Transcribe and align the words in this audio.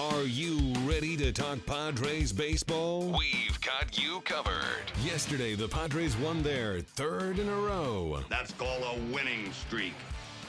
Are 0.00 0.22
you 0.22 0.72
ready 0.86 1.14
to 1.18 1.30
talk 1.30 1.58
Padres 1.66 2.32
baseball? 2.32 3.02
We've 3.18 3.60
got 3.60 4.02
you 4.02 4.22
covered. 4.22 4.90
Yesterday, 5.04 5.54
the 5.54 5.68
Padres 5.68 6.16
won 6.16 6.42
their 6.42 6.80
third 6.80 7.38
in 7.38 7.46
a 7.46 7.54
row. 7.54 8.20
That's 8.30 8.50
called 8.52 8.82
a 8.82 9.12
winning 9.12 9.52
streak. 9.52 9.92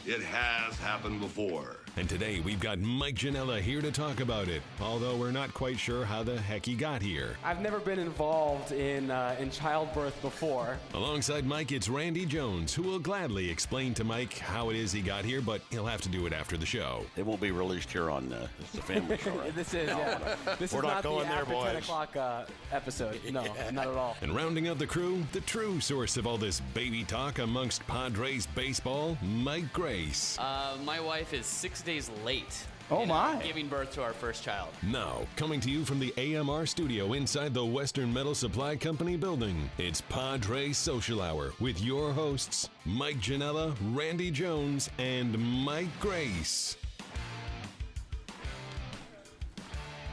It 0.05 0.21
has 0.21 0.79
happened 0.79 1.19
before. 1.19 1.80
And 1.97 2.07
today, 2.07 2.39
we've 2.39 2.59
got 2.59 2.79
Mike 2.79 3.15
Janela 3.15 3.59
here 3.59 3.81
to 3.81 3.91
talk 3.91 4.21
about 4.21 4.47
it, 4.47 4.61
although 4.79 5.17
we're 5.17 5.29
not 5.31 5.53
quite 5.53 5.77
sure 5.77 6.05
how 6.05 6.23
the 6.23 6.39
heck 6.39 6.65
he 6.65 6.73
got 6.73 7.01
here. 7.01 7.35
I've 7.43 7.61
never 7.61 7.79
been 7.79 7.99
involved 7.99 8.71
in 8.71 9.11
uh, 9.11 9.35
in 9.39 9.51
childbirth 9.51 10.19
before. 10.21 10.77
Alongside 10.93 11.45
Mike, 11.45 11.73
it's 11.73 11.89
Randy 11.89 12.25
Jones, 12.25 12.73
who 12.73 12.83
will 12.83 12.97
gladly 12.97 13.49
explain 13.49 13.93
to 13.95 14.05
Mike 14.05 14.37
how 14.37 14.69
it 14.69 14.77
is 14.77 14.93
he 14.93 15.01
got 15.01 15.25
here, 15.25 15.41
but 15.41 15.61
he'll 15.69 15.85
have 15.85 15.99
to 16.01 16.09
do 16.09 16.25
it 16.25 16.31
after 16.31 16.55
the 16.55 16.65
show. 16.65 17.05
It 17.17 17.25
won't 17.25 17.41
be 17.41 17.51
released 17.51 17.91
here 17.91 18.09
on 18.09 18.31
uh, 18.31 18.47
the 18.73 18.81
family 18.81 19.17
show. 19.17 19.31
Right? 19.31 19.53
this 19.55 19.73
is 19.73 19.89
yeah. 19.89 20.35
This 20.59 20.71
We're 20.71 20.79
is 20.79 20.83
not 20.83 20.93
not, 20.93 21.03
going 21.03 21.27
the 21.27 21.33
there, 21.33 21.41
after 21.41 21.53
10 21.53 21.73
boys. 21.73 21.83
o'clock 21.83 22.15
uh, 22.15 22.45
episode. 22.71 23.19
No, 23.31 23.43
not 23.71 23.87
at 23.87 23.95
all. 23.95 24.17
And 24.21 24.35
rounding 24.35 24.67
up 24.67 24.77
the 24.77 24.87
crew, 24.87 25.23
the 25.31 25.39
true 25.41 25.79
source 25.79 26.17
of 26.17 26.27
all 26.27 26.37
this 26.37 26.59
baby 26.73 27.03
talk 27.05 27.39
amongst 27.39 27.85
Padres 27.87 28.45
baseball, 28.47 29.17
Mike 29.21 29.71
Grace. 29.71 30.37
Uh, 30.37 30.77
my 30.83 30.99
wife 30.99 31.33
is 31.33 31.45
six 31.45 31.80
days 31.81 32.09
late. 32.23 32.65
Oh, 32.89 33.05
my. 33.05 33.41
Giving 33.41 33.69
birth 33.69 33.93
to 33.93 34.03
our 34.03 34.11
first 34.11 34.43
child. 34.43 34.69
Now, 34.83 35.19
coming 35.37 35.61
to 35.61 35.71
you 35.71 35.85
from 35.85 35.99
the 35.99 36.13
AMR 36.17 36.65
studio 36.65 37.13
inside 37.13 37.53
the 37.53 37.63
Western 37.63 38.13
Metal 38.13 38.35
Supply 38.35 38.75
Company 38.75 39.15
building, 39.15 39.69
it's 39.77 40.01
Padre 40.01 40.73
Social 40.73 41.21
Hour 41.21 41.53
with 41.61 41.81
your 41.81 42.11
hosts, 42.11 42.69
Mike 42.83 43.21
Janela, 43.21 43.73
Randy 43.93 44.29
Jones, 44.29 44.89
and 44.97 45.39
Mike 45.63 45.87
Grace. 46.01 46.75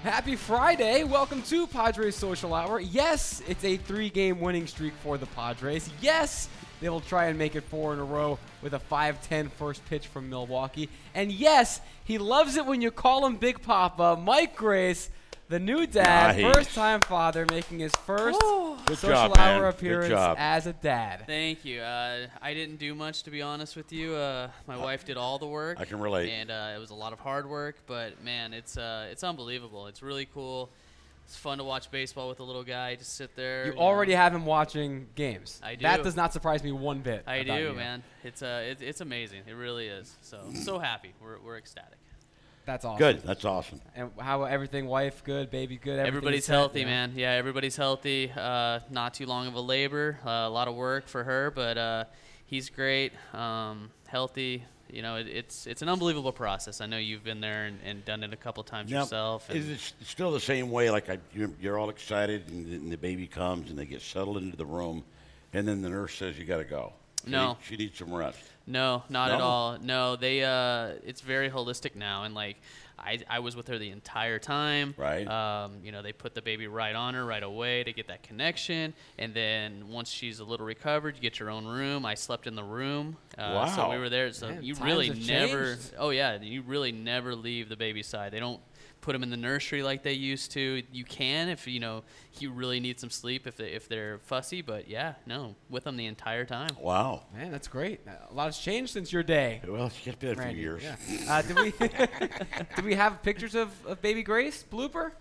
Happy 0.05 0.37
Friday. 0.37 1.03
Welcome 1.03 1.43
to 1.43 1.67
Padres 1.67 2.15
Social 2.15 2.55
Hour. 2.55 2.79
Yes, 2.79 3.43
it's 3.49 3.65
a 3.65 3.77
three 3.77 4.09
game 4.09 4.39
winning 4.39 4.69
streak 4.69 4.93
for 5.03 5.19
the 5.19 5.27
Padres. 5.27 5.91
Yes, 6.01 6.49
they 6.81 6.89
will 6.89 7.01
try 7.01 7.27
and 7.27 7.37
make 7.37 7.57
it 7.57 7.65
four 7.65 7.93
in 7.93 7.99
a 7.99 8.05
row 8.05 8.39
with 8.63 8.75
a 8.75 8.79
5 8.79 9.23
10 9.29 9.49
first 9.51 9.85
pitch 9.87 10.07
from 10.07 10.29
Milwaukee. 10.31 10.89
And 11.15 11.31
yes, 11.33 11.81
he 12.05 12.19
loves 12.19 12.57
it 12.57 12.67
when 12.67 12.81
you 12.81 12.91
call 12.91 13.25
him 13.27 13.37
Big 13.37 13.63
Papa. 13.63 14.19
Mike 14.23 14.57
Grace, 14.57 15.11
the 15.49 15.59
new 15.59 15.87
dad, 15.87 16.37
Nice. 16.37 16.55
first 16.55 16.75
time 16.75 17.01
father, 17.01 17.47
making 17.51 17.79
his 17.79 17.93
first 18.07 18.39
Good 18.87 18.99
Social 18.99 19.09
job, 19.29 19.37
man. 19.37 19.57
Hour 19.61 19.71
Good 19.73 19.79
appearance 19.79 20.09
job. 20.09 20.37
as 20.39 20.67
a 20.67 20.73
dad. 20.73 21.25
Thank 21.27 21.65
you. 21.65 21.81
Uh, 21.81 22.27
I 22.43 22.55
didn't 22.55 22.77
do 22.77 22.95
much, 22.95 23.23
to 23.25 23.31
be 23.31 23.43
honest 23.43 23.77
with 23.77 23.93
you. 23.93 24.15
Uh, 24.15 24.51
my 24.67 24.77
wife 24.77 25.05
did 25.05 25.17
all 25.17 25.39
the 25.39 25.47
work. 25.47 25.79
I 25.81 25.85
can 25.85 26.01
relate. 26.01 26.31
And 26.31 26.51
uh, 26.51 26.73
it 26.75 26.79
was 26.79 26.91
a 26.91 26.95
lot 26.95 27.13
of 27.13 27.21
hard 27.21 27.49
work, 27.49 27.77
but 27.87 28.23
man, 28.23 28.53
it's 28.53 28.77
uh, 28.77 29.09
it's 29.11 29.23
unbelievable. 29.25 29.87
It's 29.87 30.03
really 30.03 30.27
cool. 30.27 30.71
It's 31.29 31.37
fun 31.37 31.59
to 31.59 31.65
watch 31.65 31.91
baseball 31.91 32.31
with 32.31 32.41
a 32.41 32.43
little 32.43 32.65
guy. 32.65 32.95
Just 32.95 33.15
sit 33.15 33.37
there. 33.37 33.67
You 33.67 33.75
know. 33.75 33.81
already 33.81 34.15
have 34.15 34.35
him 34.35 34.47
watching 34.47 35.09
games. 35.15 35.61
I 35.63 35.75
do. 35.75 35.83
That 35.83 36.03
does 36.03 36.17
not 36.17 36.33
surprise 36.33 36.65
me 36.65 36.73
one 36.73 37.01
bit. 37.01 37.23
I 37.27 37.37
about 37.37 37.59
do, 37.59 37.65
you. 37.65 37.73
man. 37.75 38.03
It's 38.25 38.43
uh, 38.43 38.65
it, 38.67 38.81
it's 38.81 39.03
amazing. 39.03 39.43
It 39.47 39.53
really 39.53 39.89
is. 39.89 40.17
So 40.23 40.41
so 40.55 40.79
happy. 40.79 41.13
We're 41.21 41.39
we're 41.41 41.59
ecstatic. 41.59 41.99
That's 42.65 42.87
awesome. 42.87 42.99
Good. 42.99 43.23
That's 43.25 43.45
awesome. 43.45 43.83
And 43.95 44.11
how 44.19 44.45
everything, 44.45 44.87
wife, 44.87 45.23
good, 45.23 45.51
baby, 45.51 45.77
good. 45.77 45.99
Everybody's 45.99 46.41
is 46.41 46.47
set, 46.47 46.55
healthy, 46.55 46.81
yeah. 46.81 46.87
man. 46.87 47.13
Yeah, 47.15 47.33
everybody's 47.33 47.77
healthy. 47.77 48.33
Uh, 48.35 48.81
not 48.91 49.13
too 49.13 49.27
long 49.27 49.49
of 49.49 49.55
a 49.55 49.61
labor. 49.61 50.19
Uh, 50.25 50.31
a 50.31 50.51
lot 50.51 50.67
of 50.67 50.77
work 50.77 51.09
for 51.09 51.25
her, 51.25 51.51
but 51.51 51.77
uh, 51.77 52.05
he's 52.47 52.71
great, 52.71 53.13
um, 53.35 53.91
healthy. 54.07 54.65
You 54.91 55.03
know, 55.03 55.17
it, 55.17 55.27
it's 55.29 55.67
it's 55.67 55.83
an 55.83 55.89
unbelievable 55.89 56.33
process. 56.33 56.81
I 56.81 56.87
know 56.87 56.97
you've 56.99 57.25
been 57.25 57.41
there 57.41 57.67
and, 57.67 57.79
and 57.85 58.05
done 58.05 58.23
it 58.25 58.33
a 58.33 58.37
couple 58.37 58.63
times 58.65 58.91
Now, 58.91 59.01
yourself. 59.01 59.51
is 59.55 59.69
it 59.69 59.93
still 60.05 60.31
the 60.33 60.41
same 60.41 60.71
way? 60.71 60.91
Like 60.91 61.11
I, 61.11 61.19
you're, 61.35 61.51
you're 61.61 61.79
all 61.79 61.91
excited, 61.91 62.49
and, 62.49 62.67
the- 62.67 62.77
and 62.77 62.91
the 62.93 62.97
baby 62.97 63.27
comes, 63.27 63.71
and 63.71 63.79
they 63.79 63.85
get 63.87 64.01
settled 64.03 64.39
into 64.39 64.57
the 64.57 64.67
room, 64.67 65.05
and 65.53 65.69
then 65.69 65.83
the 65.83 65.89
nurse 65.91 66.15
says 66.15 66.39
you 66.39 66.45
got 66.45 66.59
to 66.59 66.65
go. 66.65 66.93
She 67.25 67.31
No. 67.31 67.49
need- 67.49 67.57
she 67.63 67.77
needs 67.77 67.99
some 67.99 68.13
rest. 68.15 68.39
No, 68.67 69.03
not 69.09 69.31
at 69.31 69.41
all. 69.41 69.79
No, 69.81 70.17
they 70.17 70.45
uh 70.45 70.93
it's 71.05 71.21
very 71.23 71.49
holistic 71.51 71.95
now 71.97 72.25
and 72.25 72.35
like 72.35 72.57
I, 72.99 73.19
I 73.29 73.39
was 73.39 73.55
with 73.57 73.69
her 73.69 73.79
the 73.79 73.91
entire 73.91 74.39
time. 74.39 74.95
Right. 74.97 75.27
Um, 75.27 75.77
you 75.83 75.93
know, 75.93 76.03
they 76.03 76.13
put 76.13 76.35
the 76.35 76.43
baby 76.43 76.67
right 76.67 76.95
on 76.95 77.15
her 77.15 77.25
right 77.25 77.43
away 77.43 77.85
to 77.85 77.93
get 77.93 78.09
that 78.09 78.23
connection. 78.23 78.95
And 79.19 79.33
then 79.33 79.89
once 79.89 80.11
she's 80.11 80.41
a 80.41 80.45
little 80.45 80.67
recovered, 80.67 81.15
you 81.17 81.23
get 81.23 81.39
your 81.39 81.51
own 81.51 81.65
room. 81.67 82.05
I 82.05 82.15
slept 82.15 82.47
in 82.47 82.55
the 82.55 82.65
room. 82.65 83.17
Uh, 83.37 83.67
So 83.75 83.91
we 83.91 83.99
were 83.99 84.09
there. 84.09 84.33
So 84.33 84.49
Man, 84.49 84.63
you 84.63 84.75
really 84.77 85.11
never. 85.11 85.75
changed. 85.77 85.93
Oh 85.99 86.11
yeah, 86.11 86.39
you 86.41 86.63
really 86.63 86.93
never 86.93 87.35
leave 87.35 87.69
the 87.69 87.77
baby's 87.77 88.07
side. 88.07 88.33
They 88.33 88.41
don't 88.41 88.61
put 89.01 89.13
them 89.13 89.23
in 89.23 89.31
the 89.31 89.37
nursery 89.37 89.83
like 89.83 90.03
they 90.03 90.13
used 90.13 90.51
to. 90.53 90.83
You 90.93 91.05
can 91.05 91.49
if 91.49 91.67
you 91.67 91.81
know 91.81 92.03
you 92.39 92.51
really 92.53 92.81
need 92.81 93.01
some 93.01 93.11
sleep 93.11 93.47
if 93.47 93.57
they 93.57 93.69
if 93.71 93.89
they're 93.89 94.19
fussy. 94.25 94.63
But 94.63 94.89
yeah, 94.89 95.15
no, 95.27 95.55
with 95.71 95.85
them 95.85 95.97
the 95.97 96.07
entire 96.07 96.45
time. 96.45 96.71
Wow. 96.81 97.23
Man, 97.35 97.51
that's 97.51 97.69
great. 97.69 98.01
A 98.07 98.35
lot 98.35 98.47
has 98.47 98.59
changed 98.59 98.93
since 98.93 99.13
your 99.13 99.23
day. 99.23 99.61
Well, 99.67 99.89
she 99.91 100.11
has 100.11 100.17
been 100.17 100.29
there 100.31 100.37
for 100.37 100.43
Randy. 100.43 100.61
years. 100.61 100.83
Yeah. 100.83 100.97
Uh, 101.29 101.43
did 101.43 101.59
we 101.59 101.71
did 102.77 102.85
we 102.85 102.95
have 102.95 103.23
pictures 103.23 103.55
of, 103.55 103.71
of 103.87 104.01
baby 104.03 104.23
Grace 104.23 104.65
blooper? 104.71 105.13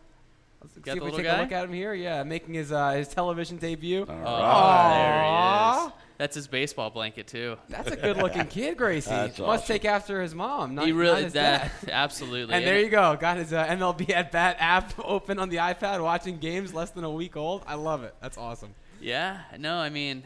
Let's 0.62 0.76
Got 0.80 0.94
see 0.94 0.98
if 0.98 1.04
we 1.04 1.12
take 1.12 1.26
guy? 1.26 1.38
a 1.38 1.42
look 1.44 1.52
at 1.52 1.64
him 1.66 1.74
here. 1.74 1.94
Yeah, 1.94 2.24
making 2.24 2.56
his 2.56 2.72
uh, 2.72 2.92
his 2.92 3.08
television 3.08 3.58
debut. 3.58 4.06
All 4.10 4.16
Oh, 4.26 4.90
there 4.90 5.24
he 5.24 5.86
is. 5.88 5.94
That's 6.18 6.36
his 6.36 6.48
baseball 6.48 6.90
blanket 6.90 7.28
too. 7.28 7.58
That's 7.70 7.92
a 7.92 7.96
good 7.96 8.18
looking 8.18 8.48
kid, 8.48 8.76
Gracie. 8.78 9.10
That's 9.10 9.38
Must 9.40 9.64
awesome. 9.64 9.68
take 9.68 9.86
after 9.86 10.22
his 10.22 10.34
mom. 10.34 10.74
Not, 10.76 10.86
he 10.86 10.92
not 10.92 11.00
really 11.00 11.24
his 11.26 11.34
that 11.34 11.72
dad. 11.82 11.90
absolutely. 11.92 12.56
And 12.56 12.66
there 12.66 12.80
you 12.80 12.90
go. 12.90 13.16
Got 13.20 13.38
his 13.38 13.54
uh, 13.54 13.66
MLB 13.68 14.10
at 14.16 14.32
bat 14.32 14.58
app 14.60 14.94
open 15.00 15.38
on 15.40 15.50
the 15.50 15.58
iPad, 15.58 16.02
watching 16.02 16.38
games 16.40 16.74
less 16.74 16.90
than 16.92 17.04
a 17.04 17.12
week 17.12 17.36
old. 17.38 17.64
I 17.68 17.76
love 17.76 18.04
it. 18.04 18.16
That's 18.22 18.38
awesome. 18.38 18.74
Yeah, 19.00 19.42
no, 19.60 19.76
I 19.78 19.90
mean, 19.90 20.24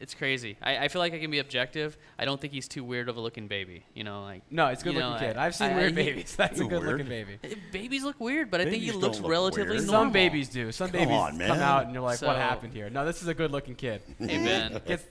it's 0.00 0.12
crazy. 0.14 0.58
I, 0.60 0.76
I 0.76 0.88
feel 0.88 1.00
like 1.00 1.14
I 1.14 1.18
can 1.18 1.30
be 1.30 1.38
objective. 1.38 1.96
I 2.18 2.26
don't 2.26 2.38
think 2.38 2.52
he's 2.52 2.68
too 2.68 2.84
weird 2.84 3.08
of 3.08 3.16
a 3.16 3.20
looking 3.22 3.46
baby. 3.48 3.84
You 3.94 4.04
know, 4.04 4.22
like 4.24 4.42
No, 4.50 4.66
it's 4.66 4.82
a 4.82 4.84
good 4.84 4.94
looking 4.96 5.10
know, 5.12 5.18
kid. 5.18 5.36
I- 5.38 5.46
I've 5.46 5.54
seen 5.54 5.70
I- 5.70 5.76
weird 5.76 5.90
he- 5.96 6.04
babies. 6.04 6.36
That's 6.36 6.58
a 6.60 6.64
You're 6.64 6.68
good 6.68 6.82
looking 6.82 7.06
baby. 7.08 7.38
eh, 7.42 7.54
Babies 7.72 8.04
look 8.04 8.20
weird, 8.20 8.50
but 8.50 8.60
I 8.60 8.64
think 8.64 8.82
he 8.82 8.92
looks 8.92 9.18
look 9.18 9.30
relatively 9.30 9.76
weird. 9.76 9.86
normal. 9.86 10.02
Some 10.02 10.12
babies 10.12 10.50
do. 10.50 10.72
Some 10.72 10.88
Come 10.90 10.98
babies 11.00 11.14
on, 11.16 11.38
come 11.38 11.58
out 11.60 11.84
and 11.86 11.94
you're 11.94 12.02
like, 12.02 12.20
what 12.20 12.36
happened 12.36 12.74
here? 12.74 12.90
No, 12.90 13.06
this 13.06 13.22
is 13.22 13.28
a 13.28 13.34
good 13.34 13.50
looking 13.50 13.76
kid. 13.76 14.02
Hey 14.18 14.26
Ben, 14.44 14.78
Gets, 14.86 15.04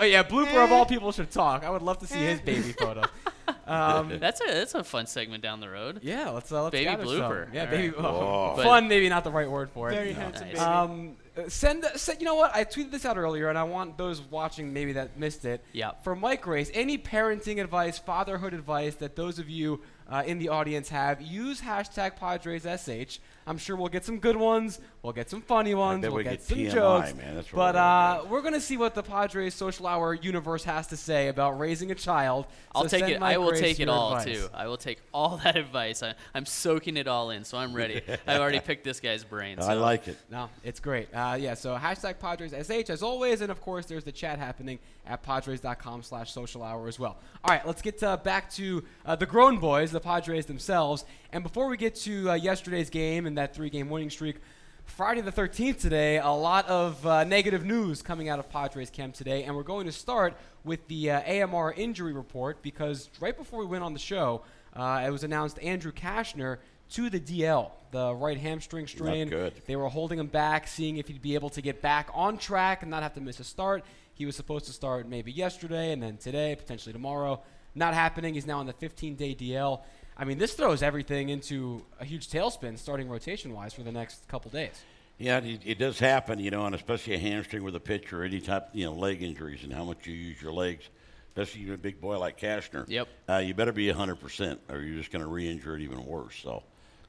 oh, 0.00 0.04
yeah, 0.04 0.22
blooper 0.22 0.62
of 0.64 0.72
all 0.72 0.86
people 0.86 1.12
should 1.12 1.30
talk. 1.30 1.64
I 1.64 1.70
would 1.70 1.82
love 1.82 1.98
to 1.98 2.06
see 2.06 2.18
his 2.18 2.40
baby 2.40 2.72
photo. 2.72 3.02
Um, 3.66 4.18
that's 4.20 4.40
a 4.42 4.44
that's 4.46 4.74
a 4.74 4.82
fun 4.84 5.06
segment 5.06 5.42
down 5.42 5.60
the 5.60 5.68
road. 5.68 6.00
yeah, 6.02 6.30
let's 6.30 6.50
uh, 6.52 6.62
let's 6.64 6.72
Baby 6.72 6.84
gather 6.84 7.04
some. 7.04 7.14
blooper. 7.16 7.52
Yeah, 7.52 7.60
All 7.64 7.66
baby. 7.70 7.88
right. 7.90 8.00
Whoa. 8.02 8.52
But- 8.56 8.64
fun, 8.64 8.88
maybe 8.88 9.08
not 9.10 9.24
the 9.24 9.30
right 9.30 9.50
word 9.50 9.70
for 9.70 9.90
it. 9.90 9.94
Very 9.94 10.12
No. 10.14 10.20
handsome 10.20 10.46
Nice. 10.48 10.56
baby. 10.58 10.64
Um, 10.64 11.16
uh, 11.36 11.48
send, 11.48 11.84
send. 11.96 12.18
You 12.20 12.26
know 12.26 12.34
what? 12.34 12.54
I 12.54 12.64
tweeted 12.64 12.90
this 12.90 13.04
out 13.06 13.16
earlier, 13.18 13.48
and 13.50 13.58
I 13.58 13.64
want 13.64 13.96
those 13.98 14.20
watching 14.22 14.72
maybe 14.72 14.92
that 14.92 15.18
missed 15.18 15.44
it. 15.46 15.62
Yep. 15.72 16.02
For 16.04 16.14
Mike 16.16 16.42
Grace, 16.42 16.70
any 16.74 16.96
parenting 16.98 17.60
advice, 17.60 17.98
fatherhood 17.98 18.52
advice 18.54 18.94
that 18.96 19.16
those 19.16 19.38
of 19.38 19.48
you 19.50 19.80
uh, 20.10 20.22
in 20.26 20.38
the 20.38 20.48
audience 20.50 20.88
have, 20.90 21.20
use 21.20 21.60
hashtag 21.60 22.18
PadresSH. 22.18 23.18
I'm 23.48 23.58
sure 23.58 23.76
we'll 23.76 23.88
get 23.88 24.04
some 24.04 24.18
good 24.18 24.36
ones. 24.36 24.78
We'll 25.02 25.12
get 25.14 25.30
some 25.30 25.40
funny 25.40 25.74
ones. 25.74 26.02
We'll 26.04 26.16
we 26.16 26.24
get 26.24 26.32
get 26.32 26.42
some 26.42 26.58
TMI, 26.58 26.72
jokes. 26.72 27.14
man. 27.14 27.34
That's 27.36 27.52
what 27.52 27.72
but 27.72 27.74
we're 27.74 27.80
gonna 27.80 28.20
uh, 28.22 28.24
we're 28.28 28.42
gonna 28.42 28.60
see 28.60 28.76
what 28.76 28.94
the 28.94 29.02
Padres 29.02 29.54
Social 29.54 29.86
Hour 29.86 30.12
universe 30.14 30.64
has 30.64 30.86
to 30.88 30.96
say 30.96 31.28
about 31.28 31.58
raising 31.58 31.90
a 31.90 31.94
child. 31.94 32.46
I'll 32.74 32.88
So 32.88 32.98
take 32.98 33.08
it. 33.08 33.22
I 33.22 33.38
will 33.38 33.48
Grace 33.50 33.60
take 33.60 33.80
it 33.80 33.88
all 33.88 34.16
advice. 34.16 34.36
too. 34.36 34.48
I 34.52 34.66
will 34.66 34.76
take 34.76 34.98
all 35.14 35.38
that 35.44 35.56
advice. 35.64 36.02
I, 36.02 36.14
I'm 36.34 36.44
soaking 36.44 36.96
it 36.98 37.08
all 37.08 37.30
in, 37.30 37.44
so 37.44 37.56
I'm 37.56 37.72
ready. 37.74 38.02
I've 38.26 38.40
already 38.40 38.60
picked 38.60 38.84
this 38.84 39.00
guy's 39.00 39.24
brain. 39.24 39.58
I 39.60 39.72
like 39.74 40.08
it. 40.08 40.18
No, 40.30 40.50
it's 40.62 40.80
great. 40.80 41.08
Uh, 41.14 41.36
yeah, 41.40 41.54
so 41.54 41.74
hashtag 41.76 42.18
Padres 42.18 42.52
SH 42.52 42.90
as 42.90 43.02
always, 43.02 43.40
and 43.40 43.50
of 43.50 43.62
course 43.62 43.86
there's 43.86 44.04
the 44.04 44.12
chat 44.12 44.38
happening 44.38 44.78
at 45.06 45.22
Padres.com 45.22 46.02
slash 46.02 46.32
social 46.32 46.62
hour 46.62 46.86
as 46.86 46.98
well. 46.98 47.16
All 47.42 47.50
right, 47.54 47.66
let's 47.66 47.80
get 47.80 48.02
uh, 48.02 48.18
back 48.18 48.50
to 48.52 48.84
uh, 49.06 49.16
the 49.16 49.24
grown 49.24 49.56
boys, 49.58 49.90
the 49.90 50.00
Padres 50.00 50.44
themselves. 50.44 51.06
And 51.32 51.42
before 51.42 51.68
we 51.68 51.78
get 51.78 51.94
to 51.96 52.30
uh, 52.30 52.34
yesterday's 52.34 52.90
game 52.90 53.26
and 53.26 53.37
that 53.38 53.54
three-game 53.54 53.88
winning 53.88 54.10
streak, 54.10 54.36
Friday 54.84 55.20
the 55.20 55.30
13th 55.30 55.78
today, 55.78 56.18
a 56.18 56.28
lot 56.28 56.66
of 56.68 57.06
uh, 57.06 57.22
negative 57.22 57.64
news 57.64 58.02
coming 58.02 58.28
out 58.28 58.40
of 58.40 58.50
Padres 58.50 58.90
camp 58.90 59.14
today, 59.14 59.44
and 59.44 59.54
we're 59.54 59.62
going 59.62 59.86
to 59.86 59.92
start 59.92 60.36
with 60.64 60.88
the 60.88 61.12
uh, 61.12 61.44
AMR 61.46 61.72
injury 61.76 62.12
report 62.12 62.60
because 62.62 63.08
right 63.20 63.36
before 63.36 63.60
we 63.60 63.66
went 63.66 63.84
on 63.84 63.92
the 63.92 63.98
show, 64.00 64.42
uh, 64.74 65.04
it 65.06 65.10
was 65.10 65.22
announced 65.22 65.60
Andrew 65.60 65.92
Cashner 65.92 66.58
to 66.90 67.10
the 67.10 67.20
DL, 67.20 67.70
the 67.92 68.12
right 68.12 68.38
hamstring 68.38 68.88
strain. 68.88 69.28
good. 69.28 69.52
They 69.66 69.76
were 69.76 69.88
holding 69.88 70.18
him 70.18 70.26
back, 70.26 70.66
seeing 70.66 70.96
if 70.96 71.06
he'd 71.06 71.22
be 71.22 71.34
able 71.36 71.50
to 71.50 71.62
get 71.62 71.80
back 71.80 72.08
on 72.12 72.38
track 72.38 72.82
and 72.82 72.90
not 72.90 73.04
have 73.04 73.14
to 73.14 73.20
miss 73.20 73.38
a 73.38 73.44
start. 73.44 73.84
He 74.14 74.26
was 74.26 74.34
supposed 74.34 74.64
to 74.64 74.72
start 74.72 75.06
maybe 75.06 75.30
yesterday 75.30 75.92
and 75.92 76.02
then 76.02 76.16
today, 76.16 76.56
potentially 76.56 76.92
tomorrow. 76.92 77.40
Not 77.76 77.94
happening. 77.94 78.34
He's 78.34 78.46
now 78.46 78.58
on 78.58 78.66
the 78.66 78.72
15-day 78.72 79.36
DL. 79.36 79.82
I 80.18 80.24
mean, 80.24 80.38
this 80.38 80.54
throws 80.54 80.82
everything 80.82 81.28
into 81.28 81.84
a 82.00 82.04
huge 82.04 82.28
tailspin, 82.28 82.78
starting 82.78 83.08
rotation-wise, 83.08 83.72
for 83.72 83.82
the 83.82 83.92
next 83.92 84.26
couple 84.28 84.50
days. 84.50 84.82
Yeah, 85.18 85.38
it, 85.38 85.60
it 85.64 85.78
does 85.78 85.98
happen, 85.98 86.38
you 86.38 86.50
know, 86.50 86.66
and 86.66 86.74
especially 86.74 87.14
a 87.14 87.18
hamstring 87.18 87.62
with 87.62 87.76
a 87.76 87.80
pitcher, 87.80 88.22
any 88.22 88.40
type, 88.40 88.68
you 88.72 88.84
know, 88.84 88.92
leg 88.92 89.22
injuries 89.22 89.64
and 89.64 89.72
how 89.72 89.84
much 89.84 90.06
you 90.06 90.14
use 90.14 90.40
your 90.42 90.52
legs, 90.52 90.88
especially 91.28 91.62
you're 91.62 91.74
a 91.74 91.78
big 91.78 92.00
boy 92.00 92.18
like 92.18 92.38
Cashner. 92.38 92.84
Yep. 92.88 93.08
Uh, 93.28 93.36
you 93.36 93.54
better 93.54 93.72
be 93.72 93.86
100%, 93.86 94.58
or 94.68 94.80
you're 94.80 94.96
just 94.96 95.10
going 95.10 95.22
to 95.22 95.30
re 95.30 95.48
injure 95.48 95.76
it 95.76 95.82
even 95.82 96.04
worse. 96.04 96.36
So 96.42 96.62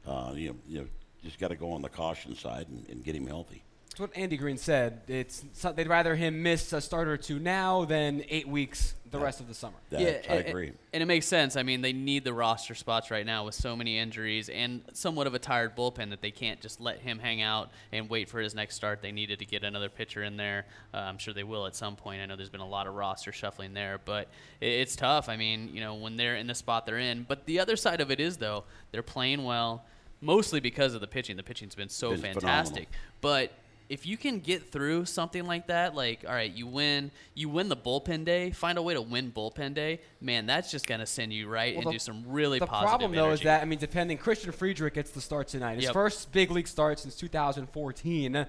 uh, 0.07 0.33
you 0.35 0.49
know, 0.49 0.55
you 0.67 0.79
know, 0.79 0.87
just 1.23 1.39
got 1.39 1.49
to 1.49 1.55
go 1.55 1.71
on 1.71 1.81
the 1.81 1.89
caution 1.89 2.35
side 2.35 2.67
and, 2.69 2.87
and 2.89 3.03
get 3.03 3.15
him 3.15 3.27
healthy. 3.27 3.63
It's 3.91 3.99
what 3.99 4.15
Andy 4.15 4.37
Green 4.37 4.57
said. 4.57 5.01
It's 5.07 5.43
so- 5.53 5.71
they'd 5.73 5.87
rather 5.87 6.15
him 6.15 6.41
miss 6.43 6.71
a 6.73 6.79
start 6.81 7.07
or 7.07 7.17
two 7.17 7.39
now 7.39 7.85
than 7.85 8.23
eight 8.29 8.47
weeks 8.47 8.93
the 9.09 9.17
rest 9.19 9.39
of 9.39 9.47
the 9.47 9.53
summer. 9.55 9.75
That, 9.89 10.31
I 10.31 10.35
and- 10.35 10.47
agree. 10.47 10.71
And 10.93 11.01
it 11.01 11.07
makes 11.07 11.25
sense. 11.25 11.55
I 11.55 11.63
mean, 11.63 11.81
they 11.81 11.93
need 11.93 12.23
the 12.23 12.33
roster 12.33 12.75
spots 12.75 13.09
right 13.09 13.25
now 13.25 13.45
with 13.45 13.55
so 13.55 13.75
many 13.75 13.97
injuries 13.97 14.47
and 14.47 14.83
somewhat 14.93 15.25
of 15.25 15.33
a 15.33 15.39
tired 15.39 15.75
bullpen 15.75 16.11
that 16.11 16.21
they 16.21 16.29
can't 16.29 16.61
just 16.61 16.79
let 16.79 16.99
him 16.99 17.17
hang 17.17 17.41
out 17.41 17.71
and 17.91 18.07
wait 18.09 18.29
for 18.29 18.39
his 18.39 18.53
next 18.53 18.75
start. 18.75 19.01
They 19.01 19.11
needed 19.11 19.39
to 19.39 19.45
get 19.45 19.63
another 19.63 19.89
pitcher 19.89 20.23
in 20.23 20.37
there. 20.37 20.65
Uh, 20.93 20.97
I'm 20.97 21.17
sure 21.17 21.33
they 21.33 21.43
will 21.43 21.65
at 21.65 21.75
some 21.75 21.95
point. 21.95 22.21
I 22.21 22.27
know 22.27 22.35
there's 22.35 22.49
been 22.51 22.61
a 22.61 22.67
lot 22.67 22.85
of 22.85 22.93
roster 22.93 23.31
shuffling 23.31 23.73
there, 23.73 23.99
but 24.05 24.27
it, 24.61 24.67
it's 24.67 24.95
tough. 24.95 25.27
I 25.27 25.35
mean, 25.35 25.71
you 25.73 25.81
know, 25.81 25.95
when 25.95 26.15
they're 26.15 26.35
in 26.35 26.45
the 26.45 26.55
spot 26.55 26.85
they're 26.85 26.99
in. 26.99 27.23
But 27.27 27.45
the 27.47 27.59
other 27.59 27.75
side 27.75 27.99
of 28.01 28.11
it 28.11 28.19
is, 28.19 28.37
though, 28.37 28.63
they're 28.91 29.01
playing 29.01 29.43
well, 29.43 29.83
mostly 30.21 30.59
because 30.59 30.93
of 30.93 31.01
the 31.01 31.07
pitching. 31.07 31.35
The 31.35 31.43
pitching's 31.43 31.73
been 31.75 31.89
so 31.89 32.11
Been 32.11 32.21
fantastic. 32.21 32.43
phenomenal. 32.43 32.87
But 33.21 33.51
if 33.89 34.05
you 34.05 34.15
can 34.17 34.39
get 34.39 34.71
through 34.71 35.03
something 35.05 35.45
like 35.45 35.67
that, 35.67 35.95
like 35.95 36.23
all 36.27 36.33
right, 36.33 36.51
you 36.53 36.67
win, 36.67 37.09
you 37.33 37.49
win 37.49 37.67
the 37.69 37.75
bullpen 37.75 38.23
day, 38.23 38.51
find 38.51 38.77
a 38.77 38.81
way 38.81 38.93
to 38.93 39.01
win 39.01 39.31
bullpen 39.31 39.73
day, 39.73 39.99
man, 40.21 40.45
that's 40.45 40.69
just 40.71 40.85
gonna 40.87 41.05
send 41.07 41.33
you 41.33 41.47
right 41.47 41.75
Well, 41.75 41.87
into 41.87 41.93
the- 41.95 41.99
some 41.99 42.23
really 42.27 42.59
positive. 42.59 42.67
the 42.69 42.71
positive 42.71 42.89
problem 42.99 43.11
though 43.15 43.31
is 43.31 43.41
that 43.41 43.61
I 43.61 43.65
mean, 43.65 43.79
depending, 43.79 44.17
Christian 44.19 44.51
Friedrich 44.51 44.93
gets 44.93 45.11
the 45.11 45.21
start 45.21 45.47
tonight. 45.47 45.75
His 45.75 45.85
Yep. 45.85 45.93
first 45.93 46.31
big 46.31 46.51
league 46.51 46.67
start 46.67 46.99
since 46.99 47.15
2014. 47.15 48.45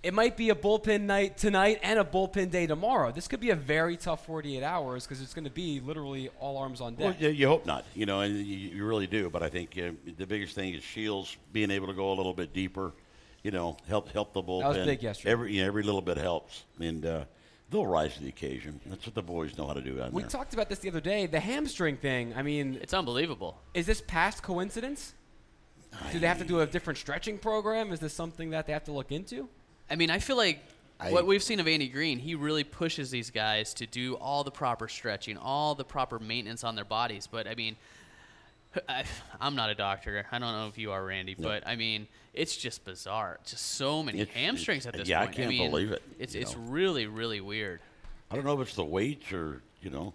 It 0.00 0.14
might 0.14 0.36
be 0.36 0.50
a 0.50 0.54
bullpen 0.54 1.02
night 1.02 1.36
tonight 1.36 1.80
and 1.82 1.98
a 1.98 2.04
bullpen 2.04 2.52
day 2.52 2.68
tomorrow. 2.68 3.10
This 3.10 3.26
could 3.26 3.40
be 3.40 3.50
a 3.50 3.56
very 3.56 3.96
tough 3.96 4.24
48 4.26 4.62
hours 4.62 5.04
because 5.04 5.20
it's 5.20 5.34
going 5.34 5.44
to 5.44 5.50
be 5.50 5.80
literally 5.80 6.30
all 6.38 6.56
arms 6.56 6.80
on 6.80 6.94
Well, 6.96 7.10
deck. 7.10 7.20
you, 7.20 7.30
you 7.30 7.48
hope 7.48 7.66
not, 7.66 7.84
you 7.96 8.06
know, 8.06 8.20
and 8.20 8.36
you, 8.36 8.56
you 8.76 8.86
really 8.86 9.08
do. 9.08 9.28
But 9.28 9.42
I 9.42 9.48
think 9.48 9.76
uh, 9.76 9.90
the 10.16 10.24
biggest 10.24 10.54
thing 10.54 10.72
is 10.74 10.84
Shields 10.84 11.36
being 11.52 11.72
able 11.72 11.88
to 11.88 11.94
go 11.94 12.12
a 12.12 12.14
little 12.14 12.32
bit 12.32 12.52
deeper, 12.54 12.92
you 13.42 13.50
know, 13.50 13.76
help 13.88 14.10
help 14.10 14.32
the 14.32 14.42
bullpen. 14.42 14.62
That 14.72 14.78
was 14.78 14.86
big 14.86 15.02
yesterday. 15.02 15.30
Every 15.30 15.52
you 15.54 15.62
know, 15.62 15.68
every 15.68 15.82
little 15.82 16.02
bit 16.02 16.16
helps, 16.16 16.64
and 16.80 17.04
uh, 17.06 17.24
they'll 17.70 17.86
rise 17.86 18.14
to 18.14 18.22
the 18.22 18.28
occasion. 18.28 18.80
That's 18.86 19.06
what 19.06 19.14
the 19.14 19.22
boys 19.22 19.56
know 19.56 19.66
how 19.66 19.74
to 19.74 19.80
do 19.80 19.96
down 19.96 20.12
we 20.12 20.22
there. 20.22 20.30
talked 20.30 20.54
about 20.54 20.68
this 20.68 20.78
the 20.80 20.88
other 20.88 21.00
day. 21.00 21.26
The 21.26 21.40
hamstring 21.40 21.96
thing. 21.96 22.34
I 22.36 22.42
mean, 22.42 22.78
it's 22.82 22.94
unbelievable. 22.94 23.58
is 23.74 23.86
this 23.86 24.00
past 24.06 24.42
coincidence? 24.42 25.14
Do 26.12 26.18
they 26.18 26.26
have 26.26 26.38
to 26.38 26.44
do 26.44 26.60
a 26.60 26.66
different 26.66 26.98
stretching 26.98 27.38
program? 27.38 27.92
Is 27.92 28.00
this 28.00 28.12
something 28.12 28.50
that 28.50 28.66
they 28.66 28.74
have 28.74 28.84
to 28.84 28.92
look 28.92 29.10
into? 29.10 29.48
I 29.90 29.96
mean, 29.96 30.10
I 30.10 30.18
feel 30.18 30.36
like 30.36 30.62
I- 31.00 31.10
what 31.10 31.26
we've 31.26 31.42
seen 31.42 31.60
of 31.60 31.66
Andy 31.68 31.88
Green, 31.88 32.18
he 32.18 32.34
really 32.34 32.62
pushes 32.64 33.10
these 33.10 33.30
guys 33.30 33.72
to 33.74 33.86
do 33.86 34.14
all 34.16 34.44
the 34.44 34.50
proper 34.50 34.86
stretching, 34.88 35.38
all 35.38 35.74
the 35.74 35.84
proper 35.84 36.18
maintenance 36.18 36.62
on 36.62 36.74
their 36.74 36.84
bodies. 36.84 37.26
But 37.26 37.46
I 37.48 37.54
mean, 37.54 37.76
I, 38.88 39.04
I'm 39.40 39.54
not 39.56 39.70
a 39.70 39.74
doctor. 39.74 40.26
I 40.30 40.38
don't 40.38 40.52
know 40.52 40.68
if 40.68 40.76
you 40.76 40.92
are, 40.92 41.02
Randy, 41.04 41.34
but 41.38 41.66
I 41.66 41.76
mean, 41.76 42.06
it's 42.38 42.56
just 42.56 42.84
bizarre. 42.84 43.38
Just 43.44 43.64
so 43.72 44.02
many 44.02 44.20
It's- 44.20 44.36
hamstrings 44.36 44.86
it's- 44.86 45.00
at 45.00 45.06
this 45.06 45.08
point. 45.08 45.08
yeah, 45.08 45.20
I 45.22 45.26
can't 45.32 45.48
mean, 45.50 45.70
believe 45.70 45.90
it, 45.92 46.02
It's 46.18 46.34
it's 46.34 46.54
know. 46.56 46.62
really 46.62 47.06
really 47.06 47.40
weird. 47.40 47.80
I 48.30 48.36
don't 48.36 48.44
know 48.44 48.60
if 48.60 48.68
it's 48.68 48.76
the 48.76 48.84
weights 48.84 49.32
or 49.32 49.62
you 49.82 49.90
know. 49.90 50.14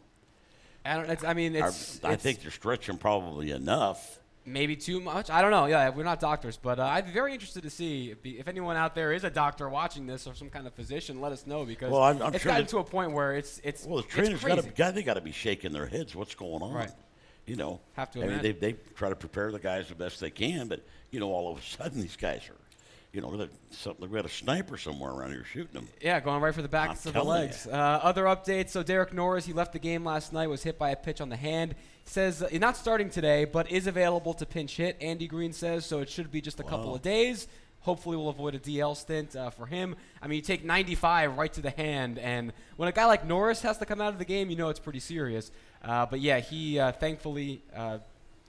I 0.86 0.96
don't. 0.96 1.10
It's, 1.10 1.24
I 1.24 1.34
mean, 1.34 1.56
I- 1.56 1.68
it's. 1.68 2.04
I, 2.04 2.14
it's 2.14 2.24
think 2.24 2.42
they're 2.42 2.52
stretching 2.52 2.98
probably 2.98 3.52
enough. 3.52 4.20
maybe 4.46 4.76
too 4.76 5.00
much. 5.00 5.30
I 5.30 5.42
don't 5.42 5.52
know. 5.52 5.68
Yeah, 5.68 5.88
we're 5.90 6.04
not 6.04 6.20
doctors, 6.20 6.58
but 6.58 6.78
uh, 6.78 6.84
I'd 6.84 7.06
be 7.06 7.12
very 7.14 7.32
interested 7.34 7.64
to 7.64 7.70
see 7.70 8.12
if, 8.12 8.18
if 8.26 8.48
anyone 8.50 8.76
out 8.76 8.94
there 8.94 9.14
is 9.14 9.24
a 9.24 9.30
doctor 9.30 9.70
watching 9.70 10.06
this 10.06 10.28
or 10.28 10.36
some 10.36 10.50
kind 10.50 10.68
of 10.68 10.74
physician. 10.74 11.22
Let 11.22 11.32
us 11.32 11.48
know 11.48 11.64
because 11.64 11.90
Well, 11.92 12.02
I'm- 12.04 12.22
I'm 12.22 12.34
it's 12.34 12.44
sure 12.44 12.52
gotten 12.52 12.68
to 12.68 12.80
a 12.80 12.84
point 12.84 13.14
where 13.14 13.34
it's 13.38 13.62
it's 13.64 13.86
Well, 13.86 13.98
the 14.02 14.04
trainers 14.08 14.44
got 14.44 14.56
to 14.64 14.92
they 14.92 15.04
got 15.04 15.14
to 15.14 15.22
be 15.22 15.32
shaking 15.32 15.72
their 15.72 15.86
heads. 15.88 16.14
What's 16.14 16.36
going 16.36 16.62
on? 16.62 16.74
Right. 16.74 16.92
You 17.46 17.58
know, 17.58 17.82
Have 17.94 18.12
to 18.12 18.24
I 18.24 18.28
mean, 18.28 18.42
they, 18.42 18.54
they 18.54 18.74
try 18.96 19.10
to 19.10 19.16
prepare 19.16 19.52
the 19.52 19.60
guys 19.60 19.90
the 19.90 19.96
best 19.96 20.20
they 20.20 20.30
can, 20.30 20.68
but 20.68 20.82
you 21.12 21.20
know, 21.20 21.30
all 21.30 21.52
of 21.52 21.60
a 21.60 21.62
sudden 21.62 22.00
these 22.00 22.16
guys 22.16 22.42
are, 22.50 22.56
you 23.12 23.20
know, 23.20 23.36
they're 23.36 23.50
something. 23.70 24.10
We 24.10 24.16
got 24.16 24.26
a 24.26 24.30
sniper 24.30 24.78
somewhere 24.78 25.12
around 25.12 25.32
here 25.32 25.44
shooting 25.44 25.74
them. 25.74 25.90
Yeah, 26.02 26.20
going 26.22 26.42
right 26.42 26.56
for 26.56 26.62
the 26.62 26.70
backs 26.70 27.06
I'm 27.06 27.10
of 27.10 27.14
the 27.16 27.24
legs. 27.24 27.68
Uh, 27.68 28.00
other 28.02 28.24
updates. 28.24 28.70
So 28.70 28.82
Derek 28.82 29.14
Norris, 29.14 29.46
he 29.46 29.52
left 29.52 29.74
the 29.74 29.80
game 29.80 30.06
last 30.06 30.32
night, 30.32 30.48
was 30.48 30.64
hit 30.64 30.80
by 30.80 30.92
a 30.92 30.96
pitch 30.96 31.20
on 31.20 31.28
the 31.30 31.36
hand. 31.36 31.76
Says 32.06 32.42
uh, 32.42 32.50
not 32.54 32.78
starting 32.78 33.10
today, 33.10 33.46
but 33.46 33.70
is 33.70 33.88
available 33.88 34.34
to 34.36 34.46
pinch 34.46 34.78
hit. 34.78 34.98
Andy 35.02 35.28
Green 35.28 35.52
says 35.52 35.86
so. 35.86 36.00
It 36.00 36.10
should 36.10 36.32
be 36.32 36.42
just 36.42 36.60
a 36.60 36.64
couple 36.64 36.96
of 36.96 37.02
days. 37.02 37.48
Hopefully, 37.84 38.18
we'll 38.18 38.30
avoid 38.30 38.56
a 38.56 38.60
DL 38.60 38.96
stint 38.96 39.36
uh, 39.36 39.50
for 39.50 39.66
him. 39.66 39.96
I 40.22 40.28
mean, 40.28 40.38
you 40.38 40.42
take 40.42 40.64
95 40.64 41.38
right 41.38 41.52
to 41.54 41.62
the 41.62 41.70
hand, 41.70 42.18
and 42.18 42.54
when 42.78 42.88
a 42.90 42.92
guy 42.94 43.06
like 43.06 43.26
Norris 43.28 43.62
has 43.62 43.78
to 43.80 43.86
come 43.86 44.00
out 44.00 44.14
of 44.14 44.20
the 44.20 44.26
game, 44.26 44.50
you 44.50 44.56
know 44.56 44.70
it's 44.70 44.80
pretty 44.80 45.02
serious. 45.02 45.52
Uh, 45.84 46.06
but 46.06 46.22
yeah, 46.22 46.40
he 46.40 46.80
uh, 46.80 46.94
thankfully, 46.94 47.62
uh, 47.76 47.98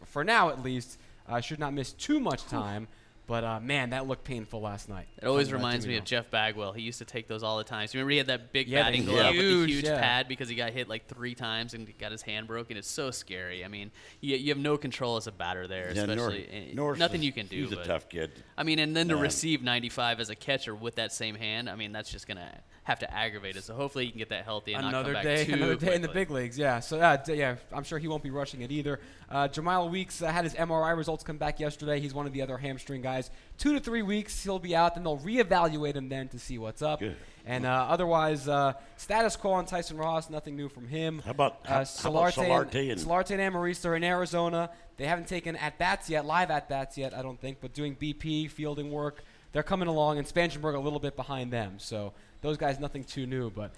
for 0.05 0.23
now 0.23 0.51
at 0.51 0.63
least, 0.63 0.99
uh, 1.29 1.41
should 1.41 1.59
not 1.59 1.75
miss 1.75 1.93
too 1.93 2.21
much 2.21 2.45
time. 2.47 2.87
But 3.27 3.43
uh, 3.43 3.59
man, 3.59 3.91
that 3.91 4.07
looked 4.07 4.25
painful 4.25 4.61
last 4.61 4.87
night. 4.89 5.09
It 5.23 5.27
always 5.27 5.51
reminds 5.51 5.87
me 5.87 5.97
of 5.97 6.05
Jeff 6.05 6.31
Bagwell. 6.31 6.73
He 6.73 6.83
used 6.83 6.99
to 6.99 7.07
take 7.07 7.27
those 7.27 7.43
all 7.43 7.57
the 7.57 7.65
time. 7.65 7.87
So 7.87 7.95
remember 7.97 8.11
he 8.11 8.19
had 8.19 8.27
that 8.27 8.53
big 8.53 8.69
Yeah, 8.69 8.81
the 8.81 8.85
batting 8.99 9.05
glove 9.07 9.27
with 9.35 9.35
huge, 9.37 9.67
the 9.69 9.73
huge 9.77 9.85
yeah. 9.87 9.99
pad 9.99 10.29
because 10.29 10.49
he 10.51 10.55
got 10.55 10.73
hit 10.73 10.89
like 10.91 11.07
three 11.09 11.35
times 11.35 11.73
and 11.73 11.91
got 11.99 12.13
his 12.13 12.21
hand 12.21 12.47
broken. 12.47 12.77
It's 12.77 12.91
so 12.91 13.11
scary. 13.11 13.65
I 13.65 13.69
mean, 13.69 13.91
you, 14.21 14.37
you 14.37 14.49
have 14.51 14.59
no 14.59 14.77
control 14.77 15.17
as 15.17 15.27
a 15.27 15.33
batter 15.33 15.67
there, 15.67 15.91
Yeah, 15.95 16.03
especially 16.03 16.73
Norris- 16.75 16.99
eh, 17.01 17.05
nothing 17.05 17.21
is- 17.21 17.27
you 17.27 17.33
can 17.33 17.47
do. 17.47 17.63
He's 17.63 17.73
a 17.73 17.85
tough 17.85 18.11
kid. 18.11 18.31
I 18.59 18.63
mean, 18.63 18.79
and 18.79 18.95
then 18.95 19.09
to 19.09 19.15
Yeah. 19.17 19.23
receive 19.23 19.63
95 19.63 20.21
as 20.21 20.29
a 20.29 20.35
catcher 20.37 20.75
with 20.75 20.97
that 20.97 21.11
same 21.11 21.35
hand, 21.35 21.71
I 21.71 21.77
mean, 21.77 21.93
that's 21.93 22.11
just 22.11 22.27
gonna 22.29 22.61
have 22.85 22.99
to 23.01 23.13
aggravate 23.13 23.57
it. 23.57 23.65
So 23.65 23.75
hopefully 23.75 24.05
he 24.07 24.11
can 24.11 24.19
get 24.19 24.29
that 24.29 24.45
healthy 24.45 24.75
and 24.75 24.87
another 24.87 25.15
not 25.15 25.23
come 25.23 25.31
back 25.33 25.37
day, 25.39 25.45
too 25.47 25.53
another 25.55 25.75
day 25.77 25.95
in 25.95 26.03
the 26.03 26.09
big 26.09 26.31
leagues. 26.31 26.59
Yeah. 26.59 26.81
So 26.81 27.01
uh, 27.01 27.17
d- 27.17 27.35
yeah, 27.35 27.57
I'm 27.73 27.83
sure 27.83 27.99
he 27.99 28.09
won't 28.09 28.23
be 28.23 28.31
rushing 28.31 28.61
it 28.61 28.71
either. 28.71 29.01
Uh, 29.31 29.49
Jemile 29.49 29.91
Weeks 29.91 30.23
uh, 30.23 30.27
had 30.31 30.45
his 30.45 30.55
MRI 30.55 30.97
results 30.97 31.25
come 31.25 31.39
back 31.39 31.59
yesterday. 31.61 31.99
He's 31.99 32.15
one 32.15 32.27
of 32.27 32.33
the 32.33 32.43
other 32.43 32.59
hamstring 32.59 33.01
guys. 33.03 33.31
Two 33.59 33.73
to 33.73 33.81
three 33.81 34.03
weeks 34.03 34.43
he'll 34.45 34.59
be 34.59 34.77
out. 34.77 34.95
Then 34.95 35.05
they'll 35.05 35.19
reevaluate 35.19 35.95
him 35.95 36.09
then 36.09 36.29
to 36.29 36.39
see 36.39 36.59
what's 36.59 36.83
up. 36.83 37.01
Good. 37.01 37.17
And 37.47 37.67
uh, 37.67 37.87
otherwise, 37.91 38.49
uh, 38.49 38.75
status 38.97 39.37
quo 39.37 39.53
on 39.53 39.67
Tyson 39.67 39.97
Ross. 39.97 40.29
Nothing 40.31 40.57
new 40.57 40.69
from 40.69 40.87
him. 40.89 41.21
How 41.25 41.31
about- 41.33 41.61
how- 41.65 41.81
uh, 41.81 41.85
how 42.03 42.11
about 42.11 42.33
Solarte 42.35 42.47
Solarte 42.49 42.81
and, 42.83 42.91
and- 42.93 43.01
Solarte 43.01 43.31
and 43.39 43.55
Amarista 43.55 43.87
are 43.87 43.97
in 43.97 44.05
Arizona. 44.05 44.71
They 44.97 45.07
haven't 45.07 45.27
taken 45.27 45.57
at 45.57 45.79
bats 45.79 46.09
yet, 46.09 46.25
live 46.25 46.51
at 46.51 46.69
bats 46.69 46.97
yet, 46.97 47.15
I 47.15 47.23
don't 47.23 47.41
think, 47.41 47.59
but 47.61 47.73
doing 47.73 47.97
BP 47.97 48.51
fielding 48.51 48.91
work. 48.93 49.25
They're 49.53 49.63
coming 49.65 49.89
along, 49.89 50.19
and 50.19 50.27
Spangenberg 50.27 50.75
a 50.75 50.79
little 50.81 50.99
bit 50.99 51.17
behind 51.17 51.53
them. 51.53 51.75
So 51.79 52.13
those 52.45 52.57
guys, 52.57 52.79
nothing 52.79 53.03
too 53.05 53.27
new, 53.27 53.51
but. 53.51 53.73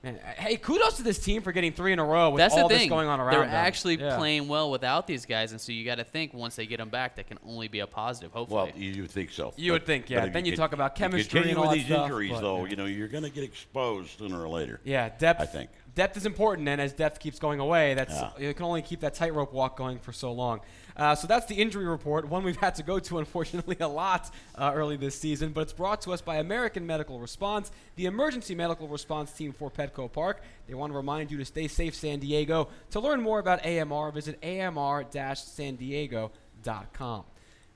Man, 0.00 0.16
hey, 0.36 0.54
kudos 0.56 0.98
to 0.98 1.02
this 1.02 1.18
team 1.18 1.42
for 1.42 1.50
getting 1.50 1.72
three 1.72 1.92
in 1.92 1.98
a 1.98 2.04
row 2.04 2.30
with 2.30 2.38
That's 2.38 2.54
all 2.54 2.68
the 2.68 2.74
this 2.74 2.82
thing. 2.82 2.88
going 2.88 3.08
on 3.08 3.18
around 3.18 3.32
them. 3.32 3.40
They're 3.40 3.48
them. 3.48 3.66
actually 3.66 3.96
Yeah. 3.98 4.16
playing 4.16 4.46
well 4.46 4.70
without 4.70 5.08
these 5.08 5.26
guys, 5.26 5.50
and 5.50 5.60
so 5.60 5.72
you 5.72 5.84
got 5.84 5.96
to 5.96 6.04
think 6.04 6.32
once 6.32 6.54
they 6.54 6.66
get 6.66 6.76
them 6.76 6.88
back, 6.88 7.16
that 7.16 7.26
can 7.26 7.36
only 7.44 7.66
be 7.66 7.80
a 7.80 7.86
positive. 7.88 8.30
Hopefully. 8.30 8.70
Well, 8.72 8.80
you, 8.80 8.92
you 8.92 9.06
think 9.08 9.30
so? 9.32 9.52
You 9.56 9.72
would 9.72 9.84
think, 9.84 10.08
yeah. 10.08 10.26
Then 10.28 10.44
you 10.44 10.52
con- 10.52 10.58
talk 10.58 10.72
about 10.72 10.94
chemistry 10.94 11.24
continue 11.40 11.48
and 11.50 11.58
all 11.58 11.62
with 11.64 11.70
that 11.70 11.76
these 11.78 11.86
stuff, 11.86 12.04
injuries, 12.04 12.30
but, 12.30 12.40
though, 12.42 12.62
yeah. 12.62 12.70
you 12.70 12.76
know, 12.76 12.84
you're 12.84 13.08
going 13.08 13.24
to 13.24 13.30
get 13.30 13.42
exposed 13.42 14.16
sooner 14.20 14.40
or 14.40 14.48
later. 14.48 14.80
Yeah, 14.84 15.08
depth. 15.18 15.40
I 15.40 15.46
think. 15.46 15.70
depth 15.96 16.16
is 16.16 16.26
important, 16.26 16.68
and 16.68 16.80
as 16.80 16.92
depth 16.92 17.18
keeps 17.18 17.40
going 17.40 17.58
away, 17.58 17.94
that's 17.94 18.14
Yeah. 18.14 18.30
you 18.38 18.54
can 18.54 18.66
only 18.66 18.82
keep 18.82 19.00
that 19.00 19.14
tightrope 19.14 19.52
walk 19.52 19.76
going 19.76 19.98
for 19.98 20.12
so 20.12 20.30
long. 20.30 20.60
Uh, 20.98 21.14
so 21.14 21.26
that's 21.28 21.46
the 21.46 21.54
injury 21.54 21.86
report, 21.86 22.28
one 22.28 22.42
we've 22.42 22.56
had 22.56 22.74
to 22.74 22.82
go 22.82 22.98
to 22.98 23.18
unfortunately 23.18 23.76
a 23.80 23.86
lot 23.86 24.30
uh, 24.56 24.72
early 24.74 24.96
this 24.96 25.16
season, 25.18 25.52
but 25.52 25.60
it's 25.60 25.72
brought 25.72 26.02
to 26.02 26.12
us 26.12 26.20
by 26.20 26.38
American 26.38 26.84
Medical 26.86 27.20
Response, 27.20 27.70
the 27.94 28.06
emergency 28.06 28.52
medical 28.54 28.88
response 28.88 29.30
team 29.32 29.52
for 29.52 29.70
Petco 29.70 30.10
Park. 30.10 30.42
They 30.66 30.74
want 30.74 30.92
to 30.92 30.96
remind 30.96 31.30
you 31.30 31.38
to 31.38 31.44
stay 31.44 31.68
safe, 31.68 31.94
San 31.94 32.18
Diego. 32.18 32.68
To 32.90 33.00
learn 33.00 33.22
more 33.22 33.38
about 33.38 33.64
AMR, 33.64 34.10
visit 34.10 34.42
amr-sandiego.com. 34.42 37.24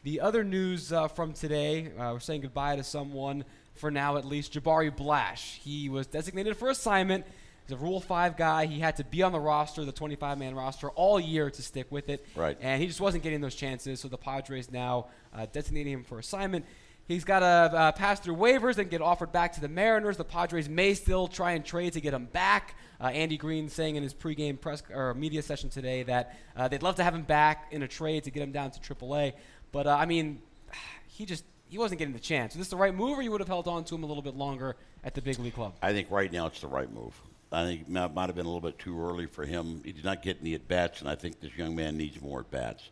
The 0.02 0.20
other 0.20 0.42
news 0.42 0.92
uh, 0.92 1.06
from 1.06 1.32
today, 1.32 1.92
uh, 1.96 2.10
we're 2.12 2.18
saying 2.18 2.40
goodbye 2.40 2.74
to 2.74 2.82
someone 2.82 3.44
for 3.74 3.90
now 3.90 4.16
at 4.16 4.24
least, 4.24 4.52
Jabari 4.52 4.94
Blash. 4.94 5.60
He 5.62 5.88
was 5.88 6.08
designated 6.08 6.56
for 6.56 6.70
assignment. 6.70 7.24
He's 7.66 7.72
a 7.72 7.76
Rule 7.76 8.00
5 8.00 8.36
guy. 8.36 8.66
He 8.66 8.80
had 8.80 8.96
to 8.96 9.04
be 9.04 9.22
on 9.22 9.32
the 9.32 9.40
roster, 9.40 9.84
the 9.84 9.92
25 9.92 10.38
man 10.38 10.54
roster, 10.54 10.90
all 10.90 11.20
year 11.20 11.50
to 11.50 11.62
stick 11.62 11.86
with 11.90 12.08
it. 12.08 12.26
Right. 12.34 12.58
And 12.60 12.80
he 12.80 12.88
just 12.88 13.00
wasn't 13.00 13.22
getting 13.22 13.40
those 13.40 13.54
chances, 13.54 14.00
so 14.00 14.08
the 14.08 14.18
Padres 14.18 14.70
now 14.70 15.06
uh, 15.34 15.46
designating 15.52 15.92
him 15.92 16.04
for 16.04 16.18
assignment. 16.18 16.64
He's 17.08 17.24
got 17.24 17.40
to 17.40 17.46
uh, 17.46 17.92
pass 17.92 18.20
through 18.20 18.36
waivers 18.36 18.78
and 18.78 18.88
get 18.88 19.02
offered 19.02 19.32
back 19.32 19.52
to 19.54 19.60
the 19.60 19.68
Mariners. 19.68 20.16
The 20.16 20.24
Padres 20.24 20.68
may 20.68 20.94
still 20.94 21.26
try 21.26 21.52
and 21.52 21.64
trade 21.64 21.94
to 21.94 22.00
get 22.00 22.14
him 22.14 22.26
back. 22.26 22.76
Uh, 23.00 23.06
Andy 23.08 23.36
Green 23.36 23.68
saying 23.68 23.96
in 23.96 24.02
his 24.02 24.14
pregame 24.14 24.60
press 24.60 24.82
or 24.92 25.12
media 25.14 25.42
session 25.42 25.68
today 25.68 26.04
that 26.04 26.36
uh, 26.56 26.68
they'd 26.68 26.82
love 26.82 26.96
to 26.96 27.04
have 27.04 27.14
him 27.14 27.22
back 27.22 27.66
in 27.72 27.82
a 27.82 27.88
trade 27.88 28.24
to 28.24 28.30
get 28.30 28.42
him 28.42 28.52
down 28.52 28.70
to 28.70 28.80
AAA. 28.80 29.32
But 29.72 29.86
uh, 29.88 29.96
I 29.96 30.06
mean, 30.06 30.42
he 31.08 31.26
just 31.26 31.44
he 31.68 31.78
wasn't 31.78 31.98
getting 31.98 32.14
the 32.14 32.20
chance. 32.20 32.52
Is 32.52 32.58
this 32.58 32.68
the 32.68 32.76
right 32.76 32.94
move, 32.94 33.18
or 33.18 33.22
you 33.22 33.30
would 33.30 33.40
have 33.40 33.48
held 33.48 33.66
on 33.66 33.84
to 33.84 33.94
him 33.94 34.04
a 34.04 34.06
little 34.06 34.22
bit 34.22 34.36
longer 34.36 34.76
at 35.02 35.14
the 35.14 35.22
big 35.22 35.38
league 35.38 35.54
club? 35.54 35.74
I 35.82 35.92
think 35.92 36.10
right 36.10 36.30
now 36.30 36.46
it's 36.46 36.60
the 36.60 36.68
right 36.68 36.92
move. 36.92 37.20
I 37.52 37.64
think 37.64 37.82
it 37.82 38.14
might 38.14 38.26
have 38.28 38.34
been 38.34 38.46
a 38.46 38.48
little 38.48 38.60
bit 38.60 38.78
too 38.78 39.00
early 39.00 39.26
for 39.26 39.44
him. 39.44 39.82
He 39.84 39.92
did 39.92 40.04
not 40.04 40.22
get 40.22 40.38
any 40.40 40.54
at 40.54 40.66
bats, 40.68 41.00
and 41.00 41.08
I 41.08 41.14
think 41.14 41.40
this 41.40 41.54
young 41.56 41.76
man 41.76 41.96
needs 41.96 42.20
more 42.20 42.40
at 42.40 42.50
bats. 42.50 42.90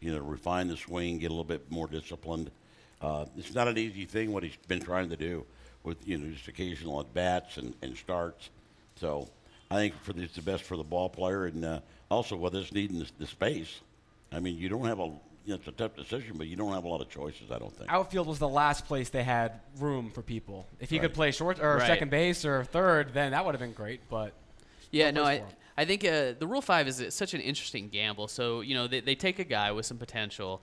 You 0.00 0.14
know, 0.14 0.20
refine 0.20 0.68
the 0.68 0.76
swing, 0.76 1.18
get 1.18 1.28
a 1.28 1.34
little 1.34 1.44
bit 1.44 1.70
more 1.70 1.86
disciplined. 1.86 2.50
Uh, 3.00 3.26
it's 3.36 3.54
not 3.54 3.68
an 3.68 3.78
easy 3.78 4.04
thing 4.04 4.32
what 4.32 4.42
he's 4.42 4.56
been 4.68 4.80
trying 4.80 5.08
to 5.10 5.16
do 5.16 5.44
with 5.82 6.06
you 6.06 6.18
know 6.18 6.30
just 6.30 6.46
occasional 6.48 7.00
at 7.00 7.12
bats 7.14 7.56
and, 7.56 7.74
and 7.82 7.96
starts. 7.96 8.50
So 8.96 9.28
I 9.70 9.76
think 9.76 10.00
for 10.02 10.12
this, 10.12 10.32
the 10.32 10.42
best 10.42 10.64
for 10.64 10.76
the 10.76 10.84
ball 10.84 11.08
player, 11.08 11.46
and 11.46 11.64
uh, 11.64 11.80
also 12.10 12.36
with 12.36 12.54
us 12.54 12.72
needing 12.72 12.98
the, 12.98 13.10
the 13.18 13.26
space. 13.26 13.80
I 14.30 14.40
mean, 14.40 14.56
you 14.56 14.68
don't 14.68 14.86
have 14.86 15.00
a 15.00 15.12
you 15.44 15.50
know, 15.50 15.54
it's 15.56 15.66
a 15.68 15.72
tough 15.72 15.96
decision, 15.96 16.36
but 16.38 16.46
you 16.46 16.56
don't 16.56 16.72
have 16.72 16.84
a 16.84 16.88
lot 16.88 17.00
of 17.00 17.08
choices. 17.08 17.50
I 17.50 17.58
don't 17.58 17.76
think. 17.76 17.90
Outfield 17.90 18.26
was 18.28 18.38
the 18.38 18.48
last 18.48 18.86
place 18.86 19.08
they 19.10 19.24
had 19.24 19.60
room 19.78 20.10
for 20.10 20.22
people. 20.22 20.66
If 20.80 20.90
he 20.90 20.98
could 20.98 21.14
play 21.14 21.30
short 21.32 21.58
or 21.60 21.76
Right. 21.76 21.86
second 21.86 22.10
base 22.10 22.44
or 22.44 22.64
third, 22.64 23.12
then 23.14 23.32
that 23.32 23.44
would 23.44 23.54
have 23.54 23.60
been 23.60 23.72
great. 23.72 24.00
But 24.08 24.32
Yeah, 24.90 25.10
no 25.10 25.22
no, 25.22 25.28
I. 25.28 25.42
I 25.74 25.86
think 25.86 26.04
uh, 26.04 26.34
the 26.38 26.46
Rule 26.46 26.60
5 26.60 26.86
is 26.86 27.14
such 27.14 27.32
an 27.32 27.40
interesting 27.40 27.88
gamble. 27.88 28.28
So, 28.28 28.60
you 28.60 28.74
know, 28.74 28.86
they, 28.86 29.00
they 29.00 29.14
take 29.14 29.38
a 29.38 29.44
guy 29.44 29.72
with 29.72 29.86
some 29.86 29.96
potential, 29.96 30.60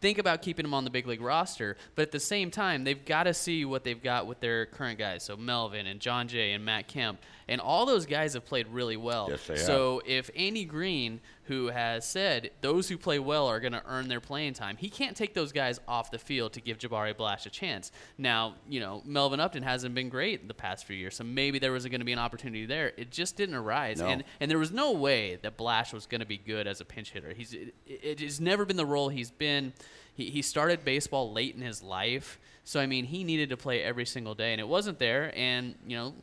think 0.00 0.18
about 0.18 0.42
keeping 0.42 0.64
him 0.66 0.74
on 0.74 0.82
the 0.82 0.90
big 0.90 1.06
league 1.06 1.20
roster, 1.20 1.76
but 1.94 2.02
at 2.02 2.10
the 2.10 2.18
same 2.18 2.50
time, 2.50 2.82
they've 2.82 3.04
got 3.04 3.22
to 3.22 3.32
see 3.32 3.64
what 3.64 3.84
they've 3.84 4.02
got 4.02 4.26
with 4.26 4.40
their 4.40 4.66
current 4.66 4.98
guys. 4.98 5.22
So, 5.22 5.36
Melvin 5.36 5.86
and 5.86 6.00
Jon 6.00 6.26
Jay 6.26 6.50
and 6.52 6.64
Matt 6.64 6.88
Kemp. 6.88 7.20
And 7.46 7.60
all 7.60 7.86
those 7.86 8.06
guys 8.06 8.34
have 8.34 8.44
played 8.44 8.66
really 8.66 8.96
well. 8.96 9.28
Yes, 9.30 9.46
they 9.46 9.54
have. 9.54 9.62
so, 9.62 10.02
if 10.04 10.30
Andy 10.34 10.64
Green, 10.64 11.20
who 11.46 11.68
has 11.68 12.06
said 12.06 12.50
those 12.62 12.88
who 12.88 12.96
play 12.96 13.18
well 13.18 13.46
are 13.46 13.60
going 13.60 13.72
to 13.74 13.82
earn 13.86 14.08
their 14.08 14.20
playing 14.20 14.54
time, 14.54 14.76
he 14.78 14.88
can't 14.88 15.16
take 15.16 15.34
those 15.34 15.52
guys 15.52 15.78
off 15.86 16.10
the 16.10 16.18
field 16.18 16.52
to 16.54 16.60
give 16.60 16.78
Jabari 16.78 17.16
Blash 17.16 17.44
a 17.46 17.50
chance. 17.50 17.92
Now, 18.16 18.54
you 18.68 18.80
know, 18.80 19.02
Melvin 19.04 19.40
Upton 19.40 19.62
hasn't 19.62 19.94
been 19.94 20.08
great 20.08 20.48
the 20.48 20.54
past 20.54 20.86
few 20.86 20.96
years, 20.96 21.16
so 21.16 21.24
maybe 21.24 21.58
there 21.58 21.72
was 21.72 21.84
going 21.86 22.00
to 22.00 22.04
be 22.06 22.12
an 22.12 22.18
opportunity 22.18 22.64
there. 22.66 22.92
It 22.96 23.10
just 23.10 23.36
didn't 23.36 23.56
arise, 23.56 23.98
No. 24.00 24.06
and 24.06 24.24
and 24.40 24.50
there 24.50 24.58
was 24.58 24.72
no 24.72 24.92
way 24.92 25.36
that 25.42 25.56
Blash 25.56 25.92
was 25.92 26.06
going 26.06 26.20
to 26.20 26.26
be 26.26 26.38
good 26.38 26.66
as 26.66 26.80
a 26.80 26.84
pinch 26.84 27.10
hitter. 27.12 27.32
He's 27.34 27.52
it, 27.52 27.74
it 27.86 28.20
has 28.20 28.40
never 28.40 28.64
been 28.64 28.76
the 28.76 28.86
role 28.86 29.08
he's 29.10 29.30
been. 29.30 29.72
He, 30.14 30.30
he 30.30 30.42
started 30.42 30.84
baseball 30.84 31.32
late 31.32 31.54
in 31.56 31.60
his 31.60 31.82
life, 31.82 32.38
so 32.62 32.80
I 32.80 32.86
mean, 32.86 33.04
he 33.04 33.24
needed 33.24 33.50
to 33.50 33.56
play 33.56 33.82
every 33.82 34.06
single 34.06 34.34
day, 34.34 34.52
and 34.52 34.60
it 34.60 34.68
wasn't 34.68 34.98
there. 34.98 35.32
And 35.36 35.74
you 35.86 35.96
know, 35.96 36.14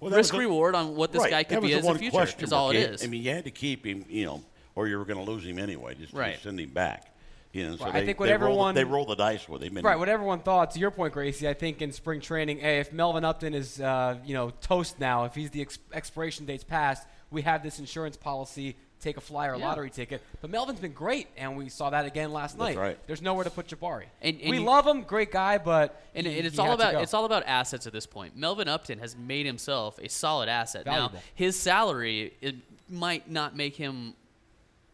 Well, 0.00 0.10
risk 0.10 0.32
was 0.32 0.40
reward 0.40 0.74
on 0.74 0.96
what 0.96 1.12
this 1.12 1.22
right, 1.22 1.30
guy 1.30 1.44
could 1.44 1.60
was 1.60 1.68
be 1.70 1.72
the 1.74 1.78
as 1.80 1.86
a 1.86 1.94
future 1.98 2.10
question 2.12 2.44
is 2.44 2.52
all 2.52 2.66
mark. 2.66 2.74
it 2.76 2.78
You 2.80 2.84
had- 2.86 2.94
is. 2.96 3.04
I 3.04 3.06
mean, 3.06 3.22
you 3.22 3.30
had 3.30 3.44
to 3.44 3.50
keep 3.50 3.86
him, 3.86 4.04
you 4.08 4.26
know, 4.26 4.42
or 4.74 4.88
you 4.88 4.98
were 4.98 5.04
going 5.04 5.24
to 5.24 5.30
lose 5.30 5.44
him 5.44 5.58
anyway. 5.58 5.94
Just, 5.94 6.12
Right. 6.12 6.32
just 6.32 6.44
send 6.44 6.58
him 6.60 6.70
back. 6.70 7.10
You 7.52 7.68
know, 7.68 7.76
so 7.76 7.84
Well, 7.84 7.96
I 7.96 8.00
they, 8.00 8.06
think 8.06 8.18
what 8.18 8.26
they 8.28 8.36
roll 8.36 8.64
the- 8.66 8.72
they 8.72 8.82
roll 8.84 9.04
the 9.06 9.14
dice 9.14 9.48
with 9.48 9.62
him. 9.62 9.76
Right, 9.78 9.96
what 9.96 10.08
everyone 10.08 10.40
thought. 10.40 10.72
To 10.72 10.80
your 10.80 10.90
point, 10.90 11.12
Gracie, 11.12 11.48
I 11.48 11.54
think 11.54 11.80
in 11.80 11.92
spring 11.92 12.20
training, 12.20 12.58
hey, 12.58 12.80
if 12.80 12.92
Melvin 12.92 13.24
Upton 13.24 13.54
is, 13.54 13.80
uh, 13.80 14.18
you 14.24 14.34
know, 14.34 14.50
toast 14.60 14.98
now, 14.98 15.24
if 15.24 15.36
he's 15.36 15.50
the 15.50 15.60
ex- 15.60 15.78
expiration 15.92 16.46
date's 16.46 16.64
passed, 16.64 17.06
we 17.30 17.42
have 17.42 17.62
this 17.62 17.78
insurance 17.78 18.16
policy. 18.16 18.76
Take 19.04 19.18
a 19.18 19.20
flyer 19.20 19.54
Yeah. 19.54 19.66
lottery 19.68 19.90
ticket. 19.90 20.22
But 20.40 20.48
Melvin's 20.48 20.80
been 20.80 20.94
great, 20.94 21.26
and 21.36 21.58
we 21.58 21.68
saw 21.68 21.90
that 21.90 22.06
again 22.06 22.32
last 22.32 22.56
night. 22.56 22.74
right. 22.78 22.98
There's 23.06 23.20
nowhere 23.20 23.44
to 23.44 23.50
put 23.50 23.66
Jabari. 23.68 24.06
And- 24.22 24.40
and 24.40 24.48
we 24.50 24.56
you- 24.56 24.64
love 24.64 24.86
him, 24.86 25.02
great 25.02 25.30
guy, 25.30 25.58
but 25.58 26.00
And, 26.14 26.26
he- 26.26 26.38
and 26.38 26.46
it's 26.46 26.56
he 26.56 26.62
all 26.62 26.68
had 26.70 26.80
about 26.80 27.02
it's 27.02 27.12
all 27.12 27.26
about 27.26 27.42
assets 27.46 27.86
at 27.86 27.92
this 27.92 28.06
point. 28.06 28.34
Melvin 28.34 28.66
Upton 28.66 29.00
has 29.00 29.14
made 29.14 29.44
himself 29.44 29.98
a 29.98 30.08
solid 30.08 30.48
asset. 30.48 30.86
Valuable. 30.86 31.16
Now 31.16 31.22
his 31.34 31.60
salary 31.60 32.32
it 32.40 32.54
might 32.88 33.30
not 33.30 33.54
make 33.54 33.76
him 33.76 34.14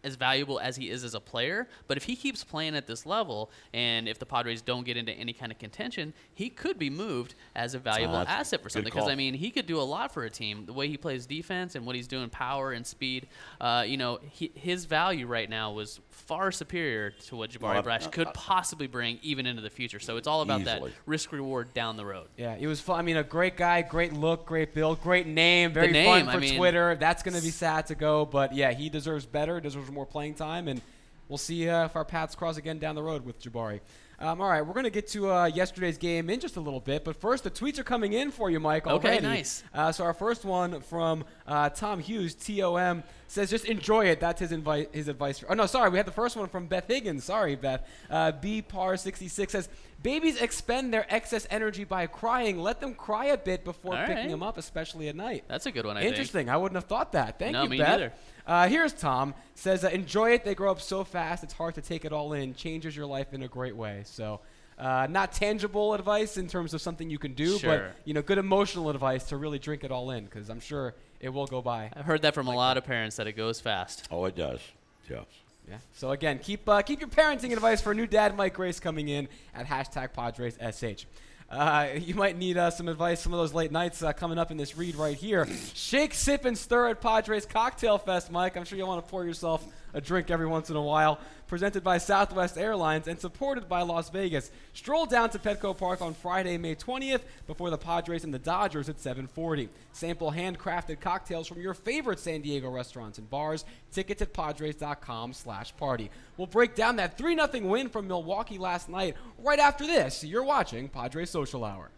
as 0.05 0.17
valuable 0.17 0.59
as 0.61 0.77
he 0.77 0.91
is 0.91 1.05
as 1.05 1.15
a 1.15 1.21
player, 1.21 1.69
but 1.87 1.97
if 1.97 2.05
he 2.05 2.17
keeps 2.17 2.43
playing 2.45 2.75
at 2.75 2.87
this 2.87 3.07
level, 3.07 3.51
and 3.73 4.09
if 4.09 4.19
the 4.19 4.27
Padres 4.27 4.63
don't 4.63 4.85
get 4.85 4.97
into 4.97 5.13
any 5.13 5.33
kind 5.33 5.53
of 5.53 5.59
contention, 5.59 6.13
he 6.35 6.49
could 6.49 6.79
be 6.79 6.91
moved 6.91 7.35
as 7.55 7.75
a 7.75 7.79
ah, 7.79 7.81
valuable 7.81 8.15
that's 8.15 8.31
a 8.31 8.33
asset 8.33 8.63
for 8.63 8.69
something. 8.69 8.93
Because. 8.93 9.09
I 9.09 9.15
mean, 9.15 9.35
he 9.35 9.51
could 9.51 9.67
do 9.67 9.79
a 9.79 9.83
lot 9.83 10.13
for 10.13 10.25
a 10.25 10.31
team. 10.31 10.67
The 10.67 10.73
way 10.73 10.89
he 10.89 10.97
plays 10.97 11.27
defense 11.27 11.75
and 11.75 11.85
what 11.85 11.97
he's 11.97 12.09
doing, 12.09 12.31
power 12.31 12.73
and 12.73 12.87
speed. 12.87 13.29
Uh, 13.61 13.85
you 13.87 13.97
know, 13.97 14.21
he, 14.31 14.51
his 14.55 14.85
value 14.85 15.27
right 15.27 15.49
now 15.49 15.73
was 15.73 16.01
far 16.11 16.53
superior 16.53 17.11
to 17.11 17.37
what 17.37 17.51
Jabari 17.51 17.75
Well, 17.75 17.83
Blash 17.83 18.07
uh, 18.07 18.11
could 18.11 18.29
uh, 18.29 18.33
possibly 18.33 18.87
bring 18.87 19.19
even 19.23 19.47
into 19.47 19.63
the 19.63 19.71
future. 19.71 20.01
So 20.01 20.17
it's 20.17 20.27
all 20.27 20.43
about 20.43 20.63
Easily. 20.63 20.91
that 20.91 20.97
risk 21.07 21.33
reward 21.33 21.75
down 21.75 21.97
the 21.97 22.05
road. 22.05 22.29
Yeah, 22.37 22.57
he 22.57 22.67
was 22.67 22.81
fun. 22.81 22.99
I 22.99 23.03
mean, 23.03 23.17
a 23.17 23.25
great 23.25 23.57
guy, 23.57 23.83
great 23.83 24.13
look, 24.13 24.47
great 24.47 24.75
build, 24.75 25.03
great 25.03 25.27
name, 25.27 25.73
very 25.73 25.91
name, 25.91 26.07
fun 26.07 26.29
I 26.29 26.35
for 26.35 26.41
mean- 26.41 26.57
Twitter. 26.57 26.97
That's 26.97 27.23
going 27.23 27.37
to 27.37 27.43
be 27.43 27.51
sad 27.51 27.87
to 27.87 27.95
go, 27.95 28.25
but 28.25 28.55
yeah, 28.55 28.73
he 28.73 28.89
deserves 28.89 29.27
better, 29.27 29.61
deserves 29.61 29.90
more 29.91 30.07
playing 30.07 30.35
time, 30.35 30.69
and 30.69 30.81
we'll 31.29 31.39
see 31.39 31.69
uh, 31.69 31.87
if 31.87 31.97
our 31.97 32.05
paths 32.05 32.35
cross 32.35 32.57
again 32.57 32.79
down 32.79 32.95
the 32.95 33.03
road 33.03 33.25
with 33.25 33.41
Jabari. 33.41 33.81
Um, 34.19 34.43
all 34.43 34.51
right, 34.51 34.61
we're 34.61 34.75
going 34.75 34.85
to 34.85 34.91
get 34.91 35.09
to 35.09 35.33
uh, 35.33 35.45
yesterday's 35.47 35.97
game 35.97 36.29
in 36.29 36.41
just 36.41 36.57
a 36.57 36.61
little 36.61 36.81
bit, 36.81 37.05
but 37.05 37.17
first, 37.17 37.43
the 37.43 37.51
tweets 37.51 37.79
are 37.79 37.85
coming 37.85 38.13
in 38.13 38.31
for 38.31 38.51
you, 38.51 38.61
Mike. 38.61 38.87
Okay, 38.87 39.19
nice. 39.19 39.65
Uh, 39.73 39.91
so 39.93 40.05
our 40.05 40.13
first 40.13 40.45
one 40.45 40.83
from 40.83 41.25
uh, 41.51 41.69
Tom 41.69 42.01
Hughes, 42.01 42.35
T 42.35 42.63
O 42.63 42.77
M, 42.77 43.03
says 43.27 43.51
just 43.51 43.67
enjoy 43.67 44.07
it. 44.07 44.21
That's 44.21 44.41
his 44.41 44.53
invite, 44.53 44.95
his 44.95 45.09
advice. 45.09 45.41
For, 45.41 45.51
oh 45.51 45.55
no, 45.55 45.67
sorry, 45.67 45.91
we 45.91 45.99
had 45.99 46.07
the 46.07 46.13
first 46.13 46.37
one 46.37 46.49
from 46.49 46.67
Beth 46.67 46.87
Higgins. 46.87 47.25
Sorry, 47.25 47.57
Beth. 47.57 47.87
Uh, 48.09 48.33
B 48.33 48.63
Par 48.63 48.97
sixty 48.97 49.29
six 49.29 49.53
says 49.53 49.69
babies 50.03 50.41
expend 50.41 50.95
their 50.95 51.05
excess 51.13 51.47
energy 51.51 51.85
by 51.85 52.07
crying. 52.07 52.59
Let 52.59 52.81
them 52.81 52.95
cry 52.95 53.27
a 53.27 53.37
bit 53.37 53.65
before 53.65 53.97
All 53.97 54.07
picking 54.07 54.17
right. 54.17 54.31
them 54.31 54.43
up, 54.43 54.57
especially 54.57 55.09
at 55.09 55.17
night. 55.17 55.45
That's 55.49 55.67
a 55.67 55.73
good 55.73 55.85
one. 55.85 55.99
I 55.99 56.05
Interesting. 56.05 56.49
I 56.49 56.57
wouldn't 56.57 56.77
have 56.77 56.89
thought 56.89 57.13
that. 57.13 57.39
Thank 57.39 57.51
you. 57.51 57.59
No, 57.59 57.65
you, 57.65 57.69
me 57.71 57.79
Beth. 57.79 57.89
neither. 57.89 58.13
Uh, 58.47 58.69
here's 58.69 58.93
Tom 58.93 59.35
says 59.55 59.85
uh, 59.85 59.89
enjoy 59.89 60.31
it. 60.33 60.45
They 60.45 60.55
grow 60.55 60.71
up 60.71 60.81
so 60.81 61.05
fast. 61.05 61.45
It's 61.45 61.53
hard 61.53 61.75
to 61.75 61.83
take 61.83 62.05
it 62.05 62.13
all 62.13 62.33
in. 62.33 62.55
Changes 62.55 62.97
your 62.97 63.07
life 63.07 63.35
in 63.35 63.43
a 63.43 63.49
great 63.49 63.77
way. 63.77 64.03
So. 64.05 64.41
Uh, 64.81 65.07
not 65.11 65.31
tangible 65.33 65.93
advice 65.93 66.39
in 66.39 66.49
terms 66.49 66.73
of 66.73 66.81
something 66.81 67.11
you 67.11 67.19
can 67.19 67.35
do, 67.35 67.59
Sure. 67.59 67.71
but 67.79 67.97
you 68.07 68.15
know, 68.15 68.23
good 68.23 68.39
emotional 68.39 68.89
advice 68.89 69.25
to 69.25 69.37
really 69.37 69.59
drink 69.59 69.85
it 69.85 69.91
all 69.93 70.11
in 70.11 70.25
because 70.25 70.49
I'm 70.49 70.61
sure 70.61 70.95
it 71.21 71.29
will 71.29 71.47
go 71.47 71.61
by. 71.61 71.91
I've 71.95 72.07
heard 72.07 72.23
that 72.23 72.33
from 72.33 72.49
a 72.49 72.55
lot 72.55 72.79
of 72.79 72.85
parents 72.85 73.17
that 73.17 73.27
it 73.27 73.35
goes 73.35 73.61
fast. 73.61 74.09
Oh, 74.11 74.25
it 74.25 74.35
does. 74.35 74.61
Yes. 75.09 75.27
Yeah. 75.69 75.77
So 75.93 76.13
again, 76.13 76.39
keep 76.39 76.67
uh, 76.67 76.81
keep 76.81 76.99
your 77.01 77.11
parenting 77.11 77.53
advice 77.53 77.83
for 77.83 77.93
a 77.93 77.95
new 77.95 78.07
dad 78.07 78.35
Mike 78.37 78.55
Grace 78.55 78.81
coming 78.81 79.09
in 79.09 79.29
at 79.55 79.67
hashtag 79.67 80.15
Padres 80.15 80.57
SH. 80.57 81.05
Uh, 81.51 81.89
you 81.99 82.15
might 82.15 82.39
need 82.39 82.57
uh, 82.57 82.71
some 82.71 82.89
advice 82.89 83.21
some 83.21 83.35
of 83.35 83.39
those 83.39 83.53
late 83.53 83.71
nights 83.73 84.03
uh, 84.03 84.15
coming 84.15 84.39
up 84.39 84.51
in 84.51 84.57
this 84.57 84.79
read 84.79 84.97
right 84.97 85.17
here. 85.17 85.47
Shake, 85.75 86.15
sip, 86.15 86.47
and 86.47 86.57
stir 86.57 86.89
at 86.89 87.03
Padres 87.03 87.45
Cocktail 87.45 87.99
Fest, 87.99 88.31
Mike. 88.33 88.57
I'm 88.57 88.65
sure 88.65 88.79
you'll 88.79 88.89
want 88.89 89.05
to 89.05 89.11
pour 89.11 89.27
yourself 89.27 89.63
a 89.95 90.01
drink 90.01 90.31
every 90.31 90.47
once 90.47 90.71
in 90.71 90.77
a 90.77 90.83
while. 90.83 91.19
Presented 91.47 91.83
by 91.83 91.99
Southwest 91.99 92.57
Airlines 92.57 93.09
and 93.09 93.19
supported 93.19 93.69
by 93.69 93.83
Las 93.83 94.09
Vegas. 94.11 94.51
Stroll 94.73 95.07
down 95.07 95.31
to 95.31 95.39
Petco 95.39 95.77
Park 95.77 96.01
on 96.01 96.15
Friday, 96.15 96.57
May 96.59 96.77
20th, 96.77 97.23
before 97.47 97.71
the 97.71 97.79
Padres 97.79 98.23
and 98.23 98.33
the 98.33 98.39
Dodgers 98.39 98.89
at 98.89 99.01
7:40. 99.01 99.69
Sample 99.93 100.31
handcrafted 100.31 101.01
cocktails 101.01 101.49
from 101.49 101.61
your 101.61 101.75
favorite 101.75 102.21
San 102.21 102.41
Diego 102.41 102.71
restaurants 102.71 103.19
and 103.19 103.29
bars. 103.29 103.65
Tickets 103.91 104.23
at 104.23 104.33
Padres.com/party. 104.33 106.11
We'll 106.37 106.47
break 106.47 106.75
down 106.77 106.97
that 106.97 107.19
3-0 107.19 107.69
win 107.69 107.89
from 107.89 108.07
Milwaukee 108.07 108.59
last 108.59 108.89
night 108.89 109.17
right 109.39 109.59
after 109.59 109.87
this. 109.87 110.23
You're 110.23 110.45
watching 110.45 110.89
Padres 110.89 111.31
Social 111.31 111.65
Hour. 111.65 111.91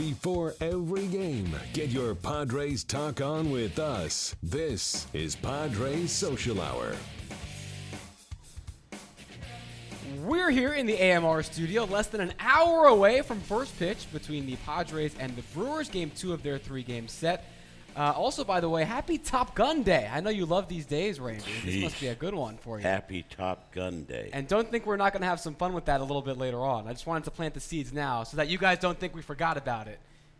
Before 0.00 0.54
every 0.62 1.06
game, 1.08 1.54
get 1.74 1.90
your 1.90 2.14
Padres 2.14 2.84
talk 2.84 3.20
on 3.20 3.50
with 3.50 3.78
us. 3.78 4.34
This 4.42 5.06
is 5.12 5.36
Padres 5.36 6.10
Social 6.10 6.58
Hour. 6.58 6.96
We're 10.24 10.48
here 10.48 10.72
in 10.72 10.86
the 10.86 10.96
AMR 10.98 11.42
studio, 11.42 11.84
less 11.84 12.06
than 12.06 12.22
an 12.22 12.32
hour 12.40 12.86
away 12.86 13.20
from 13.20 13.40
first 13.40 13.78
pitch 13.78 14.10
between 14.10 14.46
the 14.46 14.56
Padres 14.64 15.14
and 15.20 15.36
the 15.36 15.42
Brewers, 15.54 15.90
game 15.90 16.10
two 16.16 16.32
of 16.32 16.42
their 16.42 16.56
three 16.56 16.82
game 16.82 17.06
set. 17.06 17.44
Uh, 17.96 18.12
also, 18.16 18.44
by 18.44 18.60
the 18.60 18.68
way, 18.68 18.84
happy 18.84 19.18
Top 19.18 19.54
Gun 19.54 19.82
Day. 19.82 20.08
I 20.12 20.20
know 20.20 20.30
you 20.30 20.46
love 20.46 20.68
these 20.68 20.86
days, 20.86 21.18
Randy. 21.20 21.44
This 21.64 21.82
must 21.82 22.00
be 22.00 22.08
a 22.08 22.14
good 22.14 22.34
one 22.34 22.56
for 22.58 22.78
you. 22.78 22.82
Happy 22.84 23.24
Top 23.36 23.72
Gun 23.72 24.04
Day. 24.04 24.30
And 24.32 24.46
don't 24.48 24.70
think 24.70 24.86
we're 24.86 24.96
not 24.96 25.12
going 25.12 25.22
to 25.22 25.28
have 25.28 25.40
some 25.40 25.54
fun 25.54 25.72
with 25.72 25.86
that 25.86 26.00
a 26.00 26.04
little 26.04 26.22
bit 26.22 26.38
later 26.38 26.60
on. 26.60 26.86
I 26.86 26.92
just 26.92 27.06
wanted 27.06 27.24
to 27.24 27.30
plant 27.30 27.54
the 27.54 27.60
seeds 27.60 27.92
now 27.92 28.22
so 28.24 28.36
that 28.36 28.48
you 28.48 28.58
guys 28.58 28.78
don't 28.78 28.98
think 28.98 29.14
we 29.14 29.22
forgot 29.22 29.56
about 29.56 29.88
it. 29.88 29.98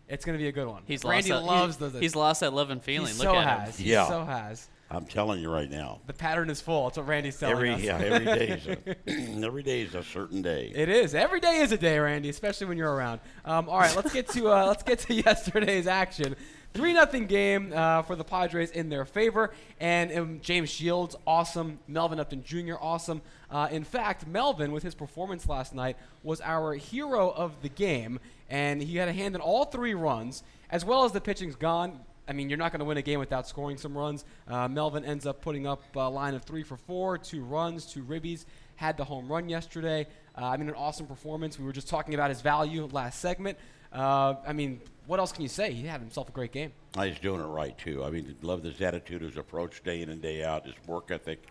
It's 0.09 0.25
going 0.25 0.37
to 0.37 0.43
be 0.43 0.49
a 0.49 0.53
good 0.53 0.67
one. 0.67 0.83
He's 0.87 1.05
Randy 1.05 1.31
lost 1.31 1.47
that, 1.47 1.53
loves 1.53 1.77
he's, 1.79 1.93
the. 1.93 2.01
he's 2.01 2.17
lost 2.17 2.41
that 2.41 2.53
love 2.53 2.71
and 2.71 2.81
he 2.81 2.85
feeling. 2.85 3.15
Look 3.15 3.23
so 3.27 3.37
at 3.37 3.43
him. 3.43 3.65
has. 3.67 3.79
He 3.79 3.93
Yeah. 3.93 4.09
so 4.09 4.25
has. 4.25 4.69
I'm 4.93 5.05
telling 5.07 5.41
you 5.41 5.49
right 5.53 5.71
now. 5.71 6.01
The 6.09 6.13
pattern 6.13 6.51
is 6.51 6.61
full. 6.61 6.87
That's 6.89 6.99
what 6.99 7.07
Randy's 7.07 7.39
telling 7.39 7.55
Every 7.55 7.71
us. 7.71 7.81
yeah, 7.81 7.99
every 7.99 8.25
day 8.25 8.49
is 8.49 8.67
a, 8.67 9.45
every 9.47 9.63
day 9.63 9.83
is 9.83 9.95
a 9.95 10.03
certain 10.03 10.43
day. 10.43 10.73
It 10.75 10.89
is. 10.89 11.15
Every 11.15 11.39
day 11.39 11.59
is 11.59 11.71
a 11.71 11.79
day, 11.79 11.97
Randy, 12.01 12.29
especially 12.29 12.67
when 12.67 12.77
you're 12.77 12.93
around. 12.93 13.21
Um, 13.45 13.69
all 13.69 13.79
right, 13.79 13.95
let's 13.95 14.13
get 14.13 14.29
to 14.31 14.49
uh, 14.51 14.67
let's 14.69 14.83
get 14.83 14.99
to 15.01 15.15
yesterday's 15.15 15.87
action. 15.87 16.35
Three 16.73 16.93
nothing 16.93 17.27
game 17.27 17.73
uh, 17.75 18.03
for 18.03 18.15
the 18.15 18.23
Padres 18.23 18.71
in 18.71 18.91
their 18.91 19.05
favor, 19.05 19.51
and 19.81 20.17
um, 20.17 20.41
James 20.41 20.71
Shields 20.71 21.17
awesome, 21.27 21.81
Melvin 21.89 22.21
Upton 22.21 22.45
Jr. 22.45 22.75
awesome. 22.81 23.23
Uh, 23.51 23.67
in 23.73 23.83
fact, 23.83 24.25
Melvin 24.29 24.71
with 24.71 24.85
his 24.85 24.95
performance 24.95 25.49
last 25.49 25.75
night 25.75 25.97
was 26.23 26.41
our 26.41 26.75
hero 26.75 27.31
of 27.31 27.61
the 27.63 27.69
game, 27.69 28.21
and 28.49 28.81
he 28.81 28.99
had 28.99 29.09
a 29.09 29.13
hand 29.13 29.35
in 29.35 29.41
all 29.41 29.65
three 29.65 29.95
runs, 29.95 30.45
as 30.71 30.85
well 30.85 31.05
as 31.05 31.11
the 31.11 31.21
pitching's 31.21 31.57
gone. 31.57 31.99
I 32.29 32.33
mean, 32.35 32.49
you're 32.49 32.59
not 32.59 32.71
going 32.71 32.79
to 32.79 32.85
win 32.85 32.97
a 32.99 33.03
game 33.03 33.19
without 33.19 33.49
scoring 33.49 33.77
some 33.77 33.99
runs. 33.99 34.25
Uh, 34.47 34.69
Melvin 34.69 35.05
ends 35.05 35.27
up 35.27 35.41
putting 35.41 35.67
up 35.67 35.83
a 35.97 36.09
line 36.09 36.35
of 36.35 36.45
three 36.45 36.63
for 36.63 36.77
four, 36.77 37.19
two 37.19 37.43
runs, 37.43 37.85
two 37.85 38.05
ribbies. 38.05 38.45
Had 38.77 38.97
the 38.97 39.05
home 39.05 39.27
run 39.27 39.49
yesterday. 39.49 40.07
Uh, 40.39 40.45
I 40.45 40.57
mean, 40.57 40.69
an 40.69 40.77
awesome 40.77 41.07
performance. 41.07 41.59
We 41.59 41.65
were 41.65 41.73
just 41.73 41.89
talking 41.89 42.15
about 42.15 42.31
his 42.31 42.41
value 42.41 42.89
last 42.93 43.19
segment. 43.19 43.59
Uh, 43.93 44.35
I 44.47 44.53
mean, 44.53 44.81
what 45.07 45.19
else 45.19 45.33
can 45.33 45.43
you 45.43 45.49
say? 45.49 45.73
He 45.73 45.87
had 45.87 46.01
himself 46.01 46.29
a 46.29 46.33
great 46.33 46.53
game. 46.53 46.73
He's 47.01 47.19
doing 47.19 47.41
it 47.41 47.45
right 47.45 47.77
too. 47.77 48.05
I 48.05 48.11
mean, 48.11 48.37
love 48.43 48.63
his 48.63 48.81
attitude, 48.81 49.23
his 49.23 49.37
approach, 49.37 49.83
day 49.83 50.03
in 50.03 50.09
and 50.09 50.23
day 50.23 50.45
out, 50.45 50.67
his 50.67 50.75
work 50.87 51.11
ethic. 51.11 51.43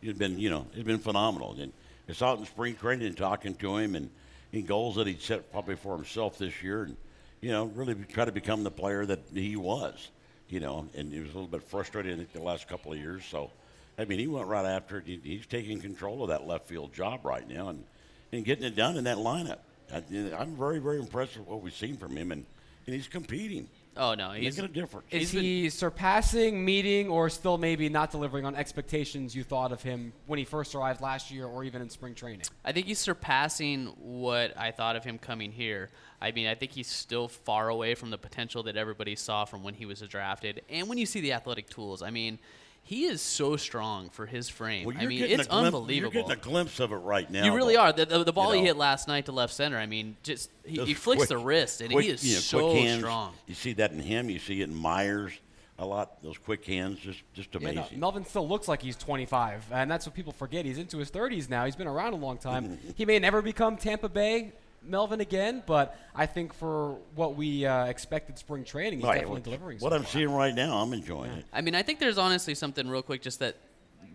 He's 0.00 0.14
been, 0.14 0.38
you 0.38 0.50
know, 0.50 0.66
he's 0.74 0.84
been 0.84 0.98
phenomenal. 0.98 1.56
And 1.58 1.72
it's 2.08 2.22
out 2.22 2.38
in 2.38 2.46
spring 2.46 2.74
training 2.76 3.06
and 3.06 3.16
talking 3.16 3.54
to 3.56 3.76
him, 3.76 3.94
and 3.94 4.10
in 4.52 4.64
goals 4.64 4.96
that 4.96 5.06
he'd 5.06 5.20
set 5.20 5.50
probably 5.50 5.76
for 5.76 5.96
himself 5.96 6.38
this 6.38 6.62
year, 6.62 6.84
and 6.84 6.96
you 7.40 7.50
know, 7.50 7.66
really 7.66 7.94
try 7.94 8.24
to 8.24 8.32
become 8.32 8.62
the 8.62 8.70
player 8.70 9.04
that 9.06 9.20
he 9.32 9.56
was. 9.56 10.10
You 10.48 10.60
know, 10.60 10.86
and 10.94 11.12
he 11.12 11.18
was 11.18 11.30
a 11.30 11.32
little 11.32 11.48
bit 11.48 11.64
frustrated 11.64 12.12
I 12.12 12.16
think 12.18 12.32
the 12.32 12.40
last 12.40 12.68
couple 12.68 12.92
of 12.92 12.98
years. 12.98 13.24
So, 13.24 13.50
I 13.98 14.04
mean, 14.04 14.20
he 14.20 14.28
went 14.28 14.46
right 14.46 14.64
after 14.64 14.98
it. 14.98 15.20
He's 15.24 15.44
taking 15.46 15.80
control 15.80 16.22
of 16.22 16.28
that 16.28 16.46
left 16.46 16.68
field 16.68 16.92
job 16.92 17.24
right 17.24 17.48
now 17.48 17.70
and, 17.70 17.82
and 18.30 18.44
getting 18.44 18.64
it 18.64 18.76
done 18.76 18.96
in 18.96 19.04
that 19.04 19.16
lineup. 19.16 19.58
I, 19.92 20.02
I'm 20.38 20.56
very, 20.56 20.78
very 20.78 20.98
impressed 20.98 21.36
with 21.38 21.46
what 21.46 21.62
we've 21.62 21.74
seen 21.74 21.96
from 21.96 22.16
him, 22.16 22.32
and, 22.32 22.44
and 22.86 22.94
he's 22.94 23.08
competing. 23.08 23.68
Oh 23.98 24.12
no, 24.14 24.32
he's 24.32 24.56
Making 24.58 24.70
a 24.70 24.74
difference. 24.74 25.06
Is 25.10 25.20
He's 25.20 25.32
been- 25.32 25.42
he 25.42 25.70
surpassing, 25.70 26.62
meeting, 26.62 27.08
or 27.08 27.30
still 27.30 27.56
maybe 27.56 27.88
not 27.88 28.10
delivering 28.10 28.44
on 28.44 28.54
expectations 28.54 29.34
you 29.34 29.42
thought 29.42 29.72
of 29.72 29.82
him 29.82 30.12
when 30.26 30.38
he 30.38 30.44
first 30.44 30.74
arrived 30.74 31.00
last 31.00 31.30
year 31.30 31.46
or 31.46 31.64
even 31.64 31.80
in 31.80 31.88
spring 31.88 32.14
training? 32.14 32.42
I 32.62 32.72
think 32.72 32.86
he's 32.86 32.98
surpassing 32.98 33.86
what 33.98 34.52
I 34.58 34.70
thought 34.70 34.96
of 34.96 35.04
him 35.04 35.16
coming 35.18 35.50
here. 35.50 35.88
I 36.20 36.30
mean, 36.32 36.46
I 36.46 36.54
think 36.54 36.72
he's 36.72 36.88
still 36.88 37.28
far 37.28 37.70
away 37.70 37.94
from 37.94 38.10
the 38.10 38.18
potential 38.18 38.62
that 38.64 38.76
everybody 38.76 39.16
saw 39.16 39.46
from 39.46 39.62
when 39.62 39.72
he 39.72 39.86
was 39.86 40.00
drafted. 40.00 40.60
And 40.68 40.88
when 40.88 40.98
you 40.98 41.06
see 41.06 41.20
the 41.20 41.32
athletic 41.32 41.70
tools, 41.70 42.02
I 42.02 42.10
mean, 42.10 42.38
he 42.86 43.06
is 43.06 43.20
so 43.20 43.56
strong 43.56 44.10
for 44.10 44.26
his 44.26 44.48
frame. 44.48 44.86
Well, 44.86 44.96
I 44.96 45.00
you're 45.00 45.08
mean, 45.08 45.18
getting 45.18 45.40
it's 45.40 45.48
a 45.48 45.50
glimpse, 45.50 45.66
unbelievable. 45.66 46.14
You're 46.14 46.22
getting 46.22 46.38
a 46.38 46.40
glimpse 46.40 46.78
of 46.78 46.92
it 46.92 46.96
right 46.96 47.28
now. 47.28 47.44
you 47.44 47.52
really 47.52 47.74
though. 47.74 47.80
are. 47.80 47.92
The, 47.92 48.06
the, 48.06 48.24
the 48.24 48.32
ball 48.32 48.54
You 48.54 48.60
he 48.60 48.66
hit 48.68 48.76
last 48.76 49.08
night 49.08 49.26
to 49.26 49.32
left 49.32 49.52
center, 49.52 49.76
I 49.76 49.86
mean, 49.86 50.16
just 50.22 50.50
he, 50.64 50.84
he 50.84 50.94
flicks 50.94 51.18
quick- 51.18 51.28
the 51.28 51.38
wrist, 51.38 51.80
and 51.80 51.90
quick, 51.90 52.04
he 52.04 52.10
is 52.12 52.24
you 52.24 52.34
know, 52.34 52.40
so 52.40 52.70
quick 52.70 52.82
hands. 52.84 53.00
strong. 53.00 53.32
You 53.48 53.54
see 53.54 53.72
that 53.74 53.90
in 53.90 53.98
him. 53.98 54.30
You 54.30 54.38
see 54.38 54.60
it 54.60 54.68
in 54.70 54.74
Myers 54.74 55.32
a 55.80 55.84
lot. 55.84 56.22
Those 56.22 56.38
quick 56.38 56.64
hands, 56.64 57.00
just 57.00 57.22
just 57.34 57.48
Yeah, 57.52 57.58
amazing. 57.70 57.84
no, 57.94 57.98
Melvin 57.98 58.24
still 58.24 58.48
looks 58.48 58.68
like 58.68 58.82
he's 58.82 58.96
25, 58.96 59.64
and 59.72 59.90
that's 59.90 60.06
what 60.06 60.14
people 60.14 60.32
forget. 60.32 60.64
He's 60.64 60.78
into 60.78 60.98
his 60.98 61.10
30s 61.10 61.50
now. 61.50 61.64
He's 61.64 61.76
been 61.76 61.88
around 61.88 62.12
a 62.12 62.16
long 62.16 62.38
time. 62.38 62.64
Mm-hmm. 62.68 62.90
he 62.94 63.04
may 63.04 63.18
never 63.18 63.42
become 63.42 63.76
Tampa 63.76 64.08
Bay 64.08 64.52
Melvin 64.86 65.20
again, 65.20 65.62
but 65.66 65.96
I 66.14 66.26
think 66.26 66.52
for 66.52 66.96
what 67.14 67.34
we 67.36 67.66
uh, 67.66 67.86
expected 67.86 68.38
spring 68.38 68.64
training, 68.64 69.00
he's 69.00 69.04
Right, 69.06 69.14
definitely 69.14 69.32
what- 69.34 69.44
delivering. 69.44 69.78
What 69.80 69.90
so 69.90 69.96
I'm 69.96 70.02
far. 70.02 70.12
seeing 70.12 70.30
right 70.30 70.54
now, 70.54 70.78
I'm 70.78 70.92
enjoying 70.92 71.30
it. 71.32 71.44
I 71.52 71.60
mean, 71.60 71.74
I 71.74 71.82
think 71.82 71.98
there's 71.98 72.18
honestly 72.18 72.54
something 72.54 72.88
real 72.88 73.02
quick, 73.02 73.22
just 73.22 73.40
that 73.40 73.56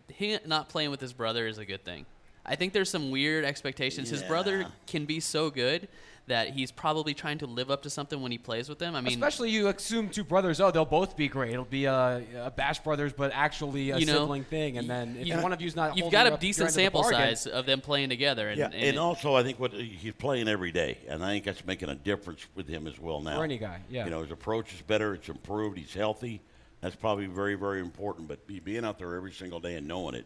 he 0.08 0.38
not 0.46 0.70
playing 0.70 0.92
with 0.92 1.00
his 1.02 1.14
brother 1.14 1.48
is 1.48 1.58
a 1.58 1.66
good 1.66 1.84
thing. 1.86 2.06
I 2.46 2.56
think 2.56 2.74
there's 2.74 2.90
some 2.90 3.12
weird 3.12 3.46
expectations. 3.46 4.10
His 4.10 4.24
brother 4.24 4.66
can 4.88 5.06
be 5.06 5.20
so 5.20 5.50
good 5.52 5.88
that 6.28 6.50
he's 6.50 6.72
probably 6.72 7.14
trying 7.14 7.40
to 7.40 7.46
live 7.46 7.70
up 7.72 7.82
to 7.84 7.90
something 7.90 8.22
when 8.22 8.32
he 8.32 8.38
plays 8.38 8.70
with 8.70 8.80
them. 8.80 8.96
I 8.96 9.02
mean, 9.02 9.14
Especially 9.14 9.50
you 9.50 9.68
assume 9.68 10.10
two 10.10 10.24
brothers, 10.24 10.62
oh, 10.62 10.72
they'll 10.72 10.86
both 10.86 11.18
be 11.18 11.28
great. 11.28 11.52
It'll 11.52 11.66
be 11.66 11.86
a, 11.86 12.24
a 12.36 12.52
Bash 12.52 12.80
Brothers, 12.80 13.12
but 13.12 13.32
actually 13.34 13.90
a 13.92 13.98
You 13.98 14.06
know, 14.06 14.14
sibling 14.20 14.44
thing. 14.44 14.78
And 14.78 14.90
then 14.90 15.18
if 15.20 15.28
you- 15.28 15.38
one 15.42 15.52
of 15.52 15.62
you's 15.62 15.76
not 15.76 15.98
you've 15.98 16.12
got 16.12 16.28
a 16.28 16.34
up- 16.34 16.40
decent 16.40 16.68
end 16.68 16.70
of 16.70 16.76
the 16.76 16.82
sample 16.82 17.04
size 17.04 17.48
of 17.48 17.66
them 17.66 17.82
playing 17.82 18.10
together. 18.10 18.50
And, 18.50 18.60
Yeah, 18.60 18.66
and 18.66 18.76
and 18.76 18.84
it- 18.84 18.98
also 18.98 19.36
I 19.36 19.44
think 19.44 19.60
what 19.60 19.74
he's 19.74 20.14
playing 20.14 20.48
every 20.48 20.72
day, 20.72 21.00
and 21.08 21.24
I 21.24 21.30
think 21.32 21.46
that's 21.46 21.66
making 21.66 21.90
a 21.90 21.96
difference 21.96 22.46
with 22.56 22.68
him 22.68 22.88
as 22.88 23.00
well 23.00 23.20
now. 23.22 23.38
For 23.38 23.44
any 23.44 23.58
guy, 23.58 23.82
yeah. 23.90 24.06
You 24.06 24.12
know, 24.12 24.22
his 24.22 24.32
approach 24.32 24.74
is 24.74 24.82
better. 24.82 25.16
It's 25.16 25.28
improved. 25.30 25.78
He's 25.78 25.94
healthy. 25.94 26.42
That's 26.82 26.96
probably 26.96 27.26
very, 27.28 27.56
very 27.56 27.80
important. 27.80 28.28
But 28.28 28.48
be, 28.48 28.60
being 28.60 28.86
out 28.86 28.98
there 29.00 29.16
every 29.16 29.32
single 29.32 29.60
day 29.60 29.76
and 29.76 29.88
knowing 29.88 30.16
it, 30.16 30.26